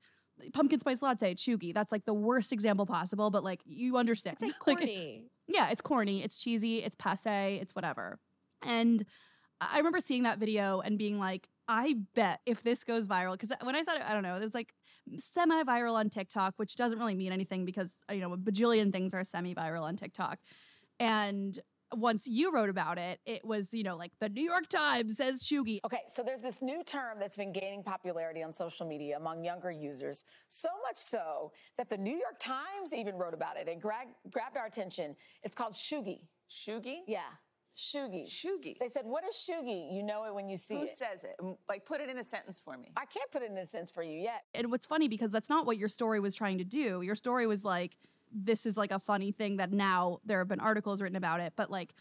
pumpkin 0.54 0.80
spice 0.80 1.02
latte 1.02 1.36
cheugy. 1.36 1.74
That's 1.74 1.92
like 1.92 2.06
the 2.06 2.14
worst 2.14 2.54
example 2.54 2.86
possible, 2.86 3.32
but 3.32 3.44
like 3.44 3.60
you 3.66 3.98
understand. 3.98 4.38
It's 4.40 4.44
like 4.44 4.60
corny. 4.80 5.26
yeah, 5.50 5.72
it's 5.72 5.82
corny, 5.82 6.24
it's 6.24 6.38
cheesy, 6.38 6.78
it's 6.84 6.96
passe, 6.96 7.60
it's 7.62 7.76
whatever. 7.76 8.18
And 8.66 9.04
I 9.60 9.76
remember 9.76 10.00
seeing 10.00 10.24
that 10.24 10.40
video 10.40 10.80
and 10.80 10.98
being 10.98 11.20
like, 11.20 11.50
I 11.68 11.96
bet 12.16 12.40
if 12.46 12.64
this 12.64 12.84
goes 12.84 13.08
viral, 13.08 13.34
because 13.34 13.52
when 13.62 13.76
I 13.76 13.82
saw 13.82 13.94
it, 13.96 14.02
I 14.08 14.14
don't 14.14 14.24
know, 14.24 14.36
it 14.36 14.44
was 14.44 14.54
like 14.54 14.74
semi 15.18 15.64
viral 15.64 15.96
on 15.96 16.10
TikTok, 16.10 16.54
which 16.58 16.76
doesn't 16.76 17.00
really 17.00 17.16
mean 17.16 17.32
anything 17.32 17.66
because, 17.66 18.00
you 18.12 18.20
know, 18.20 18.34
a 18.34 18.38
bajillion 18.38 18.92
things 18.92 19.14
are 19.14 19.24
semi 19.24 19.54
viral 19.54 19.84
on 19.84 19.96
TikTok. 19.96 20.40
And 21.00 21.60
once 21.96 22.28
you 22.28 22.52
wrote 22.52 22.70
about 22.70 22.98
it, 22.98 23.20
it 23.26 23.46
was, 23.46 23.74
you 23.74 23.84
know, 23.84 23.96
like 23.96 24.12
the 24.20 24.30
New 24.30 24.44
York 24.44 24.68
Times 24.68 25.16
says 25.18 25.42
cheugy. 25.42 25.80
Okay, 25.86 26.02
so 26.14 26.22
there's 26.24 26.42
this 26.42 26.62
new 26.62 26.84
term 26.84 27.18
that's 27.20 27.38
been 27.38 27.54
gaining 27.54 27.84
popularity 27.84 28.44
on 28.44 28.52
social 28.52 28.86
media 28.86 29.18
among 29.18 29.44
younger 29.44 29.72
users. 29.72 30.24
So 30.50 30.70
much 30.86 30.98
so 30.98 31.52
that 31.78 31.90
the 31.90 31.98
New 31.98 32.16
York 32.16 32.40
Times 32.40 32.94
even 32.94 33.16
wrote 33.16 33.34
about 33.34 33.58
it 33.58 33.70
and 33.70 33.82
gra- 33.82 34.16
grabbed 34.32 34.58
our 34.58 34.66
attention. 34.66 35.16
It's 35.44 35.56
called 35.56 35.74
shugi. 35.74 36.22
Shugi? 36.50 37.00
Yeah, 37.08 37.22
shugi. 37.78 38.26
Shugi. 38.26 38.78
They 38.80 38.90
said, 38.90 39.06
"What 39.06 39.24
is 39.24 39.36
shugi?" 39.36 39.94
You 39.94 40.04
know 40.04 40.26
it 40.26 40.34
when 40.34 40.50
you 40.50 40.58
see 40.58 40.76
Who 40.76 40.84
it. 40.84 40.90
says 40.90 41.24
it? 41.24 41.36
Like, 41.70 41.86
put 41.86 42.02
it 42.02 42.10
in 42.10 42.18
a 42.18 42.24
sentence 42.24 42.60
for 42.60 42.78
me. 42.78 42.92
I 42.98 43.06
can't 43.06 43.32
put 43.32 43.42
it 43.44 43.52
in 43.52 43.58
a 43.58 43.66
sentence 43.68 43.92
for 43.92 44.04
you 44.04 44.20
yet. 44.20 44.44
And 44.54 44.72
what's 44.72 44.86
funny 44.86 45.08
because 45.08 45.32
that's 45.32 45.50
not 45.50 45.66
what 45.66 45.78
your 45.78 45.90
story 45.90 46.20
was 46.20 46.36
trying 46.36 46.58
to 46.58 46.64
do. 46.64 47.02
Your 47.02 47.16
story 47.16 47.48
was 47.48 47.64
like, 47.64 47.98
this 48.32 48.66
is 48.66 48.78
like 48.78 48.92
a 48.92 49.00
funny 49.00 49.32
thing 49.32 49.58
that 49.58 49.72
now 49.72 50.20
there 50.26 50.40
have 50.40 50.48
been 50.48 50.60
articles 50.60 51.02
written 51.02 51.16
about 51.16 51.40
it. 51.40 51.54
But 51.56 51.70
like, 51.70 51.94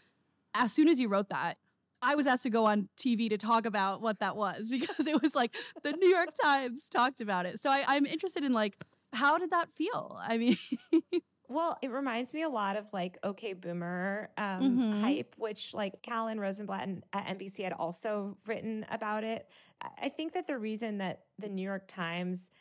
as 0.53 0.73
soon 0.73 0.89
as 0.89 0.99
you 0.99 1.07
wrote 1.07 1.29
that, 1.29 1.57
I 2.01 2.15
was 2.15 2.27
asked 2.27 2.43
to 2.43 2.49
go 2.49 2.65
on 2.65 2.89
TV 2.97 3.29
to 3.29 3.37
talk 3.37 3.65
about 3.65 4.01
what 4.01 4.19
that 4.19 4.35
was 4.35 4.69
because 4.71 5.07
it 5.07 5.21
was 5.21 5.35
like 5.35 5.55
the 5.83 5.93
New 5.93 6.09
York 6.09 6.29
Times 6.43 6.89
talked 6.89 7.21
about 7.21 7.45
it. 7.45 7.59
So 7.59 7.69
I, 7.69 7.83
I'm 7.87 8.05
interested 8.05 8.43
in 8.43 8.53
like, 8.53 8.77
how 9.13 9.37
did 9.37 9.51
that 9.51 9.69
feel? 9.73 10.17
I 10.21 10.37
mean, 10.37 10.57
Well, 11.49 11.77
it 11.81 11.91
reminds 11.91 12.33
me 12.33 12.41
a 12.43 12.49
lot 12.49 12.75
of 12.75 12.91
like 12.91 13.17
OK 13.23 13.53
Boomer 13.53 14.29
um, 14.37 14.77
Mhm. 14.79 15.01
hype, 15.01 15.35
which 15.37 15.73
like 15.73 16.01
Kalhan 16.01 16.39
Rosenblatt 16.39 16.83
and- 16.87 17.05
at 17.13 17.27
NBC 17.27 17.63
had 17.63 17.73
also 17.73 18.37
written 18.45 18.85
about 18.89 19.23
it. 19.23 19.47
I- 19.81 19.91
I 20.03 20.09
think 20.09 20.33
that 20.33 20.47
the 20.47 20.57
reason 20.57 20.97
that 20.97 21.25
the 21.39 21.47
New 21.47 21.61
York 21.63 21.85
Times 21.87 22.51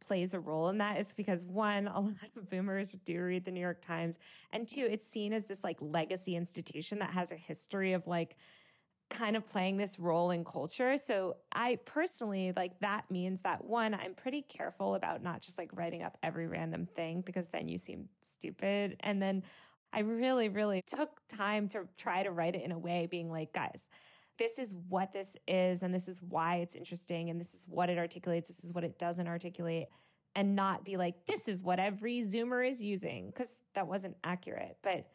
plays 0.00 0.34
a 0.34 0.40
role 0.40 0.68
in 0.68 0.78
that 0.78 0.98
is 0.98 1.14
because 1.14 1.44
one, 1.46 1.88
a 1.88 1.98
lot 2.00 2.30
of 2.36 2.48
boomers 2.50 2.92
do 2.92 3.22
read 3.22 3.44
the 3.46 3.50
New 3.50 3.60
York 3.60 3.80
Times, 3.80 4.18
and 4.52 4.68
two, 4.68 4.86
it's 4.88 5.06
seen 5.06 5.32
as 5.32 5.46
this 5.46 5.64
like 5.64 5.78
legacy 5.80 6.36
institution 6.36 6.98
that 6.98 7.10
has 7.10 7.32
a 7.32 7.36
history 7.36 7.92
of 7.94 8.06
like 8.06 8.36
kind 9.08 9.36
of 9.36 9.46
playing 9.46 9.76
this 9.76 9.98
role 9.98 10.30
in 10.30 10.44
culture. 10.44 10.98
So 10.98 11.36
I 11.52 11.78
personally 11.84 12.52
like 12.56 12.80
that 12.80 13.10
means 13.10 13.42
that 13.42 13.64
one, 13.64 13.94
I'm 13.94 14.14
pretty 14.14 14.42
careful 14.42 14.94
about 14.94 15.22
not 15.22 15.42
just 15.42 15.58
like 15.58 15.70
writing 15.72 16.02
up 16.02 16.18
every 16.22 16.46
random 16.46 16.86
thing 16.86 17.20
because 17.20 17.48
then 17.48 17.68
you 17.68 17.78
seem 17.78 18.08
stupid. 18.22 18.96
And 19.00 19.22
then 19.22 19.44
I 19.92 20.00
really, 20.00 20.48
really 20.48 20.82
took 20.86 21.20
time 21.28 21.68
to 21.68 21.86
try 21.96 22.24
to 22.24 22.30
write 22.30 22.56
it 22.56 22.62
in 22.62 22.72
a 22.72 22.78
way 22.78 23.06
being 23.08 23.30
like, 23.30 23.52
guys, 23.52 23.88
this 24.38 24.58
is 24.58 24.74
what 24.88 25.12
this 25.12 25.36
is, 25.48 25.82
and 25.82 25.94
this 25.94 26.08
is 26.08 26.20
why 26.20 26.56
it's 26.56 26.74
interesting, 26.74 27.30
and 27.30 27.40
this 27.40 27.54
is 27.54 27.66
what 27.70 27.88
it 27.88 27.96
articulates, 27.96 28.48
this 28.48 28.64
is 28.64 28.74
what 28.74 28.84
it 28.84 28.98
doesn't 28.98 29.28
articulate, 29.28 29.86
and 30.34 30.54
not 30.54 30.84
be 30.84 30.98
like, 30.98 31.24
this 31.24 31.48
is 31.48 31.62
what 31.62 31.78
every 31.78 32.18
Zoomer 32.20 32.68
is 32.68 32.84
using, 32.84 33.28
because 33.28 33.54
that 33.74 33.86
wasn't 33.86 34.16
accurate. 34.22 34.76
But 34.82 35.06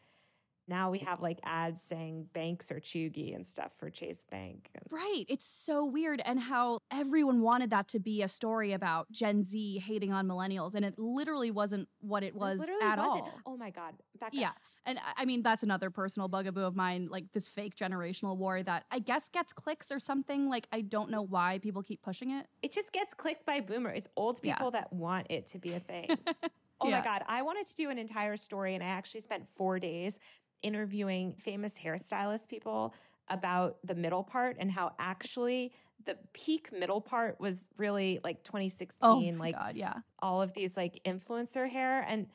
now 0.72 0.90
we 0.90 1.00
have 1.00 1.20
like 1.20 1.38
ads 1.44 1.82
saying 1.82 2.26
banks 2.32 2.72
are 2.72 2.80
cheugy 2.80 3.34
and 3.34 3.46
stuff 3.46 3.72
for 3.78 3.90
Chase 3.90 4.24
Bank. 4.30 4.70
Right. 4.90 5.24
It's 5.28 5.44
so 5.44 5.84
weird. 5.84 6.22
And 6.24 6.40
how 6.40 6.78
everyone 6.90 7.42
wanted 7.42 7.68
that 7.70 7.88
to 7.88 7.98
be 8.00 8.22
a 8.22 8.28
story 8.28 8.72
about 8.72 9.12
Gen 9.12 9.42
Z 9.42 9.78
hating 9.86 10.12
on 10.12 10.26
millennials. 10.26 10.74
And 10.74 10.84
it 10.84 10.98
literally 10.98 11.50
wasn't 11.50 11.88
what 12.00 12.22
it 12.22 12.34
was 12.34 12.60
literally 12.60 12.82
at 12.82 12.96
wasn't. 12.98 13.24
all. 13.24 13.40
Oh 13.46 13.56
my 13.58 13.68
God. 13.70 13.94
Yeah. 14.32 14.52
And 14.86 14.98
I- 15.16 15.26
mean, 15.26 15.42
that's 15.42 15.62
another 15.62 15.90
personal 15.90 16.28
bugaboo 16.28 16.62
of 16.62 16.74
mine, 16.74 17.08
like 17.10 17.32
this 17.32 17.48
fake 17.48 17.76
generational 17.76 18.36
war 18.36 18.62
that 18.62 18.84
I 18.90 18.98
guess 18.98 19.28
gets 19.28 19.52
clicks 19.52 19.92
or 19.92 19.98
something. 19.98 20.48
Like, 20.48 20.66
I 20.72 20.80
don't 20.80 21.10
know 21.10 21.22
why 21.22 21.58
people 21.58 21.82
keep 21.82 22.02
pushing 22.02 22.30
it. 22.30 22.46
It 22.62 22.72
just 22.72 22.92
gets 22.92 23.12
clicked 23.14 23.44
by 23.44 23.60
boomer. 23.60 23.90
It's 23.90 24.08
old 24.16 24.40
Yeah. 24.42 24.54
people 24.56 24.70
that 24.72 24.92
want 24.92 25.26
it 25.30 25.46
to 25.48 25.58
be 25.58 25.72
a 25.74 25.80
thing. 25.80 26.06
oh 26.80 26.88
Yeah. 26.88 26.98
my 26.98 27.04
God. 27.04 27.22
I 27.28 27.42
wanted 27.42 27.66
to 27.66 27.74
do 27.76 27.90
an 27.90 27.98
entire 27.98 28.36
story 28.36 28.74
and 28.74 28.82
I 28.82 28.88
actually 28.88 29.20
spent 29.20 29.48
four 29.48 29.78
days 29.78 30.18
interviewing 30.62 31.34
famous 31.34 31.78
hairstylist 31.78 32.48
people 32.48 32.94
about 33.28 33.76
the 33.84 33.94
middle 33.94 34.22
part 34.22 34.56
and 34.58 34.70
how 34.70 34.92
actually 34.98 35.72
the 36.04 36.16
peak 36.32 36.72
middle 36.72 37.00
part 37.00 37.40
was 37.40 37.68
really 37.78 38.20
like 38.24 38.42
2016, 38.42 39.34
Oh 39.34 39.38
like 39.38 39.54
God, 39.54 39.76
yeah. 39.76 39.94
all 40.18 40.42
of 40.42 40.52
these 40.52 40.76
like 40.76 41.00
influencer 41.04 41.68
hair. 41.68 42.04
And 42.08 42.26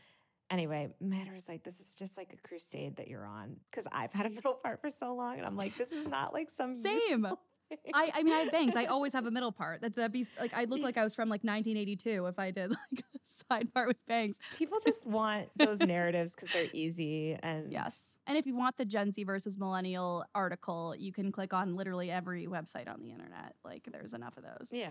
Anyway, 0.49 0.87
Matter 1.01 1.33
was 1.33 1.49
like, 1.49 1.63
this 1.63 1.81
is 1.81 1.93
just 1.93 2.17
like 2.17 2.31
a 2.31 2.47
crusade 2.47 2.95
that 2.97 3.09
you're 3.09 3.25
on 3.25 3.57
because 3.69 3.85
I've 3.91 4.13
had 4.13 4.25
a 4.25 4.29
middle 4.29 4.53
part 4.53 4.79
for 4.79 4.89
so 4.89 5.13
long. 5.13 5.37
And 5.37 5.45
I'm 5.45 5.57
like, 5.57 5.75
this 5.75 5.91
is 5.91 6.07
not 6.07 6.33
like 6.33 6.49
some 6.49 6.77
Same. 6.77 7.27
I, 7.93 8.11
I 8.13 8.23
mean, 8.23 8.33
I 8.33 8.39
have 8.39 8.51
bangs. 8.51 8.75
I 8.75 8.85
always 8.97 9.13
have 9.13 9.25
a 9.25 9.31
middle 9.31 9.51
part. 9.51 9.81
That 9.81 9.95
that'd 9.95 10.11
be 10.11 10.25
like 10.39 10.53
I 10.53 10.65
look 10.65 10.81
like 10.81 10.97
I 10.97 11.03
was 11.03 11.15
from 11.15 11.29
like 11.29 11.43
1982 11.43 12.25
if 12.25 12.39
I 12.39 12.51
did 12.51 12.69
like 12.91 13.03
a 13.15 13.19
side 13.25 13.73
part 13.73 13.87
with 13.87 14.05
bangs. 14.07 14.39
People 14.57 14.79
just 14.85 15.05
want 15.05 15.49
those 15.55 15.79
narratives 15.81 16.33
because 16.35 16.51
they're 16.53 16.69
easy. 16.73 17.37
And 17.41 17.71
Yes. 17.71 18.17
And 18.27 18.37
if 18.37 18.45
you 18.45 18.55
want 18.55 18.77
the 18.77 18.85
Gen 18.85 19.11
Z 19.11 19.23
versus 19.23 19.57
millennial 19.57 20.25
article, 20.33 20.95
you 20.97 21.11
can 21.11 21.31
click 21.31 21.53
on 21.53 21.75
literally 21.75 22.11
every 22.11 22.47
website 22.47 22.91
on 22.91 23.01
the 23.01 23.11
internet. 23.11 23.55
Like 23.63 23.87
there's 23.91 24.13
enough 24.13 24.37
of 24.37 24.43
those. 24.43 24.71
yeah. 24.71 24.89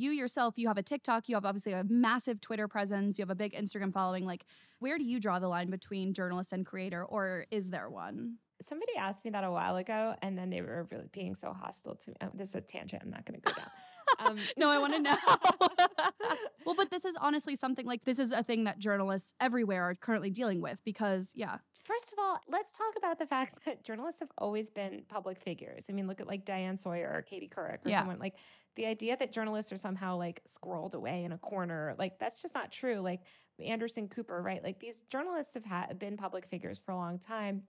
You 0.00 0.12
yourself, 0.12 0.54
you 0.58 0.68
have 0.68 0.78
a 0.78 0.82
TikTok, 0.82 1.28
you 1.28 1.34
have 1.34 1.44
obviously 1.44 1.72
a 1.72 1.82
massive 1.82 2.40
Twitter 2.40 2.68
presence, 2.68 3.18
you 3.18 3.22
have 3.22 3.30
a 3.30 3.34
big 3.34 3.52
Instagram 3.52 3.92
following. 3.92 4.24
Like, 4.24 4.44
where 4.78 4.96
do 4.96 5.02
you 5.02 5.18
draw 5.18 5.40
the 5.40 5.48
line 5.48 5.70
between 5.70 6.14
journalist 6.14 6.52
and 6.52 6.64
creator, 6.64 7.04
or 7.04 7.46
is 7.50 7.70
there 7.70 7.90
one? 7.90 8.36
Somebody 8.60 8.92
asked 8.98 9.24
me 9.24 9.30
that 9.30 9.44
a 9.44 9.50
while 9.50 9.76
ago, 9.76 10.14
and 10.22 10.36
then 10.36 10.50
they 10.50 10.62
were 10.62 10.86
really 10.90 11.08
being 11.12 11.34
so 11.34 11.52
hostile 11.52 11.94
to 11.96 12.10
me. 12.10 12.16
Oh, 12.22 12.30
this 12.34 12.50
is 12.50 12.54
a 12.56 12.60
tangent. 12.60 13.02
I'm 13.04 13.10
not 13.10 13.24
going 13.24 13.40
to 13.40 13.44
go 13.44 13.52
down. 13.56 13.66
Um, 14.20 14.38
No, 14.56 14.70
I 14.70 14.78
want 14.78 14.94
to 14.94 15.00
know. 15.00 15.16
well, 16.64 16.74
but 16.74 16.90
this 16.90 17.04
is 17.04 17.14
honestly 17.20 17.54
something 17.56 17.84
like 17.84 18.04
this 18.04 18.18
is 18.18 18.32
a 18.32 18.42
thing 18.42 18.64
that 18.64 18.78
journalists 18.78 19.34
everywhere 19.38 19.82
are 19.90 19.94
currently 19.94 20.30
dealing 20.30 20.62
with 20.62 20.82
because, 20.82 21.32
yeah, 21.36 21.58
First 21.84 22.14
of 22.14 22.18
all, 22.18 22.38
let's 22.50 22.72
talk 22.72 22.94
about 22.96 23.18
the 23.18 23.26
fact 23.26 23.62
that 23.66 23.84
journalists 23.84 24.20
have 24.20 24.30
always 24.38 24.70
been 24.70 25.02
public 25.08 25.38
figures. 25.38 25.84
I 25.88 25.92
mean, 25.92 26.06
look 26.06 26.22
at 26.22 26.26
like 26.26 26.46
Diane 26.46 26.78
Sawyer 26.78 27.12
or 27.14 27.20
Katie 27.22 27.50
Couric 27.54 27.84
or 27.84 27.90
Yeah. 27.90 27.98
someone 27.98 28.18
like 28.18 28.34
the 28.76 28.86
idea 28.86 29.14
that 29.16 29.30
journalists 29.30 29.72
are 29.72 29.76
somehow 29.76 30.16
like 30.16 30.40
squirreled 30.48 30.94
away 30.94 31.24
in 31.24 31.32
a 31.32 31.38
corner, 31.38 31.94
like 31.98 32.18
that's 32.18 32.40
just 32.40 32.54
not 32.54 32.72
true. 32.72 33.00
Like 33.00 33.20
Anderson 33.62 34.08
Cooper, 34.08 34.40
right? 34.40 34.64
Like 34.64 34.80
these 34.80 35.02
journalists 35.10 35.54
have 35.54 35.64
had 35.66 35.98
been 35.98 36.16
public 36.16 36.46
figures 36.46 36.78
for 36.78 36.92
a 36.92 36.96
long 36.96 37.18
time. 37.18 37.64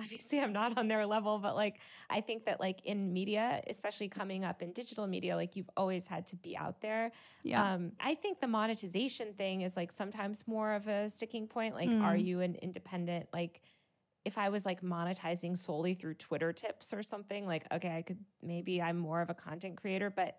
Obviously, 0.00 0.40
I'm 0.40 0.52
not 0.52 0.78
on 0.78 0.88
their 0.88 1.04
level, 1.06 1.38
but 1.38 1.54
like 1.56 1.80
I 2.08 2.20
think 2.20 2.46
that 2.46 2.60
like 2.60 2.80
in 2.84 3.12
media, 3.12 3.62
especially 3.68 4.08
coming 4.08 4.44
up 4.44 4.62
in 4.62 4.72
digital 4.72 5.06
media, 5.06 5.36
like 5.36 5.56
you've 5.56 5.70
always 5.76 6.06
had 6.06 6.26
to 6.28 6.36
be 6.36 6.56
out 6.56 6.80
there. 6.80 7.12
yeah. 7.42 7.74
Um, 7.74 7.92
I 8.00 8.14
think 8.14 8.40
the 8.40 8.48
monetization 8.48 9.34
thing 9.34 9.60
is 9.62 9.76
like 9.76 9.92
sometimes 9.92 10.46
more 10.48 10.72
of 10.74 10.88
a 10.88 11.10
sticking 11.10 11.46
point. 11.46 11.74
Like, 11.74 11.88
are 11.90 12.14
Mm. 12.16 12.24
you 12.24 12.40
an 12.40 12.54
independent? 12.56 13.28
Like, 13.32 13.62
if 14.24 14.36
I 14.38 14.48
was 14.50 14.66
like 14.66 14.82
monetizing 14.82 15.56
solely 15.56 15.94
through 15.94 16.14
Twitter 16.14 16.52
tips 16.52 16.92
or 16.92 17.02
something, 17.02 17.46
like, 17.46 17.64
okay, 17.72 17.96
I 17.96 18.02
could 18.02 18.18
maybe 18.42 18.80
I'm 18.82 18.98
more 18.98 19.20
of 19.22 19.30
a 19.30 19.34
content 19.34 19.76
creator, 19.76 20.10
but 20.10 20.38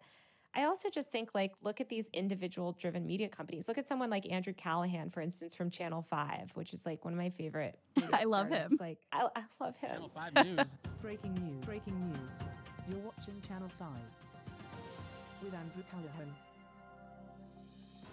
I 0.53 0.63
also 0.63 0.89
just 0.89 1.11
think 1.11 1.33
like, 1.33 1.53
look 1.61 1.79
at 1.79 1.87
these 1.87 2.09
individual 2.11 2.73
driven 2.73 3.05
media 3.05 3.29
companies. 3.29 3.67
Look 3.69 3.77
at 3.77 3.87
someone 3.87 4.09
like 4.09 4.29
Andrew 4.29 4.53
Callahan, 4.53 5.09
for 5.09 5.21
instance, 5.21 5.55
from 5.55 5.69
Channel 5.69 6.05
5, 6.09 6.51
which 6.55 6.73
is 6.73 6.85
like 6.85 7.05
one 7.05 7.13
of 7.13 7.17
my 7.17 7.29
favorite. 7.29 7.79
I 8.13 8.25
love 8.25 8.47
him. 8.47 8.55
startups. 8.55 8.81
Like, 8.81 8.97
I, 9.13 9.27
I 9.35 9.43
love 9.61 9.77
him. 9.77 9.89
Channel 9.91 10.11
5 10.13 10.45
News. 10.57 10.75
Breaking 11.01 11.33
news. 11.35 11.65
Breaking 11.65 12.09
news. 12.11 12.39
You're 12.89 12.99
watching 12.99 13.35
Channel 13.47 13.69
5 13.79 13.87
with 15.43 15.53
Andrew 15.53 15.83
Callahan. 15.89 16.33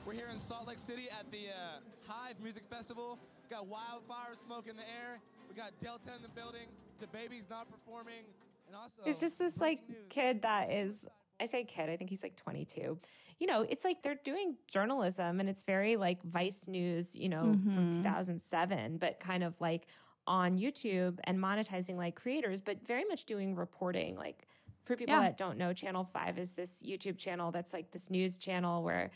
We're 0.07 0.14
here 0.14 0.28
in 0.32 0.39
Salt 0.39 0.66
Lake 0.68 0.78
City 0.78 1.09
at 1.11 1.30
the 1.32 1.49
uh, 1.49 1.80
Hive 2.07 2.36
Music 2.41 2.62
Festival. 2.70 3.18
We 3.43 3.55
got 3.55 3.66
wildfire 3.66 4.34
smoke 4.43 4.66
in 4.68 4.76
the 4.76 4.82
air. 4.82 5.18
We 5.49 5.57
got 5.57 5.72
Delta 5.80 6.14
in 6.16 6.22
the 6.22 6.28
building. 6.28 6.68
The 7.01 7.09
baby's 7.09 7.51
not 7.51 7.66
performing. 7.70 8.24
And 8.68 8.76
also, 8.76 9.03
It's 9.05 9.20
just 9.20 9.39
this 9.39 9.59
like 9.61 9.80
news. 9.89 9.99
kid 10.09 10.43
that 10.43 10.70
is 10.70 11.05
I 11.41 11.47
say 11.47 11.64
kid, 11.64 11.89
I 11.89 11.97
think 11.97 12.11
he's 12.11 12.22
like 12.22 12.36
22. 12.36 12.99
You 13.39 13.47
know, 13.47 13.62
it's 13.68 13.84
like 13.84 14.03
they're 14.03 14.18
doing 14.24 14.57
journalism 14.66 15.39
and 15.41 15.49
it's 15.49 15.64
very 15.64 15.97
like 15.97 16.22
Vice 16.22 16.66
News, 16.66 17.14
you 17.14 17.28
know, 17.28 17.57
from 17.72 17.91
Mhm. 17.91 17.93
2007, 17.93 18.99
but 18.99 19.20
kind 19.20 19.45
of 19.45 19.61
like 19.61 19.86
on 20.26 20.59
YouTube 20.59 21.18
and 21.24 21.39
monetizing 21.39 21.97
like 21.97 22.14
creators, 22.16 22.61
but 22.61 22.84
very 22.86 23.05
much 23.05 23.24
doing 23.24 23.55
reporting. 23.55 24.16
Like 24.16 24.47
for 24.84 24.97
people 24.97 25.14
Yeah. 25.14 25.20
that 25.20 25.36
don't 25.36 25.57
know, 25.57 25.72
Channel 25.72 26.05
5 26.05 26.39
is 26.39 26.53
this 26.53 26.82
YouTube 26.82 27.16
channel 27.18 27.53
that's 27.53 27.72
like 27.72 27.93
this 27.93 28.11
news 28.11 28.36
channel 28.39 28.82
where 28.82 29.11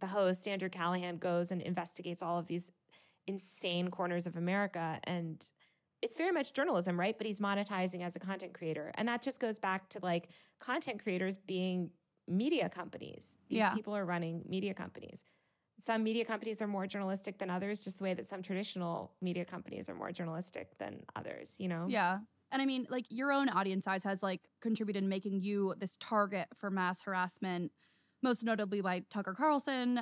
the 0.00 0.06
host, 0.06 0.48
Andrew 0.48 0.68
Callahan, 0.70 1.18
goes 1.18 1.50
and 1.52 1.60
investigates 1.60 2.22
all 2.22 2.38
of 2.38 2.46
these 2.46 2.70
insane 3.26 3.90
corners 3.90 4.26
of 4.26 4.36
America. 4.36 4.98
And 5.04 5.48
it's 6.02 6.16
very 6.16 6.30
much 6.32 6.52
journalism, 6.52 6.98
right? 6.98 7.16
But 7.18 7.26
he's 7.26 7.40
monetizing 7.40 8.02
as 8.02 8.14
a 8.16 8.20
content 8.20 8.54
creator. 8.54 8.92
And 8.94 9.08
that 9.08 9.22
just 9.22 9.40
goes 9.40 9.58
back 9.58 9.88
to 9.90 9.98
like 10.02 10.28
content 10.60 11.02
creators 11.02 11.38
being 11.38 11.90
media 12.26 12.68
companies. 12.68 13.36
These 13.48 13.58
Yeah. 13.58 13.74
people 13.74 13.96
are 13.96 14.04
running 14.04 14.44
media 14.48 14.74
companies. 14.74 15.24
Some 15.80 16.02
media 16.02 16.24
companies 16.24 16.60
are 16.60 16.66
more 16.66 16.86
journalistic 16.86 17.38
than 17.38 17.50
others, 17.50 17.82
just 17.82 17.98
the 17.98 18.04
way 18.04 18.14
that 18.14 18.26
some 18.26 18.42
traditional 18.42 19.14
media 19.20 19.44
companies 19.44 19.88
are 19.88 19.94
more 19.94 20.10
journalistic 20.12 20.76
than 20.78 21.04
others, 21.14 21.56
you 21.58 21.68
know? 21.68 21.86
Yeah. 21.88 22.20
And 22.50 22.60
I 22.62 22.66
mean, 22.66 22.86
like 22.90 23.06
your 23.10 23.30
own 23.32 23.48
audience 23.48 23.84
size 23.84 24.04
has 24.04 24.22
like 24.22 24.48
contributed 24.60 25.02
in 25.02 25.08
making 25.08 25.40
you 25.40 25.74
this 25.78 25.96
target 25.98 26.48
for 26.56 26.70
mass 26.70 27.02
harassment, 27.02 27.72
most 28.22 28.42
notably 28.42 28.80
by 28.80 29.00
Tucker 29.10 29.34
Carlson. 29.34 30.00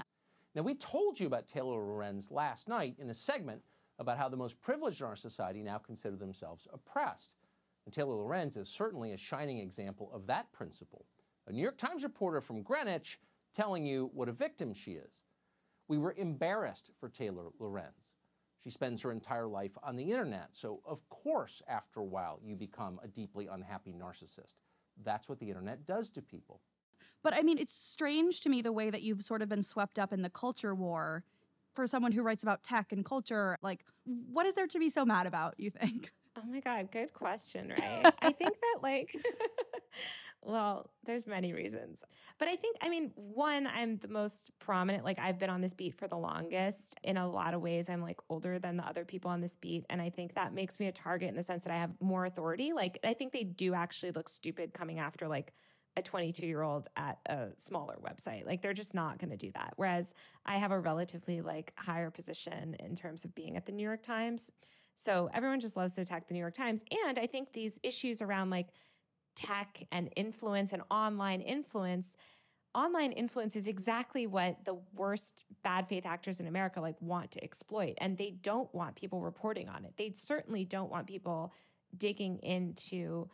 Now, 0.54 0.62
we 0.62 0.74
told 0.74 1.20
you 1.20 1.26
about 1.26 1.46
Taylor 1.46 1.76
Lorenz 1.76 2.30
last 2.30 2.66
night 2.68 2.96
in 2.98 3.10
a 3.10 3.14
segment 3.14 3.62
about 3.98 4.18
how 4.18 4.28
the 4.28 4.36
most 4.36 4.60
privileged 4.60 5.00
in 5.00 5.06
our 5.06 5.16
society 5.16 5.62
now 5.62 5.78
consider 5.78 6.16
themselves 6.16 6.66
oppressed. 6.72 7.34
And 7.84 7.94
Taylor 7.94 8.14
Lorenz 8.14 8.56
is 8.56 8.68
certainly 8.68 9.12
a 9.12 9.16
shining 9.16 9.58
example 9.58 10.10
of 10.12 10.26
that 10.26 10.50
principle. 10.52 11.06
A 11.46 11.52
New 11.52 11.62
York 11.62 11.78
Times 11.78 12.02
reporter 12.02 12.40
from 12.40 12.62
Greenwich 12.62 13.18
telling 13.54 13.86
you 13.86 14.10
what 14.12 14.28
a 14.28 14.32
victim 14.32 14.74
she 14.74 14.92
is. 14.92 15.22
We 15.88 15.98
were 15.98 16.14
embarrassed 16.16 16.90
for 16.98 17.08
Taylor 17.08 17.50
Lorenz. 17.58 18.14
She 18.62 18.70
spends 18.70 19.00
her 19.02 19.12
entire 19.12 19.46
life 19.46 19.78
on 19.84 19.94
the 19.94 20.10
internet, 20.10 20.48
so 20.50 20.80
of 20.84 21.08
course, 21.08 21.62
after 21.68 22.00
a 22.00 22.04
while, 22.04 22.40
you 22.42 22.56
become 22.56 22.98
a 23.04 23.06
deeply 23.06 23.46
unhappy 23.46 23.92
narcissist. 23.92 24.54
That's 25.04 25.28
what 25.28 25.38
the 25.38 25.48
internet 25.48 25.86
does 25.86 26.10
to 26.10 26.22
people. 26.22 26.60
But 27.22 27.34
I 27.34 27.42
mean, 27.42 27.58
it's 27.58 27.72
strange 27.72 28.40
to 28.40 28.48
me 28.48 28.62
the 28.62 28.72
way 28.72 28.90
that 28.90 29.02
you've 29.02 29.22
sort 29.22 29.42
of 29.42 29.48
been 29.48 29.62
swept 29.62 29.98
up 29.98 30.12
in 30.12 30.22
the 30.22 30.30
culture 30.30 30.74
war 30.74 31.22
for 31.76 31.86
someone 31.86 32.12
who 32.12 32.22
writes 32.22 32.42
about 32.42 32.62
tech 32.64 32.90
and 32.92 33.04
culture. 33.04 33.58
Like, 33.62 33.84
what 34.04 34.46
is 34.46 34.54
there 34.54 34.66
to 34.66 34.78
be 34.78 34.88
so 34.88 35.04
mad 35.04 35.26
about, 35.26 35.54
you 35.58 35.70
think? 35.70 36.10
Oh 36.38 36.46
my 36.46 36.60
God, 36.60 36.90
good 36.92 37.14
question, 37.14 37.70
right? 37.78 38.12
I 38.20 38.30
think 38.30 38.52
that, 38.60 38.82
like, 38.82 39.16
well, 40.42 40.90
there's 41.06 41.26
many 41.26 41.54
reasons. 41.54 42.04
But 42.38 42.48
I 42.48 42.56
think, 42.56 42.76
I 42.82 42.90
mean, 42.90 43.10
one, 43.14 43.66
I'm 43.66 43.96
the 43.96 44.08
most 44.08 44.50
prominent. 44.58 45.02
Like, 45.02 45.18
I've 45.18 45.38
been 45.38 45.48
on 45.48 45.62
this 45.62 45.72
beat 45.72 45.94
for 45.94 46.08
the 46.08 46.18
longest. 46.18 46.94
In 47.02 47.16
a 47.16 47.26
lot 47.26 47.54
of 47.54 47.62
ways, 47.62 47.88
I'm 47.88 48.02
like 48.02 48.18
older 48.28 48.58
than 48.58 48.76
the 48.76 48.86
other 48.86 49.06
people 49.06 49.30
on 49.30 49.40
this 49.40 49.56
beat. 49.56 49.86
And 49.88 50.02
I 50.02 50.10
think 50.10 50.34
that 50.34 50.52
makes 50.52 50.78
me 50.78 50.88
a 50.88 50.92
target 50.92 51.30
in 51.30 51.36
the 51.36 51.42
sense 51.42 51.64
that 51.64 51.72
I 51.72 51.78
have 51.78 51.92
more 52.00 52.26
authority. 52.26 52.74
Like, 52.74 52.98
I 53.02 53.14
think 53.14 53.32
they 53.32 53.44
do 53.44 53.72
actually 53.72 54.12
look 54.12 54.28
stupid 54.28 54.74
coming 54.74 54.98
after, 54.98 55.28
like, 55.28 55.54
a 55.96 56.02
22 56.02 56.46
year 56.46 56.62
old 56.62 56.88
at 56.96 57.18
a 57.26 57.48
smaller 57.56 57.96
website. 58.04 58.46
Like 58.46 58.60
they're 58.60 58.74
just 58.74 58.94
not 58.94 59.18
going 59.18 59.30
to 59.30 59.36
do 59.36 59.50
that. 59.52 59.72
Whereas 59.76 60.14
I 60.44 60.58
have 60.58 60.70
a 60.70 60.78
relatively 60.78 61.40
like 61.40 61.72
higher 61.76 62.10
position 62.10 62.76
in 62.80 62.94
terms 62.94 63.24
of 63.24 63.34
being 63.34 63.56
at 63.56 63.66
the 63.66 63.72
New 63.72 63.82
York 63.82 64.02
Times. 64.02 64.50
So 64.94 65.30
everyone 65.32 65.60
just 65.60 65.76
loves 65.76 65.94
to 65.94 66.02
attack 66.02 66.28
the 66.28 66.34
New 66.34 66.40
York 66.40 66.54
Times. 66.54 66.82
And 67.06 67.18
I 67.18 67.26
think 67.26 67.52
these 67.52 67.78
issues 67.82 68.22
around 68.22 68.50
like 68.50 68.68
tech 69.34 69.84
and 69.92 70.10
influence 70.16 70.72
and 70.72 70.82
online 70.90 71.40
influence, 71.40 72.16
online 72.74 73.12
influence 73.12 73.56
is 73.56 73.68
exactly 73.68 74.26
what 74.26 74.64
the 74.64 74.76
worst 74.94 75.44
bad 75.62 75.88
faith 75.88 76.06
actors 76.06 76.40
in 76.40 76.46
America 76.46 76.80
like 76.80 77.00
want 77.00 77.30
to 77.32 77.44
exploit. 77.44 77.94
And 77.98 78.16
they 78.18 78.30
don't 78.30 78.74
want 78.74 78.96
people 78.96 79.20
reporting 79.20 79.68
on 79.68 79.84
it. 79.84 79.94
They 79.96 80.12
certainly 80.14 80.64
don't 80.64 80.90
want 80.90 81.06
people 81.06 81.52
digging 81.96 82.38
into 82.38 83.28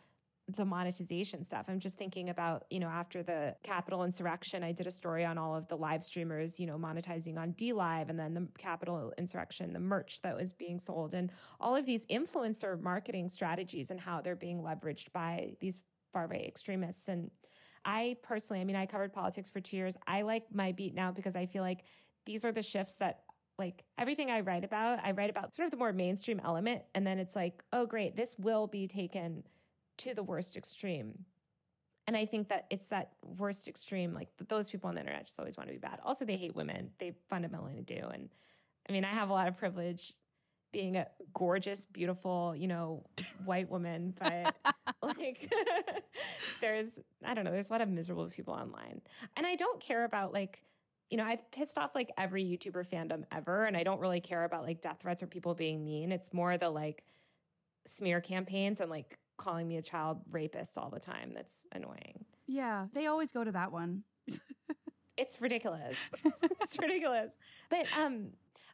the 0.49 0.65
monetization 0.65 1.43
stuff. 1.43 1.65
I'm 1.69 1.79
just 1.79 1.97
thinking 1.97 2.29
about, 2.29 2.65
you 2.69 2.79
know, 2.79 2.87
after 2.87 3.23
the 3.23 3.55
Capitol 3.63 4.03
insurrection, 4.03 4.61
I 4.61 4.73
did 4.73 4.87
a 4.87 4.91
story 4.91 5.23
on 5.23 5.37
all 5.37 5.55
of 5.55 5.67
the 5.69 5.77
live 5.77 6.03
streamers, 6.03 6.59
you 6.59 6.67
know, 6.67 6.77
monetizing 6.77 7.37
on 7.37 7.53
DLive 7.53 8.09
and 8.09 8.19
then 8.19 8.33
the 8.33 8.47
Capitol 8.57 9.13
insurrection, 9.17 9.71
the 9.71 9.79
merch 9.79 10.21
that 10.21 10.35
was 10.35 10.51
being 10.51 10.79
sold, 10.79 11.13
and 11.13 11.31
all 11.61 11.75
of 11.75 11.85
these 11.85 12.05
influencer 12.07 12.79
marketing 12.79 13.29
strategies 13.29 13.89
and 13.89 14.01
how 14.01 14.19
they're 14.19 14.35
being 14.35 14.59
leveraged 14.59 15.13
by 15.13 15.53
these 15.61 15.81
far 16.11 16.27
right 16.27 16.45
extremists. 16.45 17.07
And 17.07 17.31
I 17.85 18.17
personally, 18.21 18.59
I 18.59 18.65
mean, 18.65 18.75
I 18.75 18.85
covered 18.85 19.13
politics 19.13 19.49
for 19.49 19.61
two 19.61 19.77
years. 19.77 19.95
I 20.05 20.23
like 20.23 20.53
my 20.53 20.73
beat 20.73 20.93
now 20.93 21.11
because 21.11 21.37
I 21.37 21.45
feel 21.45 21.63
like 21.63 21.83
these 22.25 22.43
are 22.43 22.51
the 22.51 22.61
shifts 22.61 22.95
that 22.95 23.21
like 23.57 23.83
everything 23.97 24.29
I 24.29 24.41
write 24.41 24.63
about, 24.63 24.99
I 25.03 25.11
write 25.11 25.29
about 25.29 25.55
sort 25.55 25.65
of 25.65 25.71
the 25.71 25.77
more 25.77 25.93
mainstream 25.93 26.41
element. 26.43 26.81
And 26.95 27.05
then 27.05 27.19
it's 27.19 27.35
like, 27.35 27.63
oh, 27.71 27.85
great, 27.85 28.15
this 28.15 28.35
will 28.37 28.67
be 28.67 28.87
taken 28.87 29.43
to 30.03 30.13
the 30.13 30.23
worst 30.23 30.55
extreme. 30.57 31.25
And 32.05 32.17
I 32.17 32.25
think 32.25 32.49
that 32.49 32.65
it's 32.69 32.85
that 32.85 33.11
worst 33.23 33.67
extreme, 33.67 34.13
like 34.13 34.29
those 34.47 34.69
people 34.69 34.89
on 34.89 34.95
the 34.95 35.01
internet 35.01 35.25
just 35.25 35.39
always 35.39 35.57
want 35.57 35.69
to 35.69 35.73
be 35.73 35.79
bad. 35.79 35.99
Also, 36.03 36.25
they 36.25 36.35
hate 36.35 36.55
women. 36.55 36.91
They 36.99 37.13
fundamentally 37.29 37.81
do. 37.81 37.95
And 38.13 38.29
I 38.87 38.91
mean, 38.91 39.05
I 39.05 39.13
have 39.13 39.29
a 39.29 39.33
lot 39.33 39.47
of 39.47 39.57
privilege 39.57 40.13
being 40.73 40.97
a 40.97 41.07
gorgeous, 41.33 41.85
beautiful, 41.85 42.55
you 42.57 42.67
know, 42.67 43.05
white 43.45 43.69
woman, 43.69 44.13
but 44.19 44.55
like 45.01 45.53
there's, 46.61 46.89
I 47.23 47.33
don't 47.33 47.45
know, 47.45 47.51
there's 47.51 47.69
a 47.69 47.73
lot 47.73 47.81
of 47.81 47.89
miserable 47.89 48.27
people 48.27 48.53
online. 48.53 49.01
And 49.37 49.45
I 49.45 49.55
don't 49.55 49.79
care 49.79 50.03
about 50.03 50.33
like 50.33 50.63
you 51.13 51.17
know, 51.17 51.25
I've 51.25 51.51
pissed 51.51 51.77
off 51.77 51.93
like 51.93 52.11
every 52.17 52.43
YouTuber 52.43 52.87
fandom 52.87 53.23
ever, 53.31 53.65
and 53.65 53.77
I 53.77 53.83
don't 53.83 53.99
really 53.99 54.19
care 54.19 54.45
about 54.45 54.63
like 54.63 54.81
death 54.81 54.97
threats 55.01 55.21
or 55.21 55.27
people 55.27 55.53
being 55.53 55.85
mean. 55.85 56.11
It's 56.11 56.33
more 56.33 56.57
the 56.57 56.71
like 56.71 57.03
smear 57.85 58.19
campaigns 58.19 58.81
and 58.81 58.89
like 58.89 59.19
calling 59.43 59.67
me 59.67 59.77
a 59.77 59.81
child 59.81 60.21
rapist 60.31 60.77
all 60.77 60.89
the 60.89 60.99
time. 60.99 61.31
That's 61.33 61.65
annoying. 61.71 62.25
Yeah, 62.47 62.87
they 62.93 63.07
always 63.07 63.31
go 63.31 63.43
to 63.43 63.51
that 63.51 63.71
one. 63.71 64.03
it's 65.17 65.41
ridiculous. 65.41 65.97
it's 66.61 66.77
ridiculous. 66.79 67.37
But 67.69 67.87
um 67.97 68.29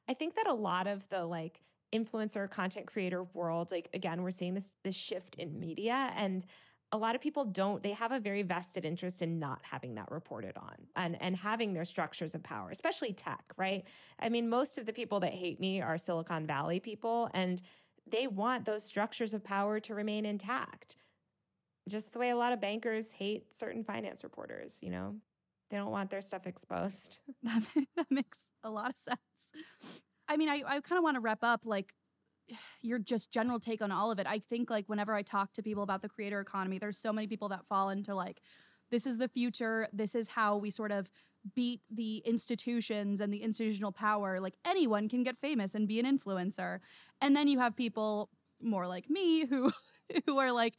I 0.08 0.14
think 0.14 0.36
that 0.36 0.48
a 0.48 0.54
lot 0.54 0.88
of 0.88 1.08
the 1.10 1.26
like 1.26 1.62
influencer 1.94 2.50
content 2.50 2.88
creator 2.88 3.24
world, 3.34 3.72
like 3.72 3.90
again, 3.94 4.22
we're 4.24 4.32
seeing 4.32 4.54
this 4.54 4.74
this 4.84 4.96
shift 4.96 5.36
in 5.36 5.60
media 5.60 6.12
and 6.16 6.46
a 6.92 6.98
lot 6.98 7.14
of 7.14 7.22
people 7.22 7.46
don't 7.46 7.84
they 7.84 7.94
have 7.94 8.12
a 8.12 8.20
very 8.20 8.42
vested 8.42 8.84
interest 8.84 9.22
in 9.22 9.40
not 9.40 9.60
having 9.62 9.96
that 9.96 10.10
reported 10.12 10.58
on 10.58 10.76
and 10.96 11.22
and 11.22 11.36
having 11.36 11.74
their 11.74 11.86
structures 11.86 12.34
of 12.34 12.42
power 12.42 12.70
especially 12.72 13.14
tech 13.14 13.44
right 13.58 13.84
i 14.20 14.28
mean 14.28 14.50
most 14.50 14.78
of 14.78 14.86
the 14.86 14.94
people 14.94 15.20
that 15.20 15.34
hate 15.34 15.60
me 15.60 15.82
are 15.82 16.00
silicon 16.00 16.48
valley 16.48 16.80
people 16.80 17.30
and 17.34 17.62
they 18.12 18.28
want 18.28 18.66
those 18.66 18.84
structures 18.84 19.34
of 19.34 19.44
power 19.44 19.80
to 19.80 19.96
remain 19.96 20.26
intact 20.26 20.98
just 21.88 22.14
the 22.14 22.20
way 22.20 22.30
a 22.30 22.36
lot 22.36 22.54
of 22.54 22.62
bankers 22.62 23.12
hate 23.12 23.56
certain 23.56 23.84
finance 23.84 24.24
reporters 24.24 24.80
you 24.82 24.90
know 24.90 25.16
they 25.70 25.78
don't 25.78 25.92
want 25.92 26.10
their 26.10 26.22
stuff 26.22 26.48
exposed 26.48 27.20
that, 27.44 27.64
makes 28.10 28.54
a 28.64 28.70
lot 28.70 28.90
of 28.90 28.98
sense 28.98 29.20
i 30.28 30.38
mean 30.38 30.50
i, 30.50 30.62
I 30.66 30.82
kind 30.82 30.98
of 30.98 31.04
want 31.04 31.16
to 31.16 31.22
wrap 31.22 31.44
up 31.44 31.62
like 31.66 31.94
your 32.82 33.00
just 33.00 33.32
general 33.32 33.60
take 33.60 33.82
on 33.82 33.92
all 33.92 34.12
of 34.12 34.20
it. 34.20 34.28
I 34.28 34.40
think 34.40 34.70
like 34.70 34.86
whenever 34.88 35.14
I 35.14 35.22
talk 35.22 35.54
to 35.54 35.64
people 35.64 35.84
about 35.84 36.02
the 36.02 36.10
creator 36.10 36.40
economy, 36.40 36.78
there's 36.78 36.98
so 36.98 37.14
many 37.14 37.28
people 37.28 37.50
that 37.50 37.66
fall 37.68 37.90
into 37.90 38.16
like 38.16 38.42
this 38.92 39.06
is 39.06 39.18
the 39.18 39.28
future. 39.28 39.88
This 39.94 40.16
is 40.16 40.30
how 40.30 40.58
we 40.58 40.72
sort 40.72 40.92
of 40.92 41.12
beat 41.56 41.82
the 41.90 42.18
institutions 42.26 43.22
and 43.22 43.34
the 43.34 43.42
institutional 43.42 43.92
power. 43.92 44.40
Like 44.40 44.56
anyone 44.66 45.10
can 45.10 45.24
get 45.24 45.38
famous 45.38 45.76
and 45.76 45.88
be 45.88 46.00
an 46.00 46.06
influencer. 46.06 46.80
And 47.22 47.36
then 47.36 47.48
you 47.48 47.60
have 47.60 47.76
people 47.76 48.30
more 48.62 48.88
like 48.88 49.10
me 49.10 49.46
who 49.46 49.72
who 50.26 50.38
are 50.38 50.52
like 50.52 50.76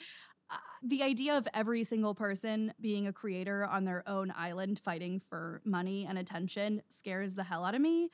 uh, 0.50 0.56
the 0.82 1.02
idea 1.02 1.36
of 1.36 1.46
every 1.54 1.84
single 1.84 2.14
person 2.14 2.74
being 2.80 3.06
a 3.06 3.12
creator 3.12 3.64
on 3.64 3.84
their 3.84 4.02
own 4.06 4.32
island 4.36 4.80
fighting 4.84 5.20
for 5.28 5.60
money 5.64 6.06
and 6.08 6.18
attention 6.18 6.82
scares 6.88 7.34
the 7.34 7.44
hell 7.44 7.64
out 7.64 7.74
of 7.74 7.80
me. 7.80 8.10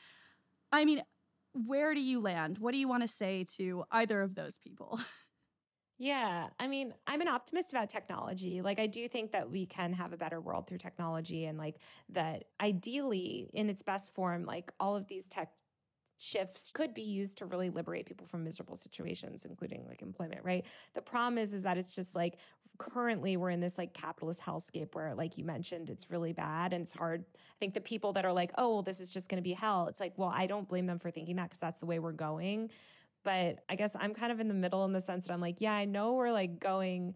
I 0.70 0.84
mean, 0.84 1.03
where 1.53 1.94
do 1.94 2.01
you 2.01 2.20
land? 2.20 2.59
What 2.59 2.72
do 2.72 2.78
you 2.78 2.88
want 2.88 3.03
to 3.03 3.09
say 3.09 3.44
to 3.57 3.84
either 3.90 4.20
of 4.20 4.34
those 4.34 4.59
people? 4.59 5.01
Yeah, 5.99 6.49
I 6.61 6.66
mean, 6.68 6.92
I'm 7.07 7.22
an 7.22 7.28
optimist 7.28 7.72
about 7.72 7.88
technology. 7.88 8.61
Like, 8.61 8.78
I 8.78 8.86
do 8.86 9.09
think 9.09 9.32
that 9.32 9.51
we 9.51 9.64
can 9.64 9.94
have 9.94 10.12
a 10.12 10.16
better 10.18 10.40
world 10.40 10.66
through 10.66 10.78
technology, 10.78 11.47
and 11.47 11.57
like 11.57 11.76
that 12.11 12.44
ideally, 12.61 13.49
in 13.55 13.70
its 13.70 13.82
best 13.82 14.14
form, 14.14 14.44
like 14.44 14.70
all 14.78 14.94
of 14.94 15.09
these 15.09 15.26
tech 15.28 15.51
shifts 16.18 16.70
could 16.74 16.94
be 16.94 17.03
used 17.03 17.38
to 17.38 17.47
really 17.47 17.70
liberate 17.70 18.07
people 18.07 18.26
from 18.26 18.42
miserable 18.44 18.76
situations 18.76 19.44
including 19.44 19.84
like 19.86 20.03
employment 20.03 20.40
right? 20.44 20.64
The 20.94 21.03
problem 21.03 21.38
is 21.38 21.55
is 21.55 21.64
that 21.64 21.78
it's 21.78 21.94
just 21.94 22.14
like 22.16 22.38
currently 22.78 23.36
we're 23.36 23.51
in 23.51 23.61
this 23.61 23.78
like 23.78 23.94
capitalist 23.94 24.42
hellscape 24.42 24.94
where 24.94 25.14
like 25.14 25.38
you 25.38 25.44
mentioned 25.44 25.90
it's 25.90 26.11
really 26.11 26.32
bad 26.32 26.72
and 26.72 26.82
it's 26.84 26.92
hard. 26.92 27.24
I 27.36 27.59
think 27.61 27.74
the 27.74 27.80
people 27.82 28.12
that 28.14 28.24
are 28.24 28.32
like 28.32 28.53
oh 28.59 28.74
well 28.74 28.82
this 28.82 29.01
is 29.01 29.11
just 29.11 29.28
going 29.28 29.38
to 29.38 29.42
be 29.42 29.53
hell 29.55 29.88
it's 29.88 30.01
like 30.01 30.14
well 30.16 30.32
i 30.34 30.47
don't 30.47 30.68
blame 30.68 30.86
them 30.86 30.99
for 30.99 31.11
thinking 31.11 31.36
that 31.36 31.44
because 31.44 31.61
that's 31.61 31.78
the 31.78 31.86
way 31.86 31.99
we're 31.99 32.12
going 32.12 32.70
but 33.27 33.59
i 33.68 33.74
guess 33.77 33.95
i'm 34.01 34.14
kind 34.14 34.33
of 34.33 34.41
in 34.41 34.49
the 34.49 34.55
middle 34.55 34.87
in 34.87 34.95
the 34.95 35.03
sense 35.03 35.27
that 35.27 35.35
i'm 35.35 35.43
like 35.43 35.57
yeah 35.59 35.74
i 35.74 35.85
know 35.85 36.14
we're 36.14 36.33
like 36.33 36.59
going 36.59 37.14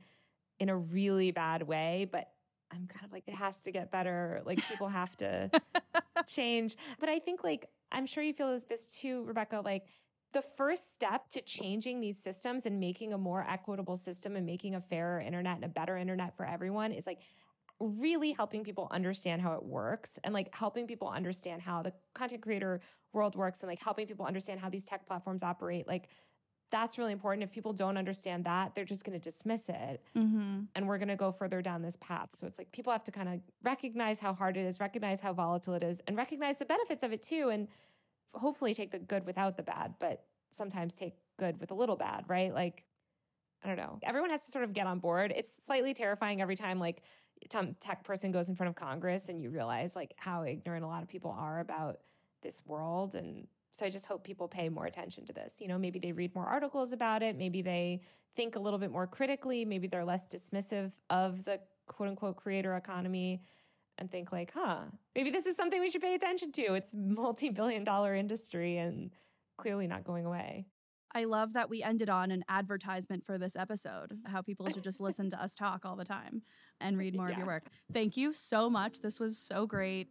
in 0.58 0.68
a 0.68 0.76
really 0.76 1.30
bad 1.30 1.62
way 1.62 2.06
but 2.12 2.28
i'm 2.70 2.86
kind 2.86 3.06
of 3.06 3.12
like 3.12 3.24
it 3.26 3.34
has 3.34 3.62
to 3.62 3.72
get 3.72 3.90
better 3.90 4.42
like 4.44 4.58
people 4.68 4.88
have 4.88 5.16
to 5.16 5.50
change 6.26 6.76
but 6.98 7.08
i 7.08 7.18
think 7.18 7.42
like 7.42 7.70
I'm 7.92 8.06
sure 8.06 8.22
you 8.22 8.32
feel 8.32 8.58
this 8.68 8.86
too, 8.86 9.24
Rebecca. 9.24 9.62
Like 9.64 9.84
the 10.32 10.42
first 10.42 10.94
step 10.94 11.28
to 11.30 11.40
changing 11.40 12.00
these 12.00 12.18
systems 12.18 12.66
and 12.66 12.78
making 12.78 13.12
a 13.12 13.18
more 13.18 13.44
equitable 13.48 13.96
system 13.96 14.36
and 14.36 14.46
making 14.46 14.74
a 14.74 14.80
fairer 14.80 15.20
internet 15.20 15.56
and 15.56 15.64
a 15.64 15.68
better 15.68 15.96
internet 15.96 16.36
for 16.36 16.46
everyone 16.46 16.92
is 16.92 17.06
like 17.06 17.18
really 17.80 18.32
helping 18.32 18.62
people 18.62 18.88
understand 18.90 19.40
how 19.42 19.54
it 19.54 19.64
works 19.64 20.18
and 20.22 20.34
like 20.34 20.54
helping 20.54 20.86
people 20.86 21.08
understand 21.08 21.62
how 21.62 21.82
the 21.82 21.92
content 22.14 22.42
creator 22.42 22.80
world 23.12 23.34
works 23.34 23.62
and 23.62 23.68
like 23.68 23.82
helping 23.82 24.06
people 24.06 24.26
understand 24.26 24.60
how 24.60 24.68
these 24.68 24.84
tech 24.84 25.06
platforms 25.06 25.42
operate. 25.42 25.88
Like 25.88 26.08
that's 26.70 26.98
really 26.98 27.12
important. 27.12 27.42
If 27.42 27.52
people 27.52 27.72
don't 27.72 27.96
understand 27.96 28.44
that, 28.44 28.74
they're 28.74 28.84
just 28.84 29.04
going 29.04 29.18
to 29.18 29.22
dismiss 29.22 29.68
it. 29.68 30.04
Mm-hmm. 30.16 30.60
And 30.74 30.88
we're 30.88 30.98
going 30.98 31.08
to 31.08 31.16
go 31.16 31.32
further 31.32 31.62
down 31.62 31.82
this 31.82 31.96
path. 31.96 32.28
So 32.34 32.46
it's 32.46 32.58
like 32.58 32.70
people 32.70 32.92
have 32.92 33.04
to 33.04 33.10
kind 33.10 33.28
of 33.28 33.40
recognize 33.62 34.20
how 34.20 34.34
hard 34.34 34.56
it 34.56 34.66
is, 34.66 34.78
recognize 34.78 35.20
how 35.20 35.32
volatile 35.32 35.74
it 35.74 35.82
is, 35.82 36.00
and 36.06 36.16
recognize 36.16 36.58
the 36.58 36.66
benefits 36.66 37.02
of 37.02 37.12
it 37.12 37.22
too. 37.22 37.48
And 37.48 37.66
hopefully 38.34 38.74
take 38.74 38.92
the 38.92 38.98
good 38.98 39.26
without 39.26 39.56
the 39.56 39.62
bad, 39.62 39.94
but 39.98 40.24
sometimes 40.52 40.94
take 40.94 41.14
good 41.38 41.60
with 41.60 41.70
a 41.70 41.74
little 41.74 41.96
bad, 41.96 42.24
right? 42.28 42.54
Like, 42.54 42.84
I 43.64 43.68
don't 43.68 43.76
know. 43.76 43.98
Everyone 44.02 44.30
has 44.30 44.44
to 44.46 44.50
sort 44.50 44.64
of 44.64 44.72
get 44.72 44.86
on 44.86 45.00
board. 45.00 45.32
It's 45.36 45.52
slightly 45.64 45.92
terrifying 45.92 46.40
every 46.40 46.56
time, 46.56 46.78
like, 46.78 47.02
some 47.50 47.74
tech 47.80 48.04
person 48.04 48.32
goes 48.32 48.48
in 48.48 48.56
front 48.56 48.68
of 48.68 48.74
Congress 48.74 49.28
and 49.28 49.40
you 49.40 49.50
realize, 49.50 49.96
like, 49.96 50.14
how 50.16 50.44
ignorant 50.44 50.84
a 50.84 50.86
lot 50.86 51.02
of 51.02 51.08
people 51.08 51.34
are 51.36 51.60
about 51.60 52.00
this 52.42 52.62
world 52.66 53.14
and 53.14 53.46
so 53.72 53.86
I 53.86 53.90
just 53.90 54.06
hope 54.06 54.24
people 54.24 54.48
pay 54.48 54.68
more 54.68 54.86
attention 54.86 55.24
to 55.26 55.32
this. 55.32 55.60
You 55.60 55.68
know, 55.68 55.78
maybe 55.78 55.98
they 55.98 56.12
read 56.12 56.34
more 56.34 56.46
articles 56.46 56.92
about 56.92 57.22
it. 57.22 57.36
Maybe 57.36 57.62
they 57.62 58.02
think 58.36 58.56
a 58.56 58.58
little 58.58 58.78
bit 58.78 58.90
more 58.90 59.06
critically. 59.06 59.64
Maybe 59.64 59.86
they're 59.86 60.04
less 60.04 60.26
dismissive 60.26 60.92
of 61.08 61.44
the 61.44 61.60
quote 61.86 62.08
unquote 62.08 62.36
creator 62.36 62.74
economy 62.76 63.42
and 63.98 64.10
think 64.10 64.32
like, 64.32 64.52
huh, 64.54 64.84
maybe 65.14 65.30
this 65.30 65.46
is 65.46 65.56
something 65.56 65.80
we 65.80 65.90
should 65.90 66.00
pay 66.02 66.14
attention 66.14 66.52
to. 66.52 66.74
It's 66.74 66.92
multi-billion 66.94 67.84
dollar 67.84 68.14
industry 68.14 68.76
and 68.78 69.10
clearly 69.56 69.86
not 69.86 70.04
going 70.04 70.26
away. 70.26 70.66
I 71.12 71.24
love 71.24 71.54
that 71.54 71.68
we 71.68 71.82
ended 71.82 72.08
on 72.08 72.30
an 72.30 72.44
advertisement 72.48 73.24
for 73.26 73.36
this 73.36 73.56
episode, 73.56 74.18
how 74.26 74.42
people 74.42 74.68
should 74.70 74.84
just 74.84 75.00
listen 75.00 75.28
to 75.30 75.42
us 75.42 75.54
talk 75.54 75.84
all 75.84 75.96
the 75.96 76.04
time 76.04 76.42
and 76.80 76.96
read 76.96 77.16
more 77.16 77.26
yeah. 77.26 77.32
of 77.32 77.38
your 77.38 77.46
work. 77.46 77.64
Thank 77.92 78.16
you 78.16 78.32
so 78.32 78.70
much. 78.70 79.00
This 79.00 79.18
was 79.18 79.36
so 79.36 79.66
great. 79.66 80.08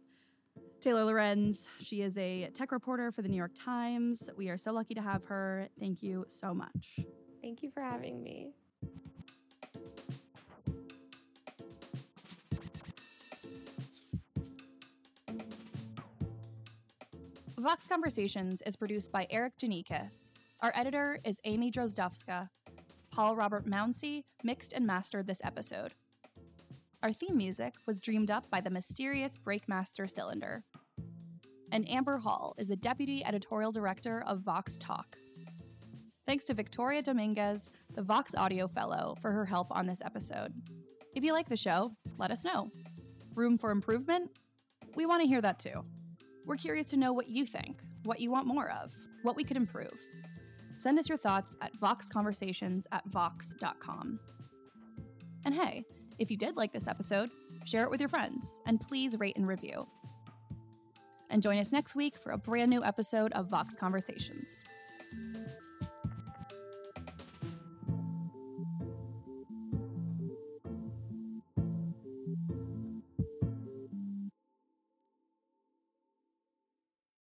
Taylor 0.80 1.04
Lorenz. 1.04 1.70
She 1.78 2.02
is 2.02 2.18
a 2.18 2.50
tech 2.52 2.72
reporter 2.72 3.12
for 3.12 3.22
the 3.22 3.28
New 3.28 3.36
York 3.36 3.52
Times. 3.54 4.28
We 4.36 4.48
are 4.48 4.58
so 4.58 4.72
lucky 4.72 4.94
to 4.94 5.02
have 5.02 5.24
her. 5.24 5.68
Thank 5.78 6.02
you 6.02 6.24
so 6.28 6.52
much. 6.52 7.00
Thank 7.42 7.62
you 7.62 7.70
for 7.70 7.82
having 7.82 8.22
me. 8.22 8.52
Vox 17.58 17.86
Conversations 17.86 18.62
is 18.62 18.74
produced 18.74 19.12
by 19.12 19.26
Erikk 19.30 19.52
Geannikis. 19.60 20.30
Our 20.62 20.72
editor 20.74 21.18
is 21.24 21.40
Amy 21.44 21.72
Drozdowska. 21.72 22.50
Paul 23.10 23.34
Robert 23.34 23.66
Mounsey 23.66 24.24
mixed 24.44 24.74
and 24.74 24.86
mastered 24.86 25.26
this 25.26 25.40
episode. 25.42 25.94
Our 27.02 27.14
theme 27.14 27.38
music 27.38 27.76
was 27.86 27.98
dreamed 27.98 28.30
up 28.30 28.50
by 28.50 28.60
the 28.60 28.68
mysterious 28.68 29.38
Breakmaster 29.38 30.08
Cylinder. 30.08 30.64
And 31.72 31.88
Amber 31.88 32.18
Hall 32.18 32.54
is 32.58 32.68
the 32.68 32.76
deputy 32.76 33.24
editorial 33.24 33.72
director 33.72 34.22
of 34.26 34.40
Vox 34.40 34.76
Talk. 34.76 35.16
Thanks 36.26 36.44
to 36.44 36.54
Victoria 36.54 37.00
Dominguez, 37.00 37.70
the 37.94 38.02
Vox 38.02 38.34
Audio 38.34 38.68
Fellow, 38.68 39.16
for 39.22 39.32
her 39.32 39.46
help 39.46 39.74
on 39.74 39.86
this 39.86 40.02
episode. 40.04 40.52
If 41.14 41.24
you 41.24 41.32
like 41.32 41.48
the 41.48 41.56
show, 41.56 41.92
let 42.18 42.30
us 42.30 42.44
know. 42.44 42.70
Room 43.34 43.56
for 43.56 43.70
improvement? 43.70 44.30
We 44.94 45.06
want 45.06 45.22
to 45.22 45.28
hear 45.28 45.40
that 45.40 45.58
too. 45.58 45.86
We're 46.44 46.56
curious 46.56 46.88
to 46.88 46.98
know 46.98 47.14
what 47.14 47.28
you 47.28 47.46
think, 47.46 47.80
what 48.02 48.20
you 48.20 48.30
want 48.30 48.46
more 48.46 48.70
of, 48.70 48.94
what 49.22 49.36
we 49.36 49.44
could 49.44 49.56
improve. 49.56 49.98
Send 50.80 50.98
us 50.98 51.10
your 51.10 51.18
thoughts 51.18 51.58
at 51.60 51.78
voxconversations 51.78 52.86
at 52.90 53.04
vox.com. 53.04 54.18
And 55.44 55.54
hey, 55.54 55.84
if 56.18 56.30
you 56.30 56.38
did 56.38 56.56
like 56.56 56.72
this 56.72 56.88
episode, 56.88 57.28
share 57.66 57.84
it 57.84 57.90
with 57.90 58.00
your 58.00 58.08
friends, 58.08 58.62
and 58.64 58.80
please 58.80 59.18
rate 59.18 59.36
and 59.36 59.46
review. 59.46 59.86
And 61.28 61.42
join 61.42 61.58
us 61.58 61.70
next 61.70 61.94
week 61.94 62.16
for 62.16 62.32
a 62.32 62.38
brand 62.38 62.70
new 62.70 62.82
episode 62.82 63.30
of 63.34 63.50
Vox 63.50 63.76
Conversations. 63.76 64.64